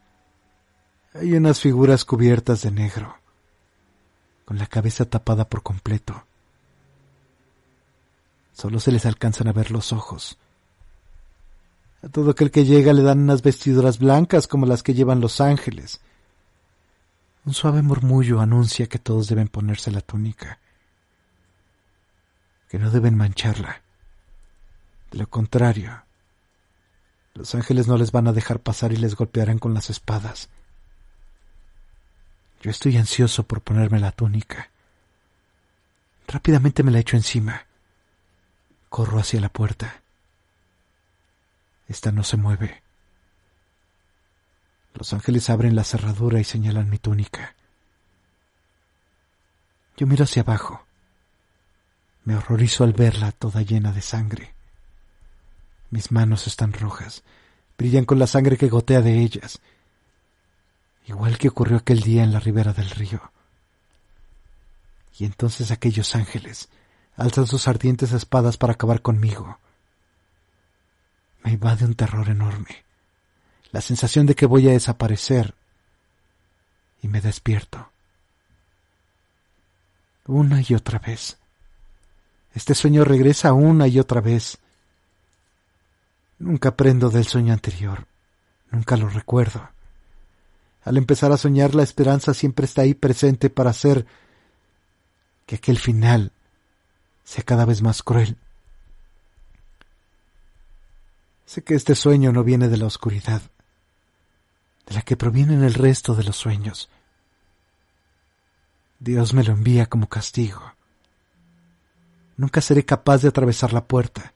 hay 1.13 1.34
unas 1.34 1.61
figuras 1.61 2.03
cubiertas 2.03 2.61
de 2.63 2.71
negro, 2.71 3.15
con 4.43 4.57
la 4.57 4.67
cabeza 4.67 5.05
tapada 5.05 5.47
por 5.47 5.63
completo. 5.63 6.26
Solo 8.53 8.82
se 8.82 8.91
les 8.91 9.05
alcanzan 9.05 9.47
a 9.47 9.53
ver 9.53 9.71
los 9.71 9.93
ojos. 9.93 10.38
A 12.03 12.09
todo 12.09 12.32
aquel 12.32 12.51
que 12.51 12.65
llega 12.65 12.91
le 12.91 13.01
dan 13.01 13.19
unas 13.19 13.41
vestiduras 13.41 13.97
blancas 13.97 14.47
como 14.47 14.65
las 14.65 14.84
que 14.84 14.93
llevan 14.93 15.21
los 15.21 15.39
ángeles. 15.39 16.01
Un 17.45 17.53
suave 17.53 17.82
murmullo 17.82 18.41
anuncia 18.41 18.88
que 18.88 18.99
todos 18.99 19.28
deben 19.28 19.47
ponerse 19.47 19.91
la 19.91 20.01
túnica, 20.01 20.59
que 22.70 22.80
no 22.80 22.91
deben 22.91 23.16
mancharla. 23.16 23.82
De 25.11 25.18
lo 25.20 25.28
contrario, 25.28 26.03
los 27.34 27.53
ángeles 27.53 27.88
no 27.88 27.97
les 27.97 28.11
van 28.11 28.28
a 28.28 28.34
dejar 28.34 28.59
pasar 28.59 28.93
y 28.93 28.97
les 28.97 29.16
golpearán 29.16 29.59
con 29.59 29.74
las 29.74 29.89
espadas. 29.89 30.49
Yo 32.61 32.72
estoy 32.72 32.97
ansioso 32.97 33.43
por 33.43 33.61
ponerme 33.61 33.99
la 33.99 34.11
túnica. 34.11 34.72
Rápidamente 36.28 36.82
me 36.82 36.91
la 36.91 36.99
echo 36.99 37.18
encima. 37.18 37.66
Corro 38.89 39.20
hacia 39.20 39.41
la 39.41 39.49
puerta. 39.49 40.01
Esta 41.88 42.11
no 42.11 42.24
se 42.24 42.38
mueve. 42.38 42.82
Los 44.93 45.13
ángeles 45.13 45.49
abren 45.49 45.76
la 45.76 45.84
cerradura 45.84 46.39
y 46.39 46.45
señalan 46.45 46.89
mi 46.89 46.97
túnica. 46.97 47.53
Yo 49.97 50.07
miro 50.07 50.24
hacia 50.24 50.41
abajo. 50.41 50.84
Me 52.26 52.36
horrorizo 52.36 52.84
al 52.84 52.93
verla 52.93 53.32
toda 53.32 53.61
llena 53.61 53.91
de 53.91 54.01
sangre. 54.01 54.53
Mis 55.91 56.11
manos 56.11 56.47
están 56.47 56.73
rojas, 56.73 57.23
brillan 57.78 58.05
con 58.05 58.19
la 58.19 58.28
sangre 58.28 58.57
que 58.57 58.67
gotea 58.67 59.01
de 59.01 59.19
ellas, 59.19 59.61
igual 61.05 61.38
que 61.38 61.47
ocurrió 61.47 61.78
aquel 61.78 62.01
día 62.01 62.23
en 62.23 62.34
la 62.34 62.39
ribera 62.39 62.73
del 62.73 62.89
río. 62.89 63.32
Y 65.17 65.26
entonces 65.26 65.71
aquellos 65.71 66.15
ángeles 66.15 66.67
alzan 67.15 67.47
sus 67.47 67.67
ardientes 67.67 68.11
espadas 68.11 68.57
para 68.57 68.73
acabar 68.73 69.01
conmigo. 69.01 69.59
Me 71.43 71.51
invade 71.51 71.86
un 71.86 71.95
terror 71.95 72.28
enorme 72.28 72.86
la 73.76 73.82
sensación 73.82 74.26
de 74.26 74.36
que 74.36 74.45
voy 74.45 74.69
a 74.69 74.71
desaparecer 74.71 75.53
y 77.01 77.09
me 77.09 77.19
despierto. 77.19 77.91
Una 80.28 80.61
y 80.65 80.73
otra 80.73 80.97
vez. 80.97 81.38
Este 82.56 82.74
sueño 82.74 83.03
regresa 83.03 83.51
una 83.51 83.88
y 83.88 83.99
otra 83.99 84.22
vez. 84.22 84.58
Nunca 86.39 86.70
aprendo 86.70 87.10
del 87.10 87.26
sueño 87.26 87.51
anterior, 87.51 88.08
nunca 88.72 88.95
lo 88.95 89.10
recuerdo. 89.10 89.70
Al 90.84 90.97
empezar 90.97 91.32
a 91.34 91.38
soñar 91.38 91.76
la 91.76 91.84
esperanza 91.84 92.34
siempre 92.34 92.66
está 92.66 92.84
ahí 92.84 92.93
presente 92.93 93.49
para 93.49 93.72
hacer 93.72 94.06
que 95.45 95.56
aquel 95.56 95.78
final 95.78 96.32
sea 97.26 97.43
cada 97.43 97.66
vez 97.66 97.82
más 97.82 98.01
cruel. 98.01 98.38
Sé 101.45 101.64
que 101.64 101.76
este 101.76 101.93
sueño 101.93 102.32
no 102.32 102.43
viene 102.43 102.70
de 102.70 102.78
la 102.78 102.86
oscuridad, 102.86 103.41
de 104.88 104.95
la 104.95 105.01
que 105.01 105.18
provienen 105.18 105.64
el 105.64 105.74
resto 105.74 106.16
de 106.16 106.24
los 106.24 106.38
sueños. 106.38 106.89
Dios 108.99 109.34
me 109.34 109.43
lo 109.43 109.51
envía 109.51 109.88
como 109.88 110.08
castigo. 110.08 110.74
Nunca 112.38 112.61
seré 112.61 112.83
capaz 112.86 113.21
de 113.21 113.29
atravesar 113.29 113.73
la 113.73 113.86
puerta. 113.86 114.33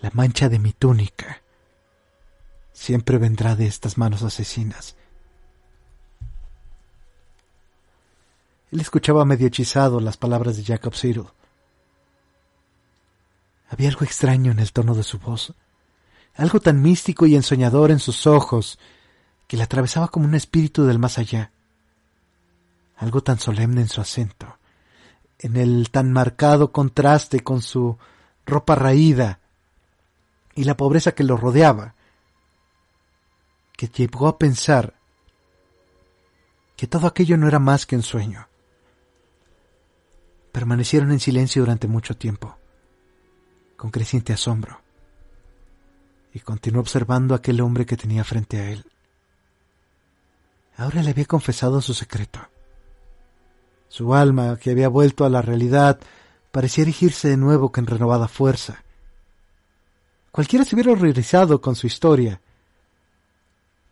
La 0.00 0.10
mancha 0.12 0.48
de 0.48 0.58
mi 0.58 0.72
túnica 0.72 1.42
siempre 2.72 3.18
vendrá 3.18 3.56
de 3.56 3.66
estas 3.66 3.98
manos 3.98 4.22
asesinas. 4.22 4.96
Él 8.70 8.80
escuchaba 8.80 9.24
medio 9.24 9.46
hechizado 9.46 10.00
las 10.00 10.16
palabras 10.16 10.56
de 10.56 10.64
Jacob 10.64 10.94
Cyril. 10.94 11.26
Había 13.70 13.88
algo 13.88 14.04
extraño 14.04 14.52
en 14.52 14.58
el 14.58 14.72
tono 14.72 14.94
de 14.94 15.02
su 15.02 15.18
voz, 15.18 15.54
algo 16.34 16.60
tan 16.60 16.82
místico 16.82 17.26
y 17.26 17.34
ensoñador 17.34 17.90
en 17.90 17.98
sus 17.98 18.26
ojos 18.26 18.78
que 19.46 19.56
le 19.56 19.62
atravesaba 19.62 20.08
como 20.08 20.26
un 20.26 20.34
espíritu 20.34 20.84
del 20.84 20.98
más 20.98 21.18
allá. 21.18 21.52
Algo 22.96 23.22
tan 23.22 23.38
solemne 23.38 23.80
en 23.82 23.88
su 23.88 24.00
acento, 24.00 24.58
en 25.38 25.56
el 25.56 25.90
tan 25.90 26.12
marcado 26.12 26.72
contraste 26.72 27.40
con 27.40 27.62
su 27.62 27.98
ropa 28.46 28.74
raída 28.74 29.40
y 30.54 30.64
la 30.64 30.76
pobreza 30.76 31.12
que 31.12 31.24
lo 31.24 31.36
rodeaba, 31.36 31.94
que 33.76 33.88
llegó 33.88 34.28
a 34.28 34.38
pensar 34.38 34.94
que 36.76 36.86
todo 36.86 37.06
aquello 37.06 37.36
no 37.36 37.48
era 37.48 37.58
más 37.58 37.86
que 37.86 37.96
un 37.96 38.02
sueño. 38.02 38.48
Permanecieron 40.52 41.12
en 41.12 41.20
silencio 41.20 41.62
durante 41.62 41.86
mucho 41.86 42.16
tiempo, 42.16 42.56
con 43.76 43.90
creciente 43.90 44.32
asombro, 44.32 44.80
y 46.32 46.40
continuó 46.40 46.80
observando 46.80 47.34
a 47.34 47.38
aquel 47.38 47.60
hombre 47.60 47.84
que 47.84 47.96
tenía 47.96 48.24
frente 48.24 48.60
a 48.60 48.70
él. 48.70 48.86
Ahora 50.78 51.02
le 51.02 51.10
había 51.10 51.24
confesado 51.26 51.80
su 51.80 51.94
secreto. 51.94 52.40
Su 53.96 54.14
alma, 54.14 54.58
que 54.58 54.72
había 54.72 54.90
vuelto 54.90 55.24
a 55.24 55.30
la 55.30 55.40
realidad, 55.40 55.98
parecía 56.50 56.82
erigirse 56.82 57.28
de 57.28 57.38
nuevo 57.38 57.72
con 57.72 57.86
renovada 57.86 58.28
fuerza. 58.28 58.84
Cualquiera 60.30 60.66
se 60.66 60.74
hubiera 60.74 60.92
horrorizado 60.92 61.62
con 61.62 61.74
su 61.74 61.86
historia, 61.86 62.38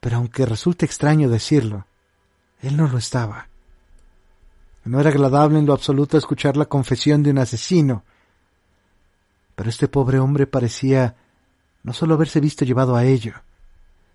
pero 0.01 0.19
aunque 0.19 0.45
resulte 0.45 0.85
extraño 0.85 1.31
decirlo, 1.31 1.87
él 2.61 2.77
no 2.77 2.87
lo 2.87 2.99
estaba. 2.99 3.49
No 4.85 5.01
era 5.01 5.09
agradable 5.09 5.59
en 5.59 5.65
lo 5.65 5.73
absoluto 5.73 6.19
escuchar 6.19 6.59
la 6.59 6.67
confesión 6.67 7.23
de 7.23 7.31
un 7.31 7.39
asesino, 7.39 8.05
pero 9.57 9.71
este 9.71 9.89
pobre 9.89 10.19
hombre 10.19 10.47
parecía 10.47 11.17
no 11.83 11.95
solo 11.95 12.13
haberse 12.13 12.41
visto 12.41 12.67
llevado 12.67 12.95
a 12.95 13.07
ello, 13.07 13.37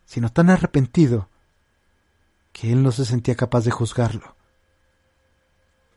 sino 0.05 0.31
tan 0.31 0.51
arrepentido 0.51 1.29
que 2.53 2.71
él 2.71 2.83
no 2.83 2.91
se 2.91 3.05
sentía 3.05 3.33
capaz 3.33 3.61
de 3.61 3.71
juzgarlo. 3.71 4.37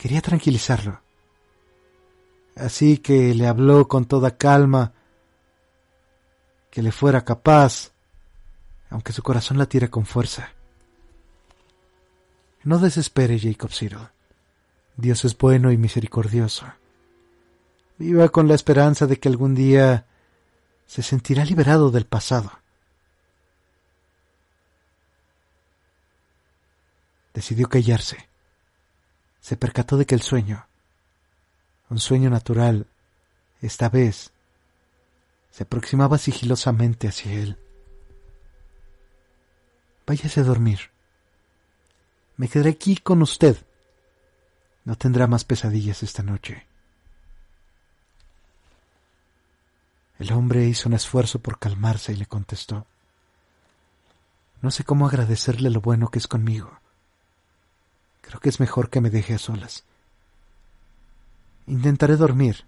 Quería 0.02 0.20
tranquilizarlo. 0.20 1.00
Así 2.56 2.98
que 2.98 3.36
le 3.36 3.46
habló 3.46 3.86
con 3.86 4.06
toda 4.06 4.36
calma 4.36 4.94
que 6.72 6.82
le 6.82 6.90
fuera 6.90 7.24
capaz, 7.24 7.92
aunque 8.90 9.12
su 9.12 9.22
corazón 9.22 9.58
latiera 9.58 9.86
con 9.86 10.04
fuerza. 10.04 10.50
No 12.64 12.80
desespere, 12.80 13.38
Jacob 13.38 13.70
Cyril. 13.70 14.08
Dios 14.96 15.24
es 15.24 15.38
bueno 15.38 15.70
y 15.70 15.76
misericordioso. 15.76 16.66
Viva 17.96 18.28
con 18.30 18.48
la 18.48 18.56
esperanza 18.56 19.06
de 19.06 19.20
que 19.20 19.28
algún 19.28 19.54
día 19.54 20.06
se 20.84 21.04
sentirá 21.04 21.44
liberado 21.44 21.92
del 21.92 22.06
pasado. 22.06 22.50
Decidió 27.32 27.68
callarse. 27.68 28.31
Se 29.42 29.56
percató 29.56 29.96
de 29.98 30.06
que 30.06 30.14
el 30.14 30.22
sueño, 30.22 30.66
un 31.90 31.98
sueño 31.98 32.30
natural, 32.30 32.86
esta 33.60 33.88
vez, 33.88 34.30
se 35.50 35.64
aproximaba 35.64 36.16
sigilosamente 36.16 37.08
hacia 37.08 37.32
él. 37.34 37.58
Váyase 40.06 40.40
a 40.40 40.44
dormir. 40.44 40.90
Me 42.36 42.48
quedaré 42.48 42.70
aquí 42.70 42.96
con 42.96 43.20
usted. 43.20 43.56
No 44.84 44.96
tendrá 44.96 45.26
más 45.26 45.44
pesadillas 45.44 46.02
esta 46.02 46.22
noche. 46.22 46.66
El 50.18 50.32
hombre 50.32 50.64
hizo 50.66 50.88
un 50.88 50.94
esfuerzo 50.94 51.40
por 51.40 51.58
calmarse 51.58 52.12
y 52.12 52.16
le 52.16 52.26
contestó. 52.26 52.86
No 54.60 54.70
sé 54.70 54.84
cómo 54.84 55.06
agradecerle 55.06 55.68
lo 55.68 55.80
bueno 55.80 56.08
que 56.08 56.20
es 56.20 56.28
conmigo. 56.28 56.81
Creo 58.32 58.40
que 58.40 58.48
es 58.48 58.60
mejor 58.60 58.88
que 58.88 59.02
me 59.02 59.10
deje 59.10 59.34
a 59.34 59.38
solas. 59.38 59.84
Intentaré 61.66 62.16
dormir. 62.16 62.64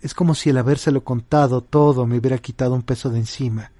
Es 0.00 0.14
como 0.14 0.36
si 0.36 0.50
el 0.50 0.58
habérselo 0.58 1.02
contado 1.02 1.60
todo 1.60 2.06
me 2.06 2.18
hubiera 2.18 2.38
quitado 2.38 2.76
un 2.76 2.82
peso 2.82 3.10
de 3.10 3.18
encima. 3.18 3.72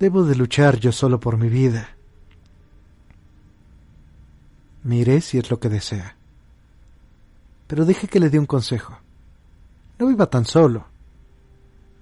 Debo 0.00 0.24
de 0.24 0.34
luchar 0.34 0.80
yo 0.80 0.90
solo 0.90 1.20
por 1.20 1.36
mi 1.36 1.48
vida. 1.48 1.90
Miré 4.82 5.20
si 5.20 5.38
es 5.38 5.48
lo 5.48 5.60
que 5.60 5.68
desea. 5.68 6.16
Pero 7.68 7.84
deje 7.84 8.08
que 8.08 8.18
le 8.18 8.30
dé 8.30 8.40
un 8.40 8.46
consejo. 8.46 8.98
No 10.00 10.08
viva 10.08 10.26
tan 10.26 10.44
solo. 10.44 10.86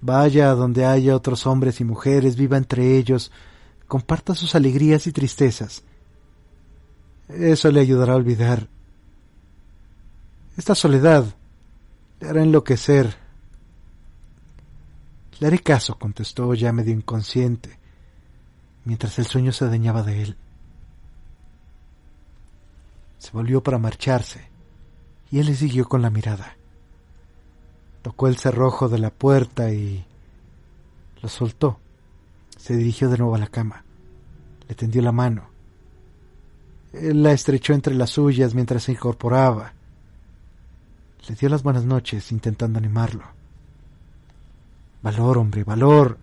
Vaya 0.01 0.49
a 0.49 0.55
donde 0.55 0.83
haya 0.83 1.15
otros 1.15 1.45
hombres 1.45 1.79
y 1.79 1.83
mujeres, 1.83 2.35
viva 2.35 2.57
entre 2.57 2.97
ellos, 2.97 3.31
comparta 3.87 4.33
sus 4.33 4.55
alegrías 4.55 5.05
y 5.05 5.11
tristezas. 5.11 5.83
Eso 7.29 7.71
le 7.71 7.79
ayudará 7.79 8.13
a 8.13 8.17
olvidar. 8.17 8.67
Esta 10.57 10.75
soledad 10.75 11.25
le 12.19 12.29
hará 12.29 12.43
enloquecer. 12.43 13.15
Le 15.39 15.47
haré 15.47 15.59
caso, 15.59 15.97
contestó 15.97 16.53
ya 16.53 16.71
medio 16.71 16.93
inconsciente, 16.93 17.77
mientras 18.85 19.19
el 19.19 19.25
sueño 19.25 19.51
se 19.51 19.65
adueñaba 19.65 20.03
de 20.03 20.21
él. 20.21 20.37
Se 23.17 23.31
volvió 23.31 23.61
para 23.61 23.79
marcharse, 23.79 24.47
y 25.31 25.39
él 25.39 25.47
le 25.47 25.55
siguió 25.55 25.89
con 25.89 26.01
la 26.01 26.09
mirada. 26.09 26.55
Tocó 28.01 28.27
el 28.27 28.37
cerrojo 28.37 28.87
de 28.87 28.99
la 28.99 29.09
puerta 29.09 29.71
y 29.73 30.05
lo 31.21 31.27
soltó. 31.27 31.79
Se 32.55 32.77
dirigió 32.77 33.09
de 33.09 33.17
nuevo 33.17 33.35
a 33.35 33.39
la 33.39 33.47
cama. 33.47 33.83
Le 34.67 34.75
tendió 34.75 35.01
la 35.01 35.11
mano. 35.11 35.54
La 37.01 37.33
estrechó 37.33 37.73
entre 37.73 37.93
las 37.93 38.11
suyas 38.11 38.53
mientras 38.53 38.83
se 38.83 38.93
incorporaba. 38.93 39.73
Le 41.27 41.35
dio 41.35 41.49
las 41.49 41.63
buenas 41.63 41.83
noches 41.83 42.31
intentando 42.31 42.79
animarlo. 42.79 43.23
Valor, 45.01 45.37
hombre, 45.37 45.63
valor. 45.63 46.17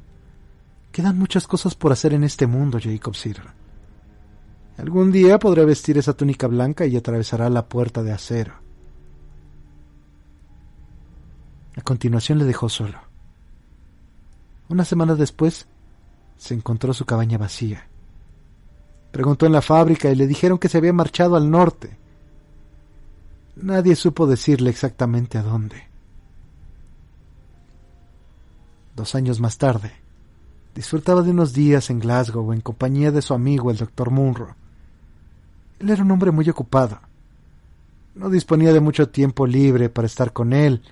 Quedan 0.90 1.18
muchas 1.18 1.46
cosas 1.46 1.74
por 1.74 1.92
hacer 1.92 2.14
en 2.14 2.24
este 2.24 2.46
mundo, 2.46 2.78
Jacob 2.82 3.14
Sir. 3.14 3.42
Algún 4.78 5.12
día 5.12 5.38
podrá 5.38 5.64
vestir 5.64 5.98
esa 5.98 6.14
túnica 6.14 6.46
blanca 6.46 6.86
y 6.86 6.96
atravesará 6.96 7.50
la 7.50 7.68
puerta 7.68 8.02
de 8.02 8.12
acero. 8.12 8.54
A 11.76 11.82
continuación 11.82 12.38
le 12.38 12.44
dejó 12.44 12.68
solo. 12.68 12.98
Unas 14.68 14.88
semanas 14.88 15.18
después 15.18 15.66
se 16.38 16.54
encontró 16.54 16.94
su 16.94 17.04
cabaña 17.04 17.38
vacía. 17.38 17.88
Preguntó 19.12 19.44
en 19.44 19.52
la 19.52 19.60
fábrica 19.60 20.10
y 20.10 20.16
le 20.16 20.26
dijeron 20.26 20.58
que 20.58 20.70
se 20.70 20.78
había 20.78 20.94
marchado 20.94 21.36
al 21.36 21.50
norte. 21.50 21.98
Nadie 23.56 23.94
supo 23.94 24.26
decirle 24.26 24.70
exactamente 24.70 25.36
a 25.36 25.42
dónde. 25.42 25.86
Dos 28.96 29.14
años 29.14 29.38
más 29.38 29.58
tarde, 29.58 29.92
disfrutaba 30.74 31.22
de 31.22 31.30
unos 31.30 31.52
días 31.52 31.90
en 31.90 32.00
Glasgow 32.00 32.52
en 32.54 32.62
compañía 32.62 33.10
de 33.10 33.20
su 33.20 33.34
amigo 33.34 33.70
el 33.70 33.76
doctor 33.76 34.10
Munro. 34.10 34.56
Él 35.78 35.90
era 35.90 36.02
un 36.02 36.10
hombre 36.10 36.30
muy 36.30 36.48
ocupado. 36.48 36.98
No 38.14 38.30
disponía 38.30 38.72
de 38.72 38.80
mucho 38.80 39.10
tiempo 39.10 39.46
libre 39.46 39.90
para 39.90 40.06
estar 40.06 40.32
con 40.32 40.54
él, 40.54 40.82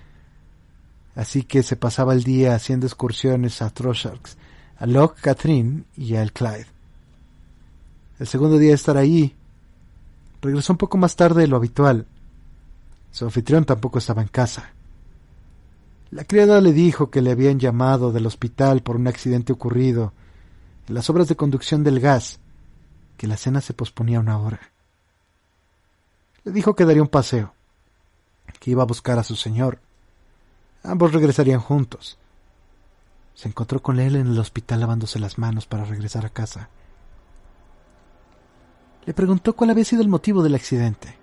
así 1.14 1.42
que 1.42 1.62
se 1.62 1.76
pasaba 1.76 2.12
el 2.12 2.22
día 2.22 2.54
haciendo 2.54 2.86
excursiones 2.86 3.62
a 3.62 3.70
Trossachs, 3.70 4.36
a 4.76 4.86
Loch 4.86 5.14
Katrine 5.20 5.84
y 5.96 6.16
al 6.16 6.32
Clyde. 6.32 6.79
El 8.20 8.26
segundo 8.26 8.58
día 8.58 8.68
de 8.68 8.74
estar 8.74 8.98
allí, 8.98 9.34
regresó 10.42 10.74
un 10.74 10.76
poco 10.76 10.98
más 10.98 11.16
tarde 11.16 11.40
de 11.40 11.48
lo 11.48 11.56
habitual. 11.56 12.06
Su 13.10 13.24
anfitrión 13.24 13.64
tampoco 13.64 13.98
estaba 13.98 14.20
en 14.20 14.28
casa. 14.28 14.72
La 16.10 16.24
criada 16.24 16.60
le 16.60 16.74
dijo 16.74 17.10
que 17.10 17.22
le 17.22 17.30
habían 17.30 17.58
llamado 17.58 18.12
del 18.12 18.26
hospital 18.26 18.82
por 18.82 18.96
un 18.96 19.06
accidente 19.06 19.54
ocurrido 19.54 20.12
en 20.86 20.96
las 20.96 21.08
obras 21.08 21.28
de 21.28 21.36
conducción 21.36 21.82
del 21.82 21.98
gas, 21.98 22.40
que 23.16 23.26
la 23.26 23.38
cena 23.38 23.62
se 23.62 23.72
posponía 23.72 24.20
una 24.20 24.38
hora. 24.38 24.60
Le 26.44 26.52
dijo 26.52 26.76
que 26.76 26.84
daría 26.84 27.00
un 27.00 27.08
paseo, 27.08 27.54
que 28.58 28.70
iba 28.70 28.82
a 28.82 28.86
buscar 28.86 29.18
a 29.18 29.24
su 29.24 29.34
señor. 29.34 29.78
Ambos 30.82 31.14
regresarían 31.14 31.60
juntos. 31.60 32.18
Se 33.34 33.48
encontró 33.48 33.80
con 33.80 33.98
él 33.98 34.14
en 34.16 34.26
el 34.26 34.38
hospital 34.38 34.80
lavándose 34.80 35.18
las 35.18 35.38
manos 35.38 35.64
para 35.64 35.86
regresar 35.86 36.26
a 36.26 36.30
casa. 36.30 36.68
Le 39.06 39.14
preguntó 39.14 39.54
cuál 39.54 39.70
había 39.70 39.84
sido 39.84 40.02
el 40.02 40.08
motivo 40.08 40.42
del 40.42 40.54
accidente. 40.54 41.16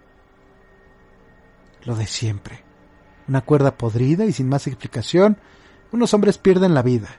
Lo 1.83 1.95
de 1.95 2.07
siempre. 2.07 2.63
Una 3.27 3.41
cuerda 3.41 3.77
podrida 3.77 4.25
y 4.25 4.33
sin 4.33 4.49
más 4.49 4.67
explicación, 4.67 5.37
unos 5.91 6.13
hombres 6.13 6.37
pierden 6.37 6.73
la 6.73 6.81
vida. 6.81 7.09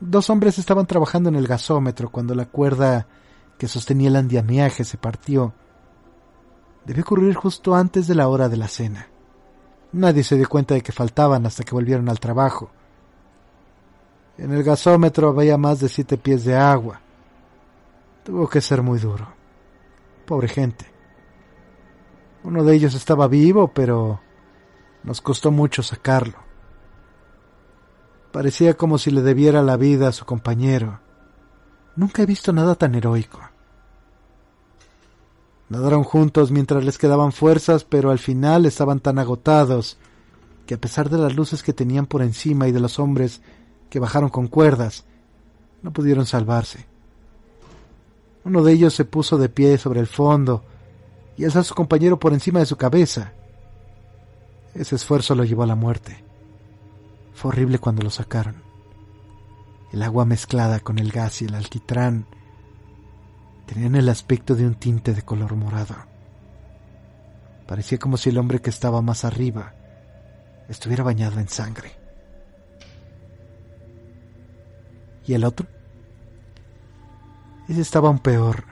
Dos 0.00 0.30
hombres 0.30 0.58
estaban 0.58 0.86
trabajando 0.86 1.28
en 1.28 1.36
el 1.36 1.46
gasómetro 1.46 2.10
cuando 2.10 2.34
la 2.34 2.46
cuerda 2.46 3.06
que 3.58 3.68
sostenía 3.68 4.08
el 4.08 4.16
andamiaje 4.16 4.84
se 4.84 4.96
partió. 4.96 5.52
Debió 6.84 7.02
ocurrir 7.02 7.34
justo 7.34 7.74
antes 7.74 8.06
de 8.06 8.14
la 8.14 8.28
hora 8.28 8.48
de 8.48 8.56
la 8.56 8.68
cena. 8.68 9.08
Nadie 9.92 10.22
se 10.22 10.36
dio 10.36 10.48
cuenta 10.48 10.74
de 10.74 10.82
que 10.82 10.92
faltaban 10.92 11.44
hasta 11.44 11.64
que 11.64 11.74
volvieron 11.74 12.08
al 12.08 12.20
trabajo. 12.20 12.70
En 14.38 14.52
el 14.52 14.62
gasómetro 14.62 15.28
había 15.28 15.58
más 15.58 15.80
de 15.80 15.88
siete 15.88 16.16
pies 16.16 16.44
de 16.44 16.56
agua. 16.56 17.00
Tuvo 18.24 18.48
que 18.48 18.60
ser 18.60 18.82
muy 18.82 18.98
duro. 18.98 19.28
Pobre 20.26 20.48
gente. 20.48 20.86
Uno 22.42 22.64
de 22.64 22.74
ellos 22.74 22.94
estaba 22.94 23.28
vivo, 23.28 23.68
pero 23.72 24.20
nos 25.02 25.20
costó 25.20 25.50
mucho 25.50 25.82
sacarlo. 25.82 26.38
Parecía 28.32 28.74
como 28.74 28.98
si 28.98 29.10
le 29.10 29.22
debiera 29.22 29.62
la 29.62 29.76
vida 29.76 30.08
a 30.08 30.12
su 30.12 30.24
compañero. 30.24 31.00
Nunca 31.96 32.22
he 32.22 32.26
visto 32.26 32.52
nada 32.52 32.74
tan 32.76 32.94
heroico. 32.94 33.40
Nadaron 35.68 36.04
juntos 36.04 36.50
mientras 36.50 36.84
les 36.84 36.98
quedaban 36.98 37.32
fuerzas, 37.32 37.84
pero 37.84 38.10
al 38.10 38.18
final 38.18 38.66
estaban 38.66 39.00
tan 39.00 39.18
agotados 39.18 39.98
que 40.66 40.74
a 40.74 40.80
pesar 40.80 41.10
de 41.10 41.18
las 41.18 41.34
luces 41.34 41.62
que 41.62 41.72
tenían 41.72 42.06
por 42.06 42.22
encima 42.22 42.68
y 42.68 42.72
de 42.72 42.80
los 42.80 42.98
hombres 42.98 43.40
que 43.88 43.98
bajaron 43.98 44.30
con 44.30 44.46
cuerdas, 44.46 45.04
no 45.82 45.92
pudieron 45.92 46.26
salvarse. 46.26 46.89
Uno 48.44 48.62
de 48.62 48.72
ellos 48.72 48.94
se 48.94 49.04
puso 49.04 49.38
de 49.38 49.48
pie 49.48 49.76
sobre 49.78 50.00
el 50.00 50.06
fondo 50.06 50.64
y 51.36 51.44
alzó 51.44 51.60
a 51.60 51.64
su 51.64 51.74
compañero 51.74 52.18
por 52.18 52.32
encima 52.32 52.60
de 52.60 52.66
su 52.66 52.76
cabeza. 52.76 53.32
Ese 54.74 54.96
esfuerzo 54.96 55.34
lo 55.34 55.44
llevó 55.44 55.62
a 55.62 55.66
la 55.66 55.74
muerte. 55.74 56.24
Fue 57.34 57.50
horrible 57.50 57.78
cuando 57.78 58.02
lo 58.02 58.10
sacaron. 58.10 58.62
El 59.92 60.02
agua 60.02 60.24
mezclada 60.24 60.80
con 60.80 60.98
el 60.98 61.10
gas 61.10 61.42
y 61.42 61.46
el 61.46 61.54
alquitrán 61.54 62.26
tenían 63.66 63.94
el 63.94 64.08
aspecto 64.08 64.54
de 64.54 64.66
un 64.66 64.74
tinte 64.74 65.14
de 65.14 65.22
color 65.22 65.56
morado. 65.56 65.96
Parecía 67.66 67.98
como 67.98 68.16
si 68.16 68.30
el 68.30 68.38
hombre 68.38 68.60
que 68.60 68.70
estaba 68.70 69.00
más 69.02 69.24
arriba 69.24 69.74
estuviera 70.68 71.04
bañado 71.04 71.40
en 71.40 71.48
sangre. 71.48 71.92
¿Y 75.26 75.34
el 75.34 75.44
otro? 75.44 75.66
Ese 77.70 77.82
estaba 77.82 78.08
aún 78.08 78.18
peor, 78.18 78.64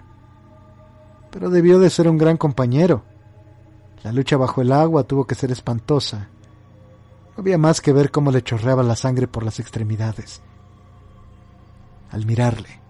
pero 1.30 1.50
debió 1.50 1.78
de 1.78 1.88
ser 1.88 2.08
un 2.08 2.18
gran 2.18 2.36
compañero. 2.36 3.04
La 4.02 4.10
lucha 4.10 4.36
bajo 4.36 4.60
el 4.60 4.72
agua 4.72 5.04
tuvo 5.04 5.24
que 5.24 5.36
ser 5.36 5.52
espantosa. 5.52 6.28
No 7.36 7.42
había 7.42 7.58
más 7.58 7.80
que 7.80 7.92
ver 7.92 8.10
cómo 8.10 8.32
le 8.32 8.42
chorreaba 8.42 8.82
la 8.82 8.96
sangre 8.96 9.28
por 9.28 9.44
las 9.44 9.60
extremidades. 9.60 10.42
Al 12.10 12.26
mirarle, 12.26 12.80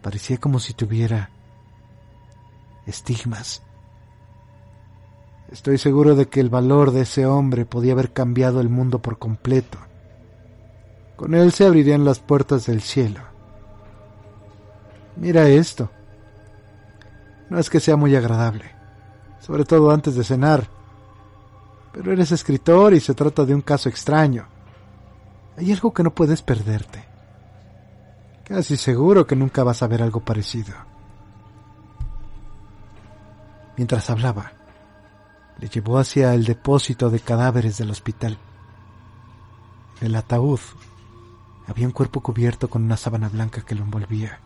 Parecía 0.00 0.38
como 0.38 0.60
si 0.60 0.74
tuviera 0.74 1.30
estigmas. 2.86 3.62
Estoy 5.50 5.78
seguro 5.78 6.14
de 6.14 6.28
que 6.28 6.38
el 6.38 6.50
valor 6.50 6.92
de 6.92 7.02
ese 7.02 7.26
hombre 7.26 7.66
podía 7.66 7.94
haber 7.94 8.12
cambiado 8.12 8.60
el 8.60 8.68
mundo 8.68 9.02
por 9.02 9.18
completo. 9.18 9.78
Con 11.16 11.34
él 11.34 11.50
se 11.50 11.66
abrirían 11.66 12.04
las 12.04 12.20
puertas 12.20 12.64
del 12.66 12.80
cielo. 12.80 13.29
Mira 15.16 15.48
esto, 15.48 15.90
No 17.48 17.58
es 17.58 17.68
que 17.68 17.80
sea 17.80 17.96
muy 17.96 18.14
agradable, 18.14 18.64
sobre 19.40 19.64
todo 19.64 19.90
antes 19.90 20.14
de 20.14 20.24
cenar. 20.24 20.68
Pero 21.92 22.12
eres 22.12 22.30
escritor 22.30 22.94
y 22.94 23.00
se 23.00 23.14
trata 23.14 23.44
de 23.44 23.54
un 23.54 23.60
caso 23.60 23.88
extraño. 23.88 24.46
Hay 25.56 25.72
algo 25.72 25.92
que 25.92 26.04
no 26.04 26.14
puedes 26.14 26.42
perderte. 26.42 27.04
Casi 28.44 28.76
seguro 28.76 29.26
que 29.26 29.34
nunca 29.34 29.64
vas 29.64 29.82
a 29.82 29.88
ver 29.88 30.02
algo 30.02 30.20
parecido. 30.20 30.74
Mientras 33.76 34.10
hablaba, 34.10 34.52
le 35.58 35.68
llevó 35.68 35.98
hacia 35.98 36.34
el 36.34 36.44
depósito 36.44 37.10
de 37.10 37.20
cadáveres 37.20 37.78
del 37.78 37.90
hospital. 37.90 38.38
En 40.00 40.06
el 40.06 40.16
ataúd 40.16 40.60
había 41.66 41.86
un 41.86 41.92
cuerpo 41.92 42.20
cubierto 42.20 42.68
con 42.68 42.82
una 42.84 42.96
sábana 42.96 43.28
blanca 43.28 43.62
que 43.62 43.74
lo 43.74 43.82
envolvía. 43.84 44.40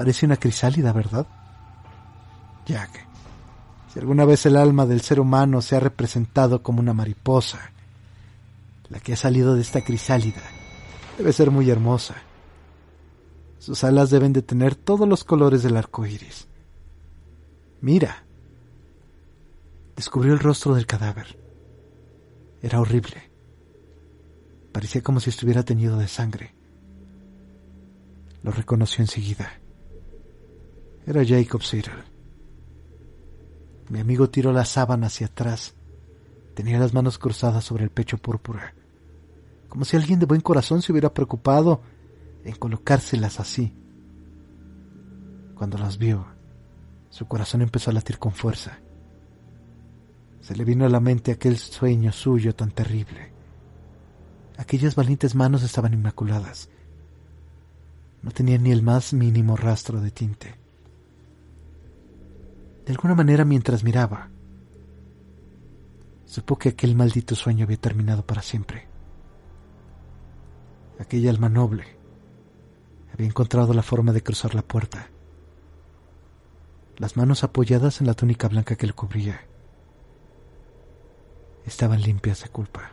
Parece 0.00 0.24
una 0.24 0.38
crisálida, 0.38 0.94
¿verdad? 0.94 1.26
Jack, 2.64 3.06
si 3.92 3.98
alguna 3.98 4.24
vez 4.24 4.46
el 4.46 4.56
alma 4.56 4.86
del 4.86 5.02
ser 5.02 5.20
humano 5.20 5.60
se 5.60 5.76
ha 5.76 5.80
representado 5.80 6.62
como 6.62 6.80
una 6.80 6.94
mariposa, 6.94 7.70
la 8.88 8.98
que 8.98 9.12
ha 9.12 9.16
salido 9.16 9.54
de 9.54 9.60
esta 9.60 9.84
crisálida 9.84 10.40
debe 11.18 11.34
ser 11.34 11.50
muy 11.50 11.68
hermosa. 11.68 12.14
Sus 13.58 13.84
alas 13.84 14.08
deben 14.08 14.32
de 14.32 14.40
tener 14.40 14.74
todos 14.74 15.06
los 15.06 15.22
colores 15.22 15.62
del 15.62 15.76
arco 15.76 16.06
iris. 16.06 16.48
Mira. 17.82 18.24
Descubrió 19.96 20.32
el 20.32 20.38
rostro 20.38 20.74
del 20.74 20.86
cadáver. 20.86 21.38
Era 22.62 22.80
horrible. 22.80 23.30
Parecía 24.72 25.02
como 25.02 25.20
si 25.20 25.28
estuviera 25.28 25.62
teñido 25.62 25.98
de 25.98 26.08
sangre. 26.08 26.54
Lo 28.42 28.50
reconoció 28.50 29.02
enseguida. 29.02 29.59
Era 31.10 31.24
Jacob 31.26 31.60
Cyril. 31.60 32.04
Mi 33.88 33.98
amigo 33.98 34.30
tiró 34.30 34.52
la 34.52 34.64
sábana 34.64 35.08
hacia 35.08 35.26
atrás. 35.26 35.74
Tenía 36.54 36.78
las 36.78 36.94
manos 36.94 37.18
cruzadas 37.18 37.64
sobre 37.64 37.82
el 37.82 37.90
pecho 37.90 38.16
púrpura, 38.16 38.74
como 39.68 39.84
si 39.84 39.96
alguien 39.96 40.20
de 40.20 40.26
buen 40.26 40.40
corazón 40.40 40.82
se 40.82 40.92
hubiera 40.92 41.12
preocupado 41.12 41.80
en 42.44 42.54
colocárselas 42.54 43.40
así. 43.40 43.74
Cuando 45.56 45.78
las 45.78 45.98
vio, 45.98 46.26
su 47.08 47.26
corazón 47.26 47.62
empezó 47.62 47.90
a 47.90 47.94
latir 47.94 48.20
con 48.20 48.30
fuerza. 48.30 48.78
Se 50.42 50.54
le 50.54 50.64
vino 50.64 50.84
a 50.84 50.88
la 50.88 51.00
mente 51.00 51.32
aquel 51.32 51.58
sueño 51.58 52.12
suyo 52.12 52.54
tan 52.54 52.70
terrible. 52.70 53.32
Aquellas 54.58 54.94
valientes 54.94 55.34
manos 55.34 55.64
estaban 55.64 55.92
inmaculadas. 55.92 56.68
No 58.22 58.30
tenían 58.30 58.62
ni 58.62 58.70
el 58.70 58.84
más 58.84 59.12
mínimo 59.12 59.56
rastro 59.56 60.00
de 60.00 60.12
tinte. 60.12 60.59
De 62.90 62.96
alguna 62.96 63.14
manera 63.14 63.44
mientras 63.44 63.84
miraba, 63.84 64.30
supo 66.24 66.58
que 66.58 66.70
aquel 66.70 66.96
maldito 66.96 67.36
sueño 67.36 67.64
había 67.64 67.76
terminado 67.76 68.26
para 68.26 68.42
siempre. 68.42 68.88
Aquella 70.98 71.30
alma 71.30 71.48
noble 71.48 71.84
había 73.14 73.28
encontrado 73.28 73.74
la 73.74 73.84
forma 73.84 74.12
de 74.12 74.24
cruzar 74.24 74.56
la 74.56 74.62
puerta, 74.62 75.08
las 76.96 77.16
manos 77.16 77.44
apoyadas 77.44 78.00
en 78.00 78.08
la 78.08 78.14
túnica 78.14 78.48
blanca 78.48 78.74
que 78.74 78.88
le 78.88 78.92
cubría. 78.92 79.46
Estaban 81.64 82.02
limpias 82.02 82.42
de 82.42 82.48
culpa. 82.48 82.90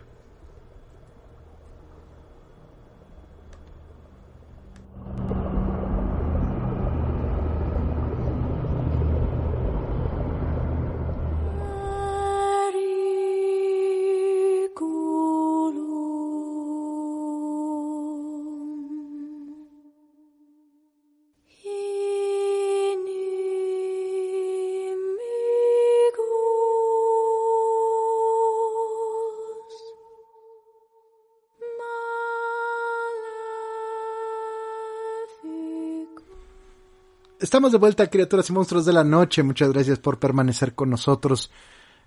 Estamos 37.47 37.71
de 37.71 37.77
vuelta, 37.77 38.09
criaturas 38.09 38.49
y 38.49 38.51
monstruos 38.51 38.85
de 38.85 38.91
la 38.91 39.05
noche. 39.05 39.41
Muchas 39.41 39.71
gracias 39.71 39.99
por 39.99 40.19
permanecer 40.19 40.75
con 40.75 40.89
nosotros. 40.89 41.49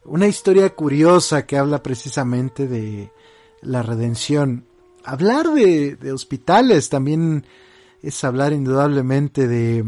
Una 0.05 0.29
historia 0.29 0.69
curiosa 0.69 1.47
que 1.47 1.57
habla 1.57 1.83
precisamente 1.83 2.69
de 2.69 3.11
la 3.63 3.83
redención. 3.83 4.67
Hablar 5.03 5.49
de, 5.49 6.13
hospitales 6.13 6.91
también 6.91 7.47
es 8.03 8.23
hablar 8.23 8.53
indudablemente 8.53 9.49
de 9.49 9.83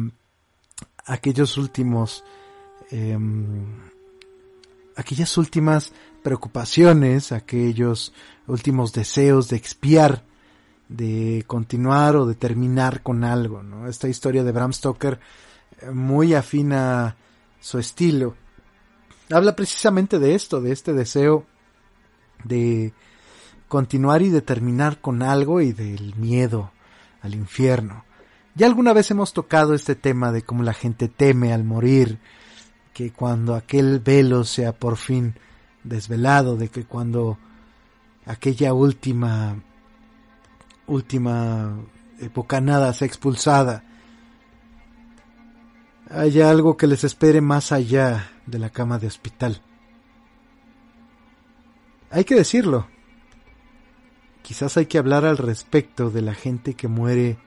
aquellos 1.04 1.58
últimos, 1.58 2.24
em, 2.90 3.66
aquellas 4.96 5.36
últimas 5.36 5.92
preocupaciones, 6.22 7.30
aquellos 7.30 8.14
últimos 8.46 8.94
deseos 8.94 9.50
de 9.50 9.56
expiar 9.58 10.24
de 10.92 11.44
continuar 11.46 12.16
o 12.16 12.26
de 12.26 12.34
terminar 12.34 13.02
con 13.02 13.24
algo, 13.24 13.62
¿no? 13.62 13.88
Esta 13.88 14.08
historia 14.08 14.44
de 14.44 14.52
Bram 14.52 14.72
Stoker 14.72 15.18
eh, 15.80 15.90
muy 15.90 16.34
afina 16.34 17.16
su 17.60 17.78
estilo. 17.78 18.34
Habla 19.30 19.56
precisamente 19.56 20.18
de 20.18 20.34
esto, 20.34 20.60
de 20.60 20.72
este 20.72 20.92
deseo 20.92 21.46
de 22.44 22.92
continuar 23.68 24.20
y 24.20 24.28
de 24.28 24.42
terminar 24.42 25.00
con 25.00 25.22
algo 25.22 25.60
y 25.60 25.72
del 25.72 26.14
miedo 26.16 26.72
al 27.22 27.34
infierno. 27.34 28.04
Ya 28.54 28.66
alguna 28.66 28.92
vez 28.92 29.10
hemos 29.10 29.32
tocado 29.32 29.72
este 29.72 29.94
tema 29.94 30.30
de 30.30 30.42
cómo 30.42 30.62
la 30.62 30.74
gente 30.74 31.08
teme 31.08 31.54
al 31.54 31.64
morir, 31.64 32.18
que 32.92 33.12
cuando 33.12 33.54
aquel 33.54 34.00
velo 34.00 34.44
sea 34.44 34.72
por 34.72 34.98
fin 34.98 35.36
desvelado, 35.84 36.56
de 36.56 36.68
que 36.68 36.84
cuando 36.84 37.38
aquella 38.26 38.74
última 38.74 39.56
última 40.92 41.76
nada 42.62 42.92
sea 42.92 43.06
expulsada, 43.06 43.84
haya 46.10 46.50
algo 46.50 46.76
que 46.76 46.86
les 46.86 47.04
espere 47.04 47.40
más 47.40 47.72
allá 47.72 48.30
de 48.46 48.58
la 48.58 48.70
cama 48.70 48.98
de 48.98 49.06
hospital. 49.06 49.62
Hay 52.10 52.24
que 52.24 52.34
decirlo. 52.34 52.86
Quizás 54.42 54.76
hay 54.76 54.86
que 54.86 54.98
hablar 54.98 55.24
al 55.24 55.38
respecto 55.38 56.10
de 56.10 56.20
la 56.20 56.34
gente 56.34 56.74
que 56.74 56.88
muere 56.88 57.38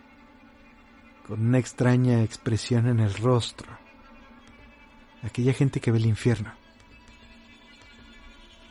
con 1.27 1.45
una 1.45 1.59
extraña 1.59 2.23
expresión 2.23 2.87
en 2.87 2.99
el 2.99 3.13
rostro. 3.13 3.67
Aquella 5.21 5.53
gente 5.53 5.79
que 5.79 5.91
ve 5.91 5.97
el 5.97 6.05
infierno. 6.05 6.53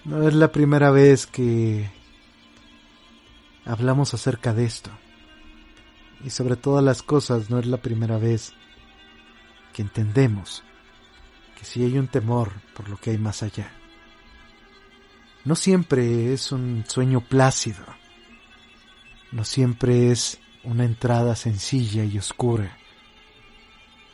No 0.05 0.27
es 0.27 0.35
la 0.35 0.53
primera 0.53 0.91
vez 0.91 1.27
que 1.27 1.91
hablamos 3.65 4.15
acerca 4.15 4.53
de 4.53 4.65
esto. 4.65 4.91
Y 6.25 6.31
sobre 6.31 6.57
todas 6.57 6.83
las 6.83 7.03
cosas 7.03 7.51
no 7.51 7.59
es 7.59 7.67
la 7.67 7.79
primera 7.79 8.19
vez 8.19 8.53
que 9.73 9.83
entendemos 9.83 10.63
que 11.59 11.65
si 11.65 11.83
hay 11.83 11.99
un 11.99 12.09
temor 12.09 12.53
por 12.75 12.89
lo 12.89 12.97
que 12.97 13.11
hay 13.11 13.19
más 13.19 13.43
allá. 13.43 13.71
No 15.45 15.57
siempre 15.57 16.33
es 16.33 16.53
un 16.53 16.85
sueño 16.89 17.21
plácido, 17.21 17.85
no 19.33 19.45
siempre 19.45 20.11
es 20.11 20.41
una 20.63 20.85
entrada 20.85 21.37
sencilla 21.37 22.05
y 22.05 22.17
oscura, 22.17 22.79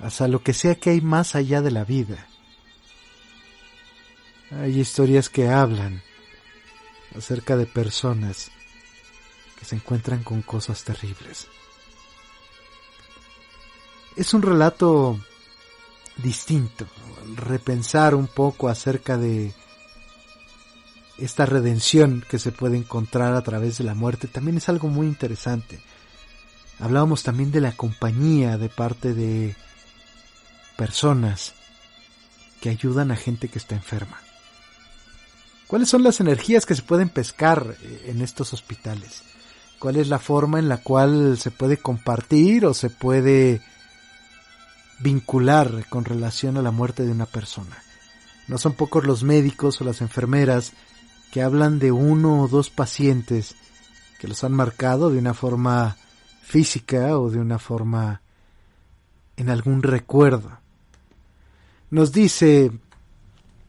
hasta 0.01 0.27
lo 0.27 0.43
que 0.43 0.53
sea 0.53 0.75
que 0.75 0.91
hay 0.91 1.01
más 1.01 1.37
allá 1.37 1.63
de 1.63 1.71
la 1.71 1.85
vida. 1.85 2.27
Hay 4.51 4.81
historias 4.81 5.29
que 5.29 5.49
hablan 5.49 6.03
acerca 7.15 7.57
de 7.57 7.67
personas 7.67 8.51
que 9.61 9.66
se 9.66 9.77
encuentran 9.77 10.24
con 10.24 10.43
cosas 10.43 10.82
terribles. 10.82 11.47
Es 14.16 14.35
un 14.35 14.43
relato 14.43 15.20
distinto, 16.16 16.87
repensar 17.37 18.16
un 18.16 18.27
poco 18.27 18.69
acerca 18.69 19.16
de 19.16 19.55
esta 21.19 21.47
redención 21.47 22.24
que 22.28 22.39
se 22.39 22.51
puede 22.51 22.77
encontrar 22.78 23.35
a 23.35 23.43
través 23.43 23.78
de 23.78 23.85
la 23.85 23.95
muerte 23.95 24.27
también 24.27 24.57
es 24.57 24.69
algo 24.69 24.89
muy 24.89 25.07
interesante. 25.07 25.81
Hablábamos 26.78 27.23
también 27.23 27.53
de 27.53 27.61
la 27.61 27.73
compañía 27.73 28.57
de 28.57 28.70
parte 28.70 29.12
de 29.12 29.55
personas 30.78 31.53
que 32.62 32.70
ayudan 32.70 33.11
a 33.11 33.16
gente 33.16 33.49
que 33.49 33.59
está 33.59 33.74
enferma. 33.74 34.19
¿Cuáles 35.66 35.91
son 35.91 36.03
las 36.03 36.20
energías 36.20 36.66
que 36.66 36.74
se 36.74 36.82
pueden 36.82 37.11
pescar 37.11 37.77
eh, 37.82 38.07
en 38.09 38.23
estos 38.23 38.53
hospitales? 38.53 39.23
Cuál 39.81 39.97
es 39.97 40.09
la 40.09 40.19
forma 40.20 40.59
en 40.59 40.69
la 40.69 40.77
cual 40.77 41.39
se 41.39 41.51
puede 41.51 41.78
compartir 41.78 42.66
o 42.66 42.74
se 42.74 42.90
puede 42.90 43.62
vincular 45.01 45.86
con 45.89 46.05
relación 46.05 46.59
a 46.59 46.62
la 46.62 46.70
muerte 46.70 47.05
de 47.05 47.12
una 47.12 47.27
persona. 47.27 47.82
No 48.47 48.59
son 48.59 48.74
pocos 48.74 49.05
los 49.05 49.24
médicos 49.24 49.81
o 49.81 49.85
las 49.85 50.02
enfermeras 50.02 50.74
que 51.32 51.43
hablan 51.43 51.78
de 51.78 51.93
uno 51.93 52.43
o 52.43 52.48
dos 52.48 52.69
pacientes 52.69 53.57
que 54.20 54.28
los 54.28 54.44
han 54.44 54.52
marcado 54.52 55.09
de 55.09 55.19
una 55.19 55.32
forma 55.32 55.97
física 56.43 57.19
o 57.19 57.31
de 57.31 57.39
una 57.39 57.59
forma 57.59 58.20
en 59.39 59.48
algún 59.48 59.82
recuerdo. 59.82 60.59
Nos 61.90 62.12
dice 62.12 62.70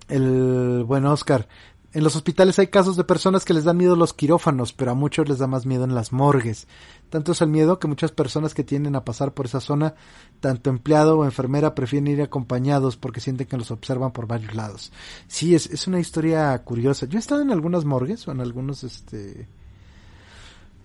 el 0.09 0.83
buen 0.85 1.05
Oscar, 1.05 1.47
en 1.93 2.03
los 2.03 2.15
hospitales 2.15 2.57
hay 2.57 2.67
casos 2.67 2.95
de 2.95 3.03
personas 3.03 3.43
que 3.43 3.53
les 3.53 3.65
dan 3.65 3.75
miedo 3.75 3.97
los 3.97 4.13
quirófanos, 4.13 4.71
pero 4.71 4.91
a 4.91 4.93
muchos 4.93 5.27
les 5.27 5.39
da 5.39 5.47
más 5.47 5.65
miedo 5.65 5.83
en 5.83 5.93
las 5.93 6.13
morgues. 6.13 6.67
Tanto 7.09 7.33
es 7.33 7.41
el 7.41 7.49
miedo 7.49 7.79
que 7.79 7.89
muchas 7.89 8.11
personas 8.11 8.53
que 8.53 8.63
tienden 8.63 8.95
a 8.95 9.03
pasar 9.03 9.33
por 9.33 9.45
esa 9.45 9.59
zona, 9.59 9.95
tanto 10.39 10.69
empleado 10.69 11.19
o 11.19 11.25
enfermera, 11.25 11.75
prefieren 11.75 12.07
ir 12.07 12.21
acompañados 12.21 12.95
porque 12.95 13.19
sienten 13.19 13.47
que 13.47 13.57
los 13.57 13.71
observan 13.71 14.13
por 14.13 14.25
varios 14.25 14.55
lados. 14.55 14.93
Sí, 15.27 15.53
es, 15.53 15.65
es 15.67 15.85
una 15.87 15.99
historia 15.99 16.57
curiosa. 16.59 17.07
Yo 17.07 17.17
he 17.17 17.19
estado 17.19 17.41
en 17.41 17.51
algunas 17.51 17.83
morgues 17.83 18.25
o 18.25 18.31
en 18.31 18.39
algunos, 18.39 18.85
este, 18.85 19.49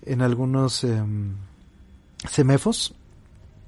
en 0.03 0.21
algunos 0.21 0.83
em, 0.83 1.35
semefos. 2.29 2.93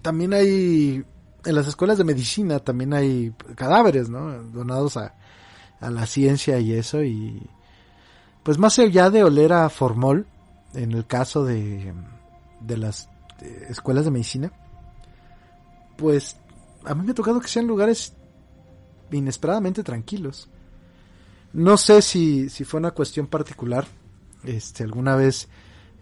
También 0.02 0.34
hay, 0.34 1.06
en 1.46 1.56
las 1.56 1.68
escuelas 1.68 1.98
de 1.98 2.04
medicina 2.04 2.60
también 2.60 2.94
hay 2.94 3.34
cadáveres, 3.56 4.10
¿no? 4.10 4.44
Donados 4.44 4.98
a, 4.98 5.16
a 5.80 5.90
la 5.90 6.06
ciencia 6.06 6.60
y 6.60 6.74
eso 6.74 7.04
y 7.04 7.42
pues 8.44 8.58
más 8.58 8.80
allá 8.80 9.10
de 9.10 9.24
oler 9.24 9.54
a 9.54 9.70
formol 9.70 10.28
en 10.74 10.92
el 10.92 11.06
caso 11.06 11.46
de 11.46 11.94
de 12.62 12.78
las 12.78 13.10
escuelas 13.70 14.06
de 14.06 14.12
medicina 14.12 14.52
pues 15.98 16.38
a 16.86 16.96
mí 16.96 17.06
me 17.06 17.12
ha 17.12 17.16
tocado 17.16 17.40
que 17.40 17.48
sean 17.48 17.68
lugares 17.68 18.14
inesperadamente 19.12 19.84
tranquilos. 19.84 20.50
No 21.52 21.78
sé 21.78 22.02
si, 22.02 22.50
si 22.50 22.64
fue 22.64 22.80
una 22.80 22.92
cuestión 22.92 23.28
particular 23.28 23.86
este 24.44 24.84
alguna 24.84 25.16
vez 25.16 25.50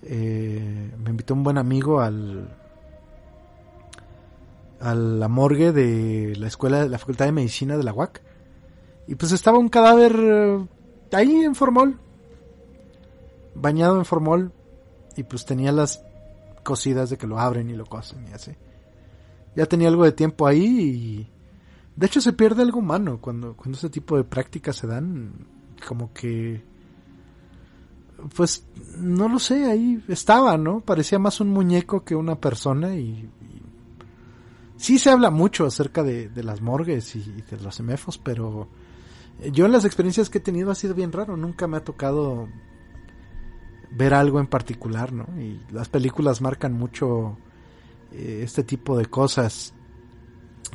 eh, 0.04 0.94
me 1.00 1.10
invitó 1.10 1.34
un 1.34 1.44
buen 1.44 1.58
amigo 1.58 2.02
al 2.02 2.56
a 4.80 4.94
la 4.94 5.28
morgue 5.28 5.72
de 5.72 6.36
la 6.38 6.48
escuela 6.48 6.84
de 6.84 6.90
la 6.90 7.00
facultad 7.00 7.26
de 7.26 7.32
medicina 7.32 7.78
de 7.78 7.84
la 7.84 7.94
UAC 7.94 8.22
y 9.08 9.16
pues 9.16 9.32
estaba 9.32 9.58
un 9.58 9.70
cadáver 9.70 10.16
eh, 10.20 10.66
ahí 11.14 11.44
en 11.44 11.56
formol. 11.56 11.98
Bañado 13.56 13.98
en 13.98 14.06
formol. 14.06 14.52
Y 15.16 15.24
pues 15.24 15.46
tenía 15.46 15.72
las 15.72 16.04
cosidas 16.64 17.10
de 17.10 17.18
que 17.18 17.26
lo 17.26 17.40
abren 17.40 17.70
y 17.70 17.76
lo 17.76 17.86
cosen 17.86 18.28
y 18.30 18.34
así. 18.34 18.52
Ya 19.56 19.66
tenía 19.66 19.88
algo 19.88 20.04
de 20.04 20.12
tiempo 20.12 20.46
ahí 20.46 20.66
y... 20.66 21.32
De 21.96 22.06
hecho 22.06 22.22
se 22.22 22.34
pierde 22.34 22.62
algo 22.62 22.78
humano 22.78 23.20
cuando, 23.20 23.56
cuando 23.56 23.76
ese 23.76 23.90
tipo 23.90 24.18
de 24.18 24.24
prácticas 24.24 24.76
se 24.76 24.88
dan. 24.88 25.32
Como 25.88 26.14
que... 26.14 26.64
Pues 28.36 28.66
no 28.98 29.30
lo 29.30 29.40
sé, 29.40 29.66
ahí 29.66 30.04
estaba, 30.08 30.58
¿no? 30.58 30.82
Parecía 30.82 31.18
más 31.18 31.40
un 31.40 31.50
muñeco 31.50 32.04
que 32.04 32.16
una 32.16 32.36
persona 32.36 32.96
y... 32.96 33.30
Sí 34.76 35.00
se 35.00 35.10
habla 35.10 35.32
mucho 35.32 35.66
acerca 35.66 36.04
de, 36.04 36.30
las 36.44 36.62
morgues 36.62 37.16
y, 37.16 37.20
y 37.20 37.42
de 37.42 37.60
los 37.64 37.74
semefos, 37.74 38.20
pero 38.20 38.68
yo 39.52 39.66
en 39.66 39.72
las 39.72 39.86
experiencias 39.86 40.30
que 40.30 40.40
he 40.40 40.42
tenido 40.42 40.72
ha 40.72 40.76
sido 40.76 40.94
bien 40.94 41.12
raro, 41.12 41.38
nunca 41.38 41.68
me 41.68 41.78
ha 41.78 41.84
tocado 41.84 42.48
ver 43.92 44.14
algo 44.14 44.40
en 44.40 44.48
particular, 44.48 45.14
¿no? 45.14 45.26
Y 45.40 45.60
las 45.72 45.90
películas 45.90 46.42
marcan 46.42 46.74
mucho 46.74 47.38
eh, 48.12 48.42
este 48.44 48.64
tipo 48.64 48.98
de 48.98 49.06
cosas. 49.06 49.74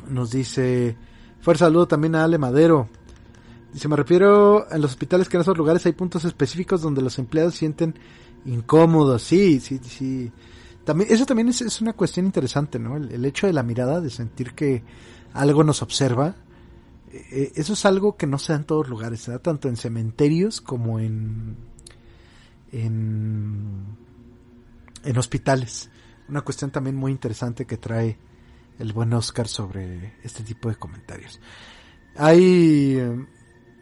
Nos 0.08 0.30
dice, 0.30 0.96
fuerza 1.40 1.66
saludo 1.66 1.88
también 1.88 2.14
a 2.14 2.24
Ale 2.24 2.38
Madero. 2.38 2.88
Dice, 3.72 3.88
me 3.88 3.96
refiero 3.96 4.70
en 4.70 4.80
los 4.80 4.92
hospitales 4.92 5.28
que 5.28 5.36
en 5.36 5.42
esos 5.42 5.56
lugares 5.56 5.84
hay 5.86 5.92
puntos 5.92 6.24
específicos 6.24 6.82
donde 6.82 7.02
los 7.02 7.18
empleados 7.18 7.54
sienten 7.54 7.94
incómodos. 8.44 9.22
Sí, 9.22 9.60
sí, 9.60 9.80
sí. 9.82 10.30
También, 10.84 11.12
eso 11.12 11.24
también 11.26 11.48
es, 11.48 11.80
una 11.80 11.92
cuestión 11.92 12.26
interesante, 12.26 12.78
¿no? 12.78 12.96
el, 12.96 13.24
hecho 13.24 13.46
de 13.46 13.52
la 13.52 13.62
mirada, 13.62 14.00
de 14.00 14.10
sentir 14.10 14.52
que 14.52 14.82
algo 15.32 15.62
nos 15.62 15.80
observa, 15.80 16.34
eh, 17.12 17.52
eso 17.56 17.74
es 17.74 17.84
algo 17.84 18.16
que 18.16 18.26
no 18.26 18.38
se 18.38 18.52
da 18.52 18.58
en 18.58 18.64
todos 18.64 18.88
lugares, 18.88 19.20
se 19.20 19.32
da 19.32 19.38
tanto 19.38 19.68
en 19.68 19.76
cementerios 19.76 20.62
como 20.62 20.98
en, 20.98 21.56
en, 22.72 23.96
en 25.04 25.18
hospitales. 25.18 25.90
Una 26.28 26.40
cuestión 26.40 26.70
también 26.70 26.96
muy 26.96 27.12
interesante 27.12 27.66
que 27.66 27.76
trae 27.76 28.18
el 28.78 28.94
buen 28.94 29.12
Oscar 29.12 29.46
sobre 29.46 30.14
este 30.22 30.42
tipo 30.42 30.70
de 30.70 30.76
comentarios. 30.76 31.38
Hay 32.16 32.98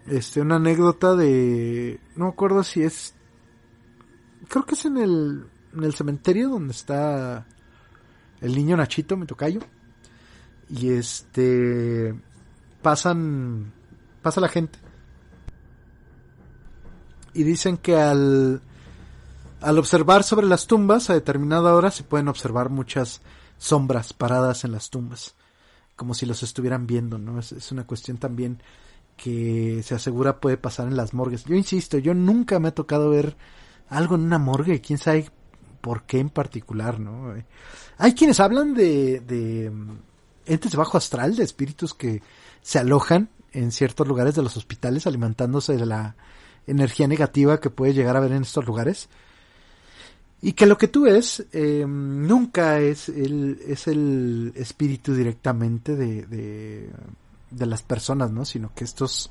este 0.09 0.41
una 0.41 0.57
anécdota 0.57 1.15
de 1.15 2.01
no 2.17 2.25
me 2.25 2.31
acuerdo 2.33 2.65
si 2.65 2.83
es 2.83 3.15
creo 4.49 4.65
que 4.65 4.75
es 4.75 4.85
en 4.85 4.97
el 4.97 5.47
en 5.73 5.85
el 5.85 5.95
cementerio 5.95 6.49
donde 6.49 6.73
está 6.73 7.47
el 8.41 8.55
niño 8.55 8.77
Nachito, 8.77 9.17
mi 9.17 9.27
tocayo. 9.27 9.61
Y 10.69 10.91
este 10.91 12.15
pasan, 12.83 13.73
pasa 14.23 14.41
la 14.41 14.49
gente. 14.49 14.79
Y 17.33 17.45
dicen 17.45 17.77
que 17.77 17.97
al, 17.97 18.61
al 19.61 19.79
observar 19.79 20.25
sobre 20.25 20.47
las 20.47 20.67
tumbas 20.67 21.11
a 21.11 21.15
determinada 21.15 21.75
hora 21.75 21.91
se 21.91 22.03
pueden 22.03 22.29
observar 22.29 22.71
muchas 22.71 23.21
sombras 23.59 24.13
paradas 24.13 24.65
en 24.65 24.73
las 24.73 24.91
tumbas, 24.91 25.35
como 25.95 26.15
si 26.15 26.27
los 26.27 26.43
estuvieran 26.43 26.87
viendo, 26.87 27.19
¿no? 27.19 27.39
Es, 27.39 27.71
una 27.71 27.87
cuestión 27.87 28.17
también 28.17 28.63
que 29.17 29.83
se 29.85 29.95
asegura 29.95 30.41
puede 30.41 30.57
pasar 30.57 30.89
en 30.89 30.97
las 30.97 31.13
morgues. 31.13 31.45
Yo 31.45 31.55
insisto, 31.55 31.99
yo 31.99 32.15
nunca 32.15 32.59
me 32.59 32.69
ha 32.69 32.75
tocado 32.75 33.11
ver 33.11 33.37
algo 33.91 34.15
en 34.15 34.23
una 34.23 34.39
morgue, 34.39 34.81
quién 34.81 34.99
sabe 34.99 35.29
por 35.83 36.05
qué 36.05 36.21
en 36.21 36.31
particular, 36.31 36.99
¿no? 36.99 37.35
Hay 37.99 38.15
quienes 38.15 38.41
hablan 38.41 38.73
de, 38.73 39.21
de 39.21 39.71
mm, 39.71 39.99
entes 40.47 40.75
bajo 40.75 40.97
astral, 40.97 41.37
de 41.37 41.45
espíritus 41.45 41.93
que 41.93 42.23
se 42.63 42.79
alojan 42.79 43.31
en 43.53 43.73
ciertos 43.73 44.07
lugares 44.07 44.35
de 44.35 44.43
los 44.43 44.57
hospitales 44.57 45.07
alimentándose 45.07 45.77
de 45.77 45.87
la 45.87 46.17
energía 46.67 47.09
negativa 47.09 47.61
que 47.61 47.71
puede 47.71 47.95
llegar 47.95 48.17
a 48.17 48.19
haber 48.21 48.33
en 48.33 48.43
estos 48.43 48.67
lugares. 48.67 49.09
Y 50.43 50.53
que 50.53 50.67
lo 50.67 50.79
que 50.79 50.89
tú 50.89 51.03
ves 51.03 51.45
eh, 51.53 51.85
nunca 51.87 52.79
es 52.79 53.11
el, 53.11 53.61
es 53.67 53.87
el 53.89 54.53
espíritu 54.57 55.15
directamente 55.15 55.97
de, 55.97 56.91
de, 57.51 57.67
las 57.67 57.83
personas, 57.83 58.31
¿no? 58.31 58.47
Sino 58.47 58.73
que 58.75 58.85
estos 58.85 59.31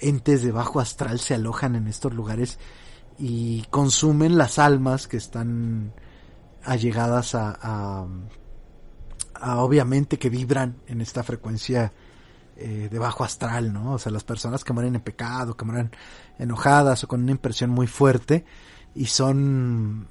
entes 0.00 0.42
de 0.42 0.50
bajo 0.50 0.80
astral 0.80 1.20
se 1.20 1.34
alojan 1.34 1.76
en 1.76 1.86
estos 1.86 2.12
lugares 2.12 2.58
y 3.18 3.62
consumen 3.70 4.36
las 4.36 4.58
almas 4.58 5.06
que 5.06 5.16
están 5.16 5.92
allegadas 6.64 7.36
a, 7.36 7.56
a, 7.62 8.06
a 9.34 9.58
obviamente 9.58 10.18
que 10.18 10.28
vibran 10.28 10.82
en 10.88 11.00
esta 11.00 11.22
frecuencia 11.22 11.92
eh, 12.56 12.88
de 12.90 12.98
bajo 12.98 13.24
astral, 13.24 13.72
¿no? 13.72 13.94
O 13.94 13.98
sea, 13.98 14.12
las 14.12 14.24
personas 14.24 14.62
que 14.64 14.72
mueren 14.72 14.94
en 14.94 15.00
pecado, 15.00 15.56
que 15.56 15.64
mueren 15.64 15.90
enojadas 16.38 17.02
o 17.04 17.08
con 17.08 17.22
una 17.22 17.32
impresión 17.32 17.70
muy 17.70 17.86
fuerte 17.86 18.44
y 18.94 19.06
son 19.06 20.08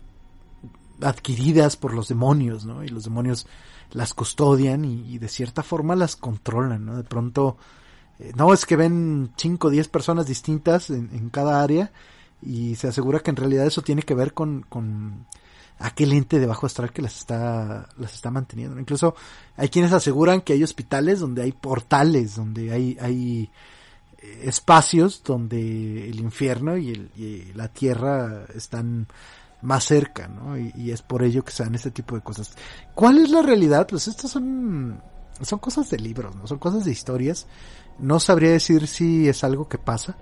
adquiridas 1.02 1.78
por 1.78 1.94
los 1.94 2.08
demonios, 2.08 2.66
¿no? 2.66 2.84
Y 2.84 2.88
los 2.88 3.04
demonios 3.04 3.48
las 3.92 4.14
custodian 4.14 4.86
y, 4.86 5.18
de 5.18 5.28
cierta 5.28 5.64
forma 5.64 5.96
las 5.96 6.16
controlan, 6.16 6.86
¿no? 6.86 6.98
De 6.98 7.04
pronto, 7.04 7.58
eh, 8.20 8.32
no 8.36 8.54
es 8.54 8.66
que 8.66 8.76
ven 8.76 9.32
5 9.36 9.68
o 9.68 9.70
10 9.70 9.88
personas 9.90 10.28
distintas 10.28 10.90
en, 10.90 11.10
en, 11.14 11.30
cada 11.30 11.62
área 11.62 11.92
y 12.42 12.76
se 12.76 12.88
asegura 12.88 13.20
que 13.20 13.32
en 13.32 13.36
realidad 13.36 13.66
eso 13.68 13.82
tiene 13.82 14.02
que 14.04 14.16
ver 14.16 14.34
con, 14.34 14.64
con 14.64 15.28
aquel 15.82 16.14
ente 16.14 16.40
de 16.40 16.46
bajo 16.46 16.66
astral 16.66 16.92
que 16.92 17.02
las 17.02 17.18
está, 17.18 17.90
las 17.98 18.14
está 18.14 18.32
manteniendo. 18.32 18.80
Incluso 18.80 19.16
hay 19.56 19.70
quienes 19.70 19.92
aseguran 19.92 20.42
que 20.42 20.54
hay 20.54 20.64
hospitales 20.64 21.20
donde 21.20 21.42
hay 21.44 21.52
portales, 21.52 22.36
donde 22.36 22.72
hay, 22.72 22.98
hay 23.02 23.50
eh, 24.20 24.42
espacios 24.44 25.24
donde 25.24 26.10
el 26.10 26.20
infierno 26.20 26.78
y, 26.78 26.92
el, 26.92 27.52
la 27.56 27.68
tierra 27.68 28.46
están 28.56 29.08
más 29.62 29.84
cerca, 29.86 30.28
¿no? 30.28 30.58
Y, 30.58 30.72
y, 30.76 30.92
es 30.92 31.02
por 31.02 31.24
ello 31.24 31.44
que 31.44 31.52
se 31.52 31.64
dan 31.64 31.76
este 31.76 31.92
tipo 31.92 32.16
de 32.16 32.22
cosas. 32.22 32.56
¿Cuál 32.96 33.20
es 33.20 33.30
la 33.30 33.42
realidad? 33.42 33.88
Pues 33.88 34.08
estas 34.08 34.32
son, 34.32 35.02
son 35.42 35.60
cosas 35.60 35.90
de 35.90 36.00
libros, 36.00 36.36
¿no? 36.36 36.48
Son 36.48 36.58
cosas 36.58 36.86
de 36.86 36.92
historias. 36.92 37.48
No 38.00 38.20
sabría 38.20 38.52
decir 38.52 38.88
si 38.88 39.28
es 39.28 39.44
algo 39.44 39.68
que 39.68 39.78
pasa. 39.78 40.18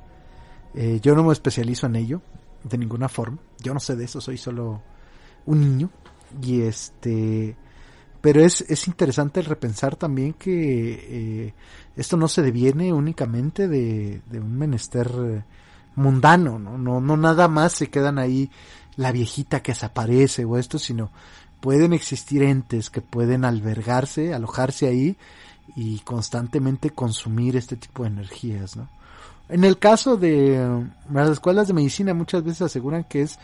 Eh, 0.74 1.00
yo 1.02 1.16
no 1.16 1.24
me 1.24 1.34
especializo 1.34 1.88
en 1.88 1.96
ello, 1.96 2.22
de 2.64 2.78
ninguna 2.78 3.10
forma. 3.10 3.40
Yo 3.60 3.74
no 3.74 3.80
sé 3.80 3.96
de 3.96 4.06
eso, 4.06 4.20
soy 4.22 4.38
solo 4.38 4.82
un 5.46 5.62
niño 5.62 5.90
y 6.42 6.62
este 6.62 7.56
pero 8.22 8.42
es, 8.42 8.62
es 8.68 8.88
interesante 8.88 9.40
el 9.40 9.46
repensar 9.46 9.96
también 9.96 10.34
que 10.34 11.48
eh, 11.48 11.54
esto 11.96 12.18
no 12.18 12.28
se 12.28 12.42
deviene 12.42 12.92
únicamente 12.92 13.70
de, 13.70 14.22
de 14.30 14.40
un 14.42 14.58
menester 14.58 15.44
mundano, 15.96 16.60
¿no? 16.60 16.78
¿no? 16.78 17.00
No 17.00 17.18
nada 17.18 17.48
más 17.48 17.74
se 17.74 17.90
quedan 17.90 18.20
ahí 18.20 18.50
la 18.96 19.12
viejita 19.12 19.62
que 19.62 19.72
desaparece 19.72 20.44
o 20.46 20.58
esto, 20.58 20.80
sino 20.80 21.12
pueden 21.60 21.94
existir 21.94 22.44
entes 22.44 22.90
que 22.90 23.02
pueden 23.02 23.46
albergarse, 23.46 24.34
alojarse 24.34 24.88
ahí 24.88 25.18
y 25.76 26.00
constantemente 26.00 26.90
consumir 26.90 27.56
este 27.56 27.76
tipo 27.76 28.04
de 28.04 28.10
energías, 28.10 28.76
¿no? 28.76 28.90
En 29.50 29.64
el 29.64 29.80
caso 29.80 30.16
de 30.16 30.56
eh, 30.58 30.88
las 31.12 31.30
escuelas 31.30 31.68
de 31.68 31.74
medicina 31.74 32.14
muchas 32.14 32.44
veces 32.44 32.62
aseguran 32.62 33.04
que 33.04 33.24
es 33.24 33.40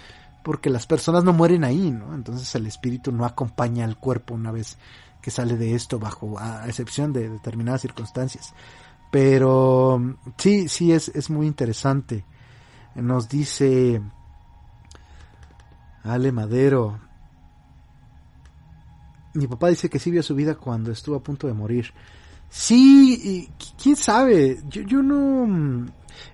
porque 0.46 0.70
las 0.70 0.86
personas 0.86 1.24
no 1.24 1.34
mueren 1.34 1.64
ahí, 1.64 1.90
¿no? 1.90 2.14
Entonces 2.14 2.54
el 2.54 2.68
espíritu 2.68 3.12
no 3.12 3.26
acompaña 3.26 3.84
al 3.84 3.98
cuerpo 3.98 4.36
una 4.36 4.52
vez 4.52 4.78
que 5.20 5.32
sale 5.32 5.58
de 5.58 5.74
esto 5.74 5.98
bajo 5.98 6.38
a 6.38 6.68
excepción 6.68 7.12
de 7.12 7.28
determinadas 7.30 7.82
circunstancias. 7.82 8.54
Pero 9.10 10.00
sí, 10.38 10.68
sí 10.68 10.92
es, 10.92 11.10
es 11.10 11.32
muy 11.32 11.48
interesante. 11.48 12.26
Nos 12.94 13.28
dice 13.28 14.00
Ale 16.04 16.32
Madero. 16.32 17.00
Mi 19.34 19.48
papá 19.48 19.70
dice 19.70 19.90
que 19.90 19.98
sí 19.98 20.12
vio 20.12 20.22
su 20.22 20.36
vida 20.36 20.54
cuando 20.54 20.92
estuvo 20.92 21.16
a 21.16 21.24
punto 21.24 21.48
de 21.48 21.56
morir. 21.56 21.92
Sí, 22.50 23.50
quién 23.82 23.96
sabe. 23.96 24.60
Yo, 24.70 24.84
yo 24.84 25.02
no. 25.02 25.88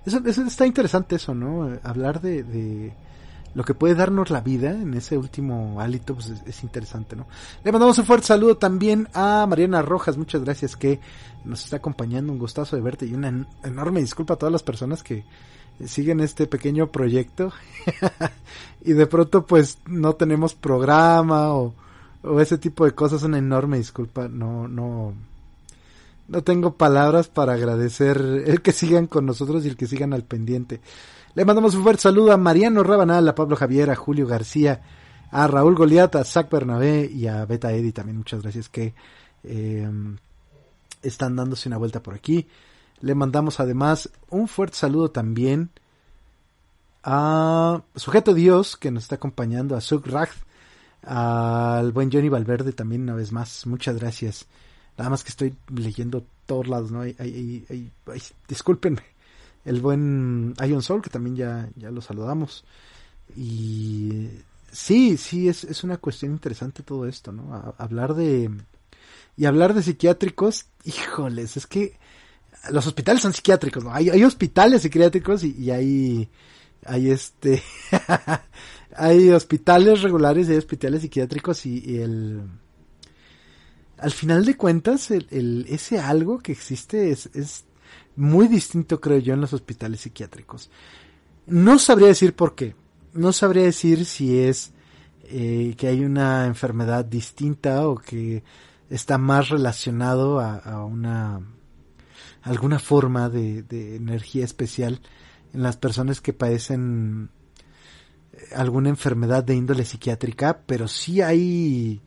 Eso, 0.04 0.20
eso 0.26 0.42
está 0.42 0.66
interesante, 0.66 1.16
eso, 1.16 1.34
¿no? 1.34 1.80
Hablar 1.82 2.20
de 2.20 2.94
lo 3.54 3.64
que 3.64 3.74
puede 3.74 3.94
darnos 3.94 4.30
la 4.30 4.40
vida 4.40 4.70
en 4.70 4.94
ese 4.94 5.18
último 5.18 5.80
hálito, 5.80 6.14
pues 6.14 6.28
es, 6.28 6.42
es, 6.46 6.62
interesante, 6.62 7.16
¿no? 7.16 7.26
Le 7.64 7.72
mandamos 7.72 7.98
un 7.98 8.06
fuerte 8.06 8.26
saludo 8.26 8.56
también 8.56 9.08
a 9.12 9.46
Mariana 9.46 9.82
Rojas, 9.82 10.16
muchas 10.16 10.42
gracias 10.42 10.76
que 10.76 11.00
nos 11.44 11.64
está 11.64 11.76
acompañando, 11.76 12.32
un 12.32 12.38
gustazo 12.38 12.76
de 12.76 12.82
verte 12.82 13.06
y 13.06 13.14
una 13.14 13.28
en 13.28 13.46
enorme 13.64 14.00
disculpa 14.00 14.34
a 14.34 14.38
todas 14.38 14.52
las 14.52 14.62
personas 14.62 15.02
que 15.02 15.24
siguen 15.86 16.20
este 16.20 16.46
pequeño 16.46 16.88
proyecto 16.88 17.52
y 18.84 18.92
de 18.92 19.06
pronto 19.06 19.46
pues 19.46 19.78
no 19.86 20.14
tenemos 20.14 20.54
programa 20.54 21.54
o, 21.54 21.74
o 22.22 22.40
ese 22.40 22.58
tipo 22.58 22.84
de 22.84 22.92
cosas, 22.92 23.22
una 23.22 23.38
enorme 23.38 23.78
disculpa, 23.78 24.28
no, 24.28 24.68
no, 24.68 25.14
no 26.28 26.42
tengo 26.42 26.74
palabras 26.74 27.28
para 27.28 27.54
agradecer 27.54 28.44
el 28.46 28.62
que 28.62 28.72
sigan 28.72 29.06
con 29.06 29.26
nosotros 29.26 29.64
y 29.64 29.68
el 29.68 29.76
que 29.76 29.86
sigan 29.86 30.12
al 30.12 30.24
pendiente. 30.24 30.80
Le 31.34 31.46
mandamos 31.46 31.74
un 31.74 31.82
fuerte 31.82 32.02
saludo 32.02 32.32
a 32.32 32.36
Mariano 32.36 32.82
Rabanal, 32.82 33.26
a 33.26 33.34
Pablo 33.34 33.56
Javier, 33.56 33.90
a 33.90 33.96
Julio 33.96 34.26
García, 34.26 34.82
a 35.30 35.46
Raúl 35.46 35.74
Goliat, 35.74 36.14
a 36.16 36.24
Zach 36.24 36.50
Bernabé 36.50 37.06
y 37.10 37.26
a 37.26 37.46
Beta 37.46 37.72
Eddy 37.72 37.90
también. 37.90 38.18
Muchas 38.18 38.42
gracias 38.42 38.68
que 38.68 38.92
eh, 39.42 39.88
están 41.00 41.34
dándose 41.34 41.70
una 41.70 41.78
vuelta 41.78 42.02
por 42.02 42.12
aquí. 42.12 42.48
Le 43.00 43.14
mandamos 43.14 43.60
además 43.60 44.10
un 44.28 44.46
fuerte 44.46 44.76
saludo 44.76 45.10
también 45.10 45.70
a 47.02 47.80
Sujeto 47.96 48.34
Dios 48.34 48.76
que 48.76 48.90
nos 48.90 49.04
está 49.04 49.14
acompañando, 49.14 49.74
a 49.74 49.80
Suk 49.80 50.06
al 51.04 51.92
buen 51.92 52.12
Johnny 52.12 52.28
Valverde 52.28 52.72
también 52.72 53.04
una 53.04 53.14
vez 53.14 53.32
más. 53.32 53.66
Muchas 53.66 53.98
gracias. 53.98 54.44
Nada 54.98 55.08
más 55.08 55.24
que 55.24 55.30
estoy 55.30 55.54
leyendo 55.74 56.26
todos 56.44 56.68
lados, 56.68 56.92
¿no? 56.92 57.00
Hay, 57.00 57.16
hay, 57.18 57.64
hay, 57.70 58.22
discúlpenme 58.46 59.11
el 59.64 59.80
buen 59.80 60.54
Ion 60.66 60.82
Soul, 60.82 61.02
que 61.02 61.10
también 61.10 61.36
ya, 61.36 61.70
ya 61.76 61.90
lo 61.90 62.00
saludamos. 62.00 62.64
Y 63.36 64.28
sí, 64.70 65.16
sí, 65.16 65.48
es, 65.48 65.64
es 65.64 65.84
una 65.84 65.98
cuestión 65.98 66.32
interesante 66.32 66.82
todo 66.82 67.06
esto, 67.06 67.32
¿no? 67.32 67.74
Hablar 67.78 68.14
de... 68.14 68.50
Y 69.34 69.46
hablar 69.46 69.72
de 69.72 69.82
psiquiátricos, 69.82 70.66
híjoles, 70.84 71.56
es 71.56 71.66
que 71.66 71.98
los 72.70 72.86
hospitales 72.86 73.22
son 73.22 73.32
psiquiátricos, 73.32 73.82
¿no? 73.82 73.92
Hay, 73.92 74.10
hay 74.10 74.24
hospitales 74.24 74.82
psiquiátricos 74.82 75.42
y, 75.42 75.56
y 75.58 75.70
hay, 75.70 76.28
hay 76.84 77.10
este, 77.10 77.62
hay 78.96 79.30
hospitales 79.30 80.02
regulares 80.02 80.48
y 80.48 80.52
hay 80.52 80.58
hospitales 80.58 81.00
psiquiátricos 81.00 81.64
y, 81.64 81.82
y 81.84 81.96
el, 81.98 82.42
al 83.98 84.10
final 84.10 84.44
de 84.44 84.56
cuentas, 84.56 85.10
el, 85.10 85.26
el, 85.30 85.66
ese 85.68 85.98
algo 85.98 86.38
que 86.38 86.52
existe 86.52 87.10
es, 87.10 87.30
es 87.34 87.64
muy 88.16 88.48
distinto, 88.48 89.00
creo 89.00 89.18
yo, 89.18 89.34
en 89.34 89.40
los 89.40 89.52
hospitales 89.52 90.00
psiquiátricos. 90.00 90.70
No 91.46 91.78
sabría 91.78 92.08
decir 92.08 92.34
por 92.34 92.54
qué. 92.54 92.74
No 93.14 93.32
sabría 93.32 93.64
decir 93.64 94.04
si 94.04 94.38
es 94.38 94.72
eh, 95.24 95.74
que 95.76 95.88
hay 95.88 96.04
una 96.04 96.46
enfermedad 96.46 97.04
distinta 97.04 97.88
o 97.88 97.96
que 97.96 98.42
está 98.90 99.18
más 99.18 99.48
relacionado 99.48 100.40
a, 100.40 100.84
una 100.84 101.40
alguna 102.42 102.78
forma 102.78 103.28
de, 103.28 103.64
energía 103.96 104.44
especial 104.44 105.00
en 105.52 105.62
las 105.62 105.76
personas 105.76 106.20
que 106.20 106.32
padecen 106.32 107.30
alguna 108.54 108.88
enfermedad 108.88 109.44
de 109.44 109.54
índole 109.54 109.84
psiquiátrica, 109.84 110.62
pero 110.66 110.88
sí 110.88 111.22
hay 111.22 112.00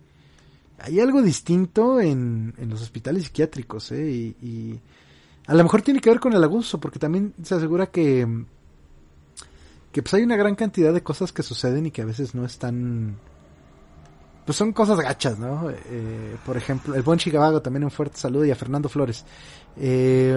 hay 0.79 0.99
algo 0.99 1.21
distinto 1.21 2.01
en, 2.01 2.53
en 2.57 2.69
los 2.69 2.81
hospitales 2.81 3.25
psiquiátricos, 3.25 3.91
¿eh? 3.91 4.35
y 4.41 4.79
a 5.47 5.53
lo 5.53 5.63
mejor 5.63 5.81
tiene 5.81 5.99
que 5.99 6.09
ver 6.09 6.19
con 6.19 6.33
el 6.33 6.43
abuso, 6.43 6.79
porque 6.79 6.99
también 6.99 7.33
se 7.43 7.55
asegura 7.55 7.87
que, 7.87 8.45
que 9.91 10.01
pues 10.01 10.13
hay 10.13 10.23
una 10.23 10.35
gran 10.35 10.55
cantidad 10.55 10.93
de 10.93 11.03
cosas 11.03 11.31
que 11.31 11.43
suceden 11.43 11.85
y 11.85 11.91
que 11.91 12.01
a 12.01 12.05
veces 12.05 12.33
no 12.33 12.45
están, 12.45 13.17
pues 14.45 14.57
son 14.57 14.73
cosas 14.73 14.99
gachas, 14.99 15.37
¿no? 15.37 15.69
Eh, 15.69 16.35
por 16.45 16.57
ejemplo, 16.57 16.95
el 16.95 17.03
buen 17.03 17.19
Chicabago 17.19 17.61
también 17.61 17.83
un 17.83 17.91
fuerte 17.91 18.17
saludo 18.17 18.45
y 18.45 18.51
a 18.51 18.55
Fernando 18.55 18.89
Flores. 18.89 19.23
Eh, 19.77 20.35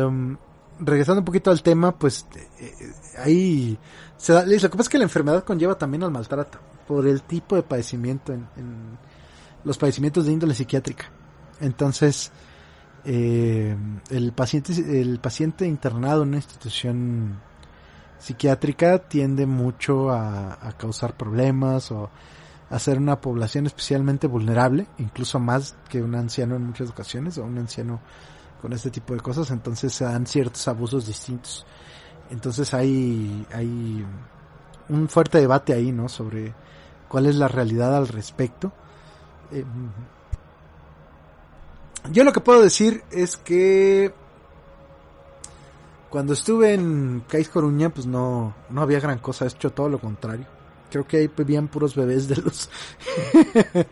regresando 0.80 1.20
un 1.20 1.24
poquito 1.24 1.50
al 1.50 1.62
tema, 1.62 1.96
pues 1.96 2.26
eh, 2.60 2.72
ahí 3.18 3.78
se 4.16 4.32
da, 4.34 4.44
lo 4.44 4.50
que 4.50 4.68
pasa 4.68 4.82
es 4.82 4.88
que 4.88 4.98
la 4.98 5.04
enfermedad 5.04 5.42
conlleva 5.42 5.76
también 5.76 6.02
al 6.02 6.10
maltrato 6.10 6.58
por 6.86 7.06
el 7.06 7.22
tipo 7.22 7.56
de 7.56 7.62
padecimiento 7.62 8.32
en, 8.32 8.46
en 8.56 8.98
los 9.64 9.78
padecimientos 9.78 10.26
de 10.26 10.32
índole 10.32 10.54
psiquiátrica. 10.54 11.10
Entonces, 11.60 12.30
eh, 13.04 13.76
el 14.10 14.32
paciente 14.32 15.00
el 15.00 15.18
paciente 15.20 15.66
internado 15.66 16.22
en 16.22 16.28
una 16.28 16.36
institución 16.38 17.38
psiquiátrica 18.18 18.98
tiende 18.98 19.46
mucho 19.46 20.10
a, 20.10 20.74
causar 20.76 21.16
problemas 21.16 21.90
o 21.92 22.10
a 22.70 22.78
ser 22.78 22.98
una 22.98 23.20
población 23.20 23.66
especialmente 23.66 24.26
vulnerable, 24.26 24.86
incluso 24.98 25.38
más 25.38 25.76
que 25.88 26.02
un 26.02 26.14
anciano 26.14 26.56
en 26.56 26.66
muchas 26.66 26.90
ocasiones 26.90 27.38
o 27.38 27.44
un 27.44 27.58
anciano 27.58 28.00
con 28.60 28.72
este 28.72 28.90
tipo 28.90 29.14
de 29.14 29.20
cosas, 29.20 29.50
entonces 29.50 29.92
se 29.92 30.04
dan 30.04 30.26
ciertos 30.26 30.66
abusos 30.68 31.06
distintos. 31.06 31.64
Entonces 32.30 32.74
hay 32.74 33.46
hay 33.52 34.04
un 34.88 35.08
fuerte 35.08 35.38
debate 35.38 35.72
ahí, 35.72 35.92
¿no? 35.92 36.08
Sobre 36.08 36.52
cuál 37.08 37.26
es 37.26 37.36
la 37.36 37.48
realidad 37.48 37.96
al 37.96 38.08
respecto. 38.08 38.72
Eh, 39.52 39.64
yo 42.10 42.24
lo 42.24 42.32
que 42.32 42.40
puedo 42.40 42.62
decir 42.62 43.02
es 43.10 43.36
que 43.36 44.12
cuando 46.10 46.32
estuve 46.32 46.74
en 46.74 47.22
Cais 47.28 47.48
Coruña, 47.48 47.90
pues 47.90 48.06
no, 48.06 48.54
no 48.70 48.82
había 48.82 49.00
gran 49.00 49.18
cosa, 49.18 49.44
he 49.44 49.48
hecho 49.48 49.70
todo 49.70 49.88
lo 49.88 49.98
contrario. 49.98 50.46
Creo 50.90 51.06
que 51.06 51.18
ahí 51.18 51.30
vivían 51.36 51.68
puros 51.68 51.94
bebés 51.94 52.28
de 52.28 52.36
los... 52.36 52.70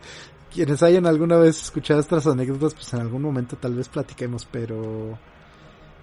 Quienes 0.53 0.81
hayan 0.81 1.05
alguna 1.05 1.37
vez 1.37 1.61
escuchado 1.61 1.99
estas 1.99 2.25
anécdotas, 2.25 2.73
pues 2.73 2.91
en 2.93 3.01
algún 3.01 3.21
momento 3.21 3.55
tal 3.57 3.75
vez 3.75 3.87
platiquemos, 3.87 4.47
pero... 4.51 5.11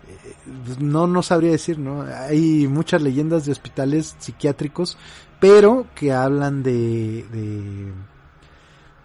Eh, 0.06 0.34
no, 0.78 1.08
no 1.08 1.22
sabría 1.22 1.50
decir, 1.50 1.78
¿no? 1.78 2.02
Hay 2.02 2.68
muchas 2.68 3.02
leyendas 3.02 3.46
de 3.46 3.52
hospitales 3.52 4.14
psiquiátricos, 4.18 4.96
pero 5.40 5.86
que 5.96 6.12
hablan 6.12 6.62
de... 6.62 7.26
de 7.32 7.92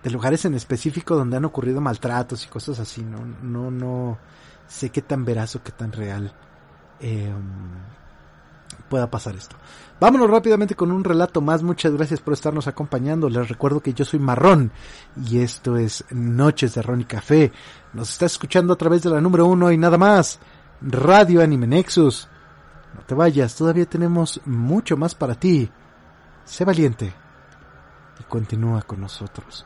de 0.04 0.10
lugares 0.10 0.46
en 0.46 0.56
específico 0.56 1.16
donde 1.16 1.38
han 1.38 1.46
ocurrido 1.46 1.82
maltratos 1.82 2.46
y 2.46 2.48
cosas 2.48 2.80
así, 2.80 3.04
no, 3.04 3.20
no, 3.42 3.70
no 3.72 4.18
sé 4.68 4.90
qué 4.90 5.02
tan 5.02 5.26
veraz 5.26 5.56
o 5.56 5.64
qué 5.64 5.72
tan 5.72 5.92
real 5.92 6.34
eh, 7.00 7.34
pueda 8.90 9.10
pasar 9.10 9.36
esto. 9.36 9.56
Vámonos 10.00 10.30
rápidamente 10.30 10.76
con 10.76 10.92
un 10.92 11.04
relato 11.04 11.42
más. 11.42 11.62
Muchas 11.62 11.94
gracias 11.94 12.22
por 12.22 12.34
estarnos 12.34 12.68
acompañando. 12.68 13.30
Les 13.30 13.50
recuerdo 13.50 13.82
que 13.82 13.94
yo 13.94 14.06
soy 14.06 14.20
Marrón 14.20 14.72
y 15.26 15.40
esto 15.40 15.76
es 15.76 16.06
Noches 16.12 16.76
de 16.76 16.82
Ron 16.82 17.02
y 17.02 17.06
Café. 17.06 17.52
Nos 17.94 18.10
está 18.12 18.26
escuchando 18.26 18.74
a 18.74 18.78
través 18.78 19.04
de 19.04 19.10
la 19.10 19.20
número 19.20 19.46
uno 19.46 19.72
y 19.72 19.78
nada 19.78 19.98
más. 19.98 20.40
Radio 20.82 21.42
Anime 21.42 21.68
Nexus. 21.68 22.30
No 22.96 23.02
te 23.02 23.14
vayas, 23.14 23.56
todavía 23.56 23.86
tenemos 23.86 24.42
mucho 24.46 24.98
más 24.98 25.14
para 25.14 25.36
ti. 25.36 25.70
Sé 26.46 26.66
valiente 26.66 27.14
y 28.20 28.24
continúa 28.24 28.82
con 28.82 29.02
nosotros. 29.02 29.66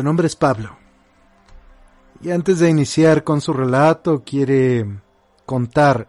Su 0.00 0.04
nombre 0.04 0.28
es 0.28 0.34
Pablo. 0.34 0.78
Y 2.22 2.30
antes 2.30 2.58
de 2.58 2.70
iniciar 2.70 3.22
con 3.22 3.42
su 3.42 3.52
relato, 3.52 4.24
quiere 4.24 5.02
contar 5.44 6.08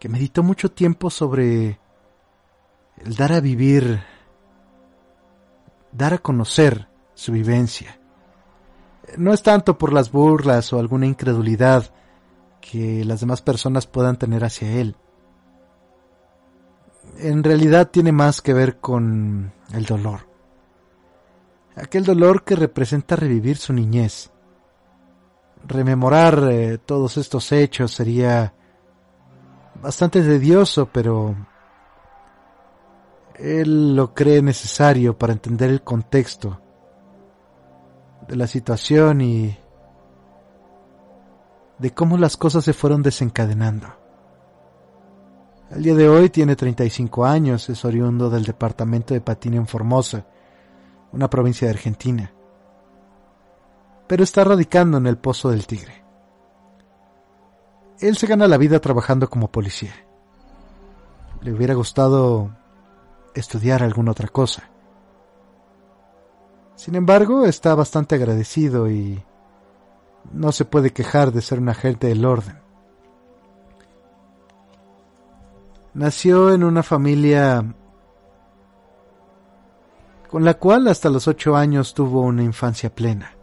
que 0.00 0.08
meditó 0.08 0.42
mucho 0.42 0.72
tiempo 0.72 1.10
sobre 1.10 1.78
el 2.96 3.14
dar 3.14 3.34
a 3.34 3.40
vivir, 3.40 4.02
dar 5.92 6.14
a 6.14 6.18
conocer 6.18 6.88
su 7.12 7.32
vivencia. 7.32 8.00
No 9.18 9.34
es 9.34 9.42
tanto 9.42 9.76
por 9.76 9.92
las 9.92 10.10
burlas 10.10 10.72
o 10.72 10.78
alguna 10.78 11.04
incredulidad 11.04 11.92
que 12.62 13.04
las 13.04 13.20
demás 13.20 13.42
personas 13.42 13.86
puedan 13.86 14.16
tener 14.16 14.44
hacia 14.46 14.80
él. 14.80 14.96
En 17.18 17.44
realidad 17.44 17.90
tiene 17.90 18.12
más 18.12 18.40
que 18.40 18.54
ver 18.54 18.78
con 18.78 19.52
el 19.74 19.84
dolor. 19.84 20.33
Aquel 21.76 22.04
dolor 22.04 22.44
que 22.44 22.54
representa 22.54 23.16
revivir 23.16 23.56
su 23.56 23.72
niñez. 23.72 24.30
Rememorar 25.66 26.48
eh, 26.50 26.78
todos 26.78 27.16
estos 27.16 27.50
hechos 27.52 27.92
sería 27.92 28.54
bastante 29.82 30.22
tedioso, 30.22 30.88
pero 30.92 31.34
él 33.36 33.96
lo 33.96 34.14
cree 34.14 34.40
necesario 34.42 35.18
para 35.18 35.32
entender 35.32 35.70
el 35.70 35.82
contexto 35.82 36.60
de 38.28 38.36
la 38.36 38.46
situación 38.46 39.20
y 39.20 39.58
de 41.78 41.90
cómo 41.92 42.16
las 42.18 42.36
cosas 42.36 42.64
se 42.64 42.72
fueron 42.72 43.02
desencadenando. 43.02 43.88
El 45.70 45.82
día 45.82 45.94
de 45.94 46.08
hoy 46.08 46.30
tiene 46.30 46.54
35 46.54 47.24
años, 47.24 47.68
es 47.68 47.84
oriundo 47.84 48.30
del 48.30 48.44
departamento 48.44 49.12
de 49.12 49.20
Patina 49.20 49.56
en 49.56 49.66
Formosa, 49.66 50.24
una 51.14 51.30
provincia 51.30 51.68
de 51.68 51.74
Argentina, 51.74 52.32
pero 54.08 54.24
está 54.24 54.42
radicando 54.42 54.98
en 54.98 55.06
el 55.06 55.16
Pozo 55.16 55.50
del 55.50 55.66
Tigre. 55.66 56.04
Él 58.00 58.16
se 58.16 58.26
gana 58.26 58.48
la 58.48 58.58
vida 58.58 58.80
trabajando 58.80 59.30
como 59.30 59.52
policía. 59.52 59.94
Le 61.40 61.52
hubiera 61.52 61.74
gustado 61.74 62.50
estudiar 63.34 63.84
alguna 63.84 64.10
otra 64.10 64.26
cosa. 64.26 64.64
Sin 66.74 66.96
embargo, 66.96 67.46
está 67.46 67.76
bastante 67.76 68.16
agradecido 68.16 68.90
y 68.90 69.22
no 70.32 70.50
se 70.50 70.64
puede 70.64 70.92
quejar 70.92 71.30
de 71.30 71.42
ser 71.42 71.60
un 71.60 71.68
agente 71.68 72.08
del 72.08 72.24
orden. 72.24 72.58
Nació 75.92 76.52
en 76.52 76.64
una 76.64 76.82
familia 76.82 77.64
con 80.34 80.44
la 80.44 80.54
cual 80.54 80.88
hasta 80.88 81.10
los 81.10 81.28
ocho 81.28 81.54
años 81.54 81.94
tuvo 81.94 82.22
una 82.22 82.42
infancia 82.42 82.92
plena, 82.92 83.36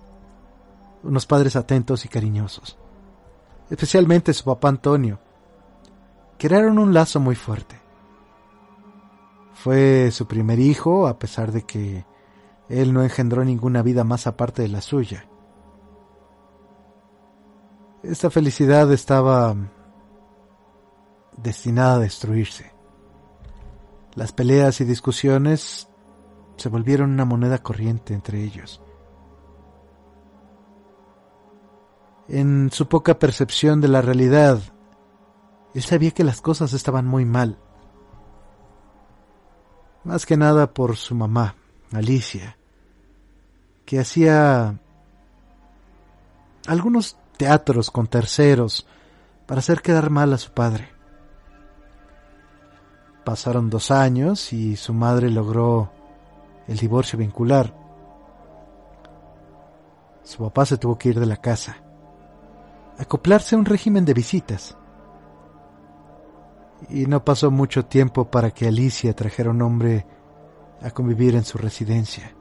unos 1.03 1.25
padres 1.25 1.55
atentos 1.55 2.03
y 2.03 2.09
cariñosos, 2.09 2.77
especialmente 3.69 4.33
su 4.33 4.43
papá 4.43 4.67
Antonio, 4.67 5.17
crearon 6.37 6.77
un 6.79 6.93
lazo 6.93 7.21
muy 7.21 7.35
fuerte. 7.35 7.79
Fue 9.53 10.11
su 10.11 10.27
primer 10.27 10.59
hijo, 10.59 11.07
a 11.07 11.17
pesar 11.17 11.53
de 11.53 11.61
que 11.61 12.05
él 12.67 12.91
no 12.91 13.03
engendró 13.03 13.45
ninguna 13.45 13.81
vida 13.83 14.03
más 14.03 14.27
aparte 14.27 14.61
de 14.61 14.67
la 14.67 14.81
suya. 14.81 15.29
Esta 18.03 18.29
felicidad 18.29 18.91
estaba 18.91 19.55
destinada 21.37 21.93
a 21.93 21.99
destruirse. 21.99 22.73
Las 24.13 24.33
peleas 24.33 24.81
y 24.81 24.83
discusiones 24.83 25.87
se 26.57 26.69
volvieron 26.69 27.11
una 27.11 27.25
moneda 27.25 27.57
corriente 27.59 28.13
entre 28.13 28.43
ellos. 28.43 28.81
En 32.27 32.69
su 32.71 32.87
poca 32.87 33.19
percepción 33.19 33.81
de 33.81 33.87
la 33.87 34.01
realidad, 34.01 34.61
él 35.73 35.81
sabía 35.83 36.11
que 36.11 36.23
las 36.23 36.41
cosas 36.41 36.73
estaban 36.73 37.05
muy 37.05 37.25
mal. 37.25 37.57
Más 40.03 40.25
que 40.25 40.37
nada 40.37 40.73
por 40.73 40.97
su 40.97 41.13
mamá, 41.13 41.55
Alicia, 41.91 42.57
que 43.85 43.99
hacía 43.99 44.79
algunos 46.67 47.17
teatros 47.37 47.91
con 47.91 48.07
terceros 48.07 48.87
para 49.45 49.59
hacer 49.59 49.81
quedar 49.81 50.09
mal 50.09 50.31
a 50.33 50.37
su 50.37 50.51
padre. 50.51 50.89
Pasaron 53.25 53.69
dos 53.69 53.91
años 53.91 54.53
y 54.53 54.75
su 54.75 54.93
madre 54.93 55.29
logró 55.29 55.91
el 56.71 56.77
divorcio 56.77 57.19
vincular. 57.19 57.73
Su 60.23 60.43
papá 60.43 60.65
se 60.65 60.77
tuvo 60.77 60.97
que 60.97 61.09
ir 61.09 61.19
de 61.19 61.25
la 61.25 61.37
casa, 61.37 61.77
acoplarse 62.97 63.55
a 63.55 63.59
un 63.59 63.65
régimen 63.65 64.05
de 64.05 64.13
visitas. 64.13 64.77
Y 66.89 67.05
no 67.05 67.23
pasó 67.23 67.51
mucho 67.51 67.85
tiempo 67.85 68.31
para 68.31 68.51
que 68.51 68.67
Alicia 68.67 69.13
trajera 69.13 69.51
un 69.51 69.61
hombre 69.61 70.05
a 70.81 70.91
convivir 70.91 71.35
en 71.35 71.43
su 71.43 71.57
residencia. 71.57 72.33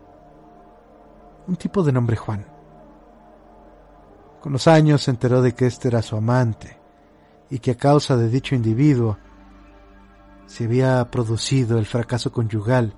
Un 1.47 1.57
tipo 1.57 1.82
de 1.82 1.93
nombre 1.93 2.16
Juan. 2.16 2.47
Con 4.40 4.52
los 4.52 4.66
años 4.69 5.02
se 5.02 5.11
enteró 5.11 5.43
de 5.43 5.55
que 5.55 5.66
este 5.66 5.89
era 5.89 6.02
su 6.02 6.16
amante 6.16 6.78
y 7.51 7.59
que 7.59 7.73
a 7.73 7.77
causa 7.77 8.16
de 8.16 8.28
dicho 8.28 8.55
individuo 8.55 9.19
se 10.47 10.65
había 10.65 11.11
producido 11.11 11.78
el 11.78 11.86
fracaso 11.86 12.32
conyugal 12.32 12.94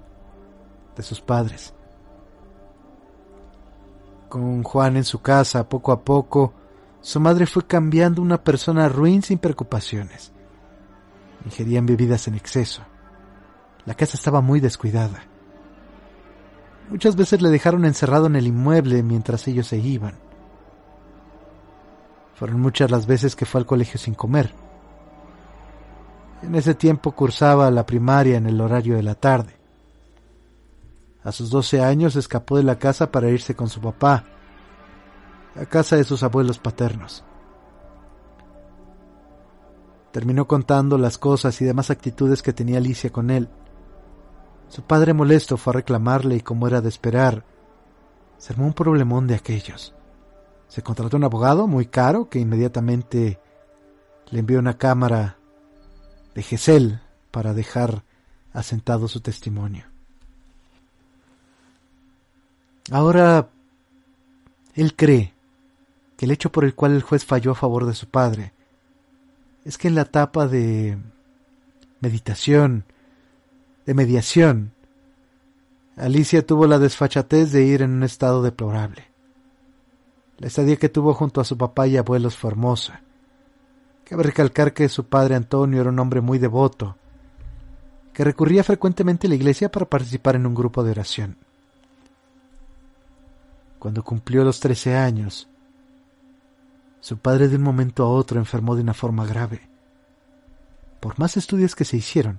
de 0.97 1.03
sus 1.03 1.21
padres. 1.21 1.75
Con 4.29 4.63
Juan 4.63 4.97
en 4.97 5.05
su 5.05 5.21
casa, 5.21 5.69
poco 5.69 5.93
a 5.93 6.03
poco, 6.03 6.55
su 7.01 7.21
madre 7.21 7.47
fue 7.47 7.67
cambiando 7.67 8.23
una 8.23 8.43
persona 8.43 8.89
ruin 8.89 9.23
sin 9.23 9.39
preocupaciones. 9.39 10.33
Ingerían 11.45 11.85
bebidas 11.85 12.29
en 12.29 12.35
exceso. 12.35 12.83
La 13.85 13.95
casa 13.95 14.17
estaba 14.17 14.41
muy 14.41 14.61
descuidada. 14.61 15.25
Muchas 16.89 17.17
veces 17.17 17.43
le 17.43 17.49
dejaron 17.49 17.85
encerrado 17.85 18.27
en 18.27 18.37
el 18.37 18.47
inmueble 18.47 19.03
mientras 19.03 19.49
ellos 19.49 19.67
se 19.67 19.79
iban. 19.79 20.15
Fueron 22.35 22.61
muchas 22.61 22.91
las 22.91 23.07
veces 23.07 23.37
que 23.37 23.47
fue 23.47 23.61
al 23.61 23.67
colegio 23.67 23.99
sin 23.99 24.15
comer. 24.15 24.55
En 26.43 26.55
ese 26.55 26.75
tiempo 26.75 27.13
cursaba 27.13 27.71
la 27.71 27.87
primaria 27.87 28.37
en 28.37 28.47
el 28.47 28.61
horario 28.61 28.97
de 28.97 29.03
la 29.03 29.15
tarde. 29.15 29.62
A 31.25 31.33
sus 31.33 31.51
12 31.51 31.83
años 31.83 32.17
escapó 32.17 32.57
de 32.57 32.65
la 32.65 32.79
casa 32.79 33.13
para 33.13 33.31
irse 33.31 33.55
con 33.55 33.69
su 33.69 33.81
papá, 33.81 34.25
a 35.55 35.67
casa 35.67 35.97
de 35.97 36.05
sus 36.05 36.23
abuelos 36.23 36.59
paternos. 36.59 37.25
Terminó 40.11 40.47
contando 40.47 40.99
las 40.99 41.19
cosas 41.19 41.61
y 41.63 41.65
demás 41.65 41.91
actitudes 41.91 42.43
que 42.43 42.53
tenía 42.53 42.79
Alicia 42.79 43.11
con 43.11 43.31
él. 43.31 43.49
Su 44.69 44.83
padre 44.83 45.15
molesto 45.15 45.57
fue 45.57 45.73
a 45.73 45.77
reclamarle 45.77 46.37
y 46.37 46.41
como 46.41 46.67
era 46.67 46.81
de 46.81 46.89
esperar, 46.89 47.45
se 48.37 48.53
armó 48.53 48.67
un 48.67 48.75
problemón 48.75 49.27
de 49.27 49.37
aquellos. 49.37 49.95
Se 50.67 50.83
contrató 50.83 51.17
un 51.17 51.25
abogado 51.25 51.69
muy 51.69 51.87
caro 51.87 52.29
que 52.29 52.41
inmediatamente 52.41 53.39
le 54.31 54.41
envió 54.41 54.59
una 54.59 54.79
cámara 54.79 55.39
de 56.35 56.43
Gesell 56.43 57.01
para 57.31 57.55
dejar 57.55 58.05
asentado 58.53 59.07
su 59.07 59.21
testimonio. 59.21 59.92
Ahora, 62.91 63.49
él 64.75 64.97
cree 64.97 65.35
que 66.17 66.27
el 66.27 66.33
hecho 66.33 66.51
por 66.51 66.65
el 66.65 66.75
cual 66.75 66.93
el 66.93 67.03
juez 67.03 67.25
falló 67.25 67.53
a 67.53 67.57
favor 67.57 67.87
de 67.87 67.95
su 67.95 68.09
padre 68.09 68.53
es 69.65 69.79
que 69.79 69.89
en 69.89 69.95
la 69.95 70.03
etapa 70.03 70.49
de 70.49 70.99
meditación, 72.01 72.85
de 73.87 73.95
mediación, 73.95 74.73
Alicia 75.97 76.45
tuvo 76.45 76.67
la 76.67 76.79
desfachatez 76.79 77.53
de 77.53 77.65
ir 77.65 77.83
en 77.83 77.93
un 77.93 78.03
estado 78.03 78.43
deplorable. 78.43 79.07
La 80.39 80.49
estadía 80.49 80.77
que 80.77 80.89
tuvo 80.89 81.15
junto 81.15 81.41
a 81.41 81.45
su 81.45 81.57
papá 81.57 81.87
y 81.87 81.97
abuelos 81.97 82.37
fue 82.37 82.51
hermosa. 82.51 83.03
Cabe 84.05 84.25
recalcar 84.25 84.73
que 84.75 84.89
su 84.89 85.07
padre 85.07 85.37
Antonio 85.37 85.81
era 85.81 85.91
un 85.91 85.99
hombre 86.01 86.21
muy 86.21 86.39
devoto, 86.39 86.97
que 88.13 88.25
recurría 88.25 88.65
frecuentemente 88.65 89.27
a 89.27 89.31
la 89.31 89.37
iglesia 89.37 89.71
para 89.71 89.87
participar 89.87 90.35
en 90.37 90.47
un 90.47 90.55
grupo 90.55 90.83
de 90.83 90.91
oración. 90.91 91.37
Cuando 93.83 94.05
cumplió 94.05 94.45
los 94.45 94.61
trece 94.61 94.95
años, 94.95 95.49
su 97.01 97.19
padre 97.19 97.49
de 97.49 97.57
un 97.57 97.63
momento 97.63 98.05
a 98.05 98.09
otro 98.09 98.39
enfermó 98.39 98.77
de 98.77 98.83
una 98.83 98.95
forma 98.95 99.27
grave. 99.27 99.69
Por 101.01 101.19
más 101.19 101.37
estudios 101.37 101.75
que 101.75 101.85
se 101.85 101.97
hicieron, 101.97 102.39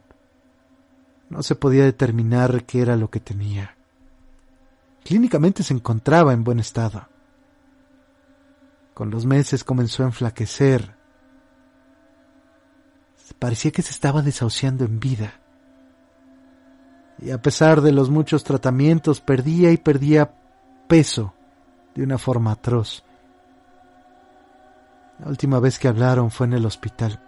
no 1.30 1.44
se 1.44 1.56
podía 1.56 1.84
determinar 1.84 2.64
qué 2.64 2.82
era 2.82 2.96
lo 2.96 3.10
que 3.10 3.20
tenía. 3.20 3.76
Clínicamente 5.04 5.64
se 5.64 5.74
encontraba 5.74 6.32
en 6.32 6.46
buen 6.46 6.62
estado. 6.62 7.10
Con 8.94 9.12
los 9.12 9.26
meses 9.26 9.66
comenzó 9.66 10.04
a 10.04 10.06
enflaquecer 10.06 10.96
parecía 13.38 13.72
que 13.72 13.82
se 13.82 13.92
estaba 13.92 14.22
desahuciando 14.22 14.86
en 14.86 15.02
vida. 15.02 15.42
Y 17.20 17.32
a 17.32 17.42
pesar 17.42 17.82
de 17.82 17.92
los 17.92 18.10
muchos 18.10 18.46
tratamientos, 18.46 19.20
perdía 19.20 19.74
y 19.74 19.78
perdía 19.78 20.40
peso 20.88 21.34
de 21.96 22.04
una 22.04 22.18
forma 22.18 22.52
atroz. 22.52 23.04
La 25.20 25.28
última 25.28 25.60
vez 25.60 25.80
que 25.80 25.88
hablaron 25.88 26.32
fue 26.32 26.48
en 26.48 26.54
el 26.54 26.66
hospital. 26.66 27.20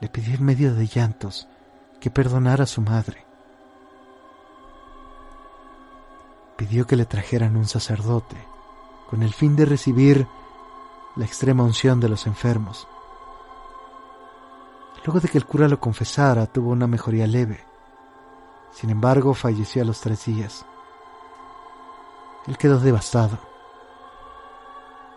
Le 0.00 0.08
pidió 0.08 0.34
en 0.34 0.44
medio 0.44 0.74
de 0.74 0.86
llantos 0.86 1.48
que 2.00 2.10
perdonara 2.10 2.64
a 2.64 2.66
su 2.66 2.80
madre. 2.80 3.24
Pidió 6.56 6.86
que 6.86 6.96
le 6.96 7.06
trajeran 7.06 7.56
un 7.56 7.66
sacerdote 7.66 8.36
con 9.08 9.22
el 9.22 9.32
fin 9.32 9.56
de 9.56 9.64
recibir 9.64 10.26
la 11.16 11.24
extrema 11.24 11.64
unción 11.64 11.98
de 12.00 12.08
los 12.08 12.26
enfermos. 12.26 12.86
Luego 15.04 15.20
de 15.20 15.28
que 15.28 15.38
el 15.38 15.46
cura 15.46 15.68
lo 15.68 15.80
confesara, 15.80 16.46
tuvo 16.46 16.70
una 16.70 16.86
mejoría 16.86 17.26
leve. 17.26 17.64
Sin 18.72 18.90
embargo, 18.90 19.32
falleció 19.34 19.82
a 19.82 19.84
los 19.84 20.00
tres 20.00 20.26
días. 20.26 20.66
Él 22.48 22.56
quedó 22.56 22.80
devastado. 22.80 23.38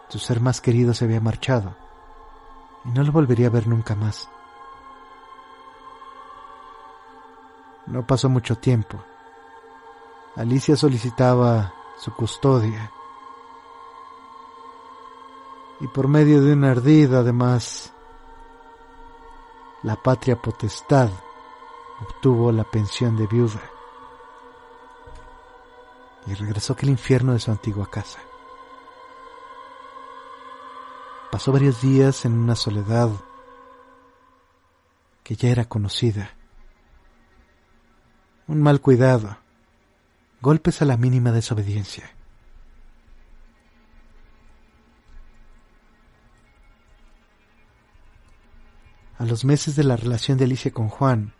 Su 0.09 0.19
ser 0.19 0.41
más 0.41 0.59
querido 0.59 0.93
se 0.93 1.05
había 1.05 1.21
marchado 1.21 1.73
y 2.83 2.89
no 2.89 3.03
lo 3.03 3.13
volvería 3.13 3.47
a 3.47 3.51
ver 3.51 3.67
nunca 3.67 3.95
más. 3.95 4.29
No 7.87 8.05
pasó 8.05 8.27
mucho 8.27 8.57
tiempo. 8.57 9.01
Alicia 10.35 10.75
solicitaba 10.75 11.73
su 11.97 12.13
custodia 12.13 12.91
y 15.79 15.87
por 15.87 16.09
medio 16.09 16.41
de 16.41 16.53
un 16.53 16.63
ardid 16.65 17.13
además 17.13 17.93
la 19.83 19.95
patria 19.95 20.35
potestad 20.35 21.09
obtuvo 22.01 22.51
la 22.51 22.63
pensión 22.63 23.17
de 23.17 23.27
viuda 23.27 23.61
y 26.31 26.33
regresó 26.33 26.73
aquel 26.73 26.89
infierno 26.89 27.33
de 27.33 27.39
su 27.39 27.51
antigua 27.51 27.89
casa. 27.89 28.19
Pasó 31.29 31.51
varios 31.51 31.81
días 31.81 32.23
en 32.25 32.33
una 32.33 32.55
soledad 32.55 33.09
que 35.23 35.35
ya 35.35 35.49
era 35.49 35.65
conocida. 35.65 36.31
Un 38.47 38.61
mal 38.61 38.79
cuidado, 38.79 39.37
golpes 40.41 40.81
a 40.81 40.85
la 40.85 40.95
mínima 40.95 41.31
desobediencia. 41.31 42.09
A 49.17 49.25
los 49.25 49.45
meses 49.45 49.75
de 49.75 49.83
la 49.83 49.97
relación 49.97 50.37
de 50.37 50.45
Alicia 50.45 50.71
con 50.71 50.87
Juan, 50.87 51.33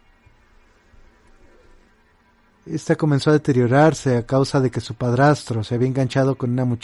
esta 2.66 2.96
comenzó 2.96 3.30
a 3.32 3.34
deteriorarse 3.34 4.18
a 4.18 4.26
causa 4.26 4.60
de 4.60 4.70
que 4.70 4.82
su 4.82 4.94
padrastro 4.94 5.64
se 5.64 5.76
había 5.76 5.88
enganchado 5.88 6.36
con 6.36 6.52
una 6.52 6.66
muchacha 6.66 6.82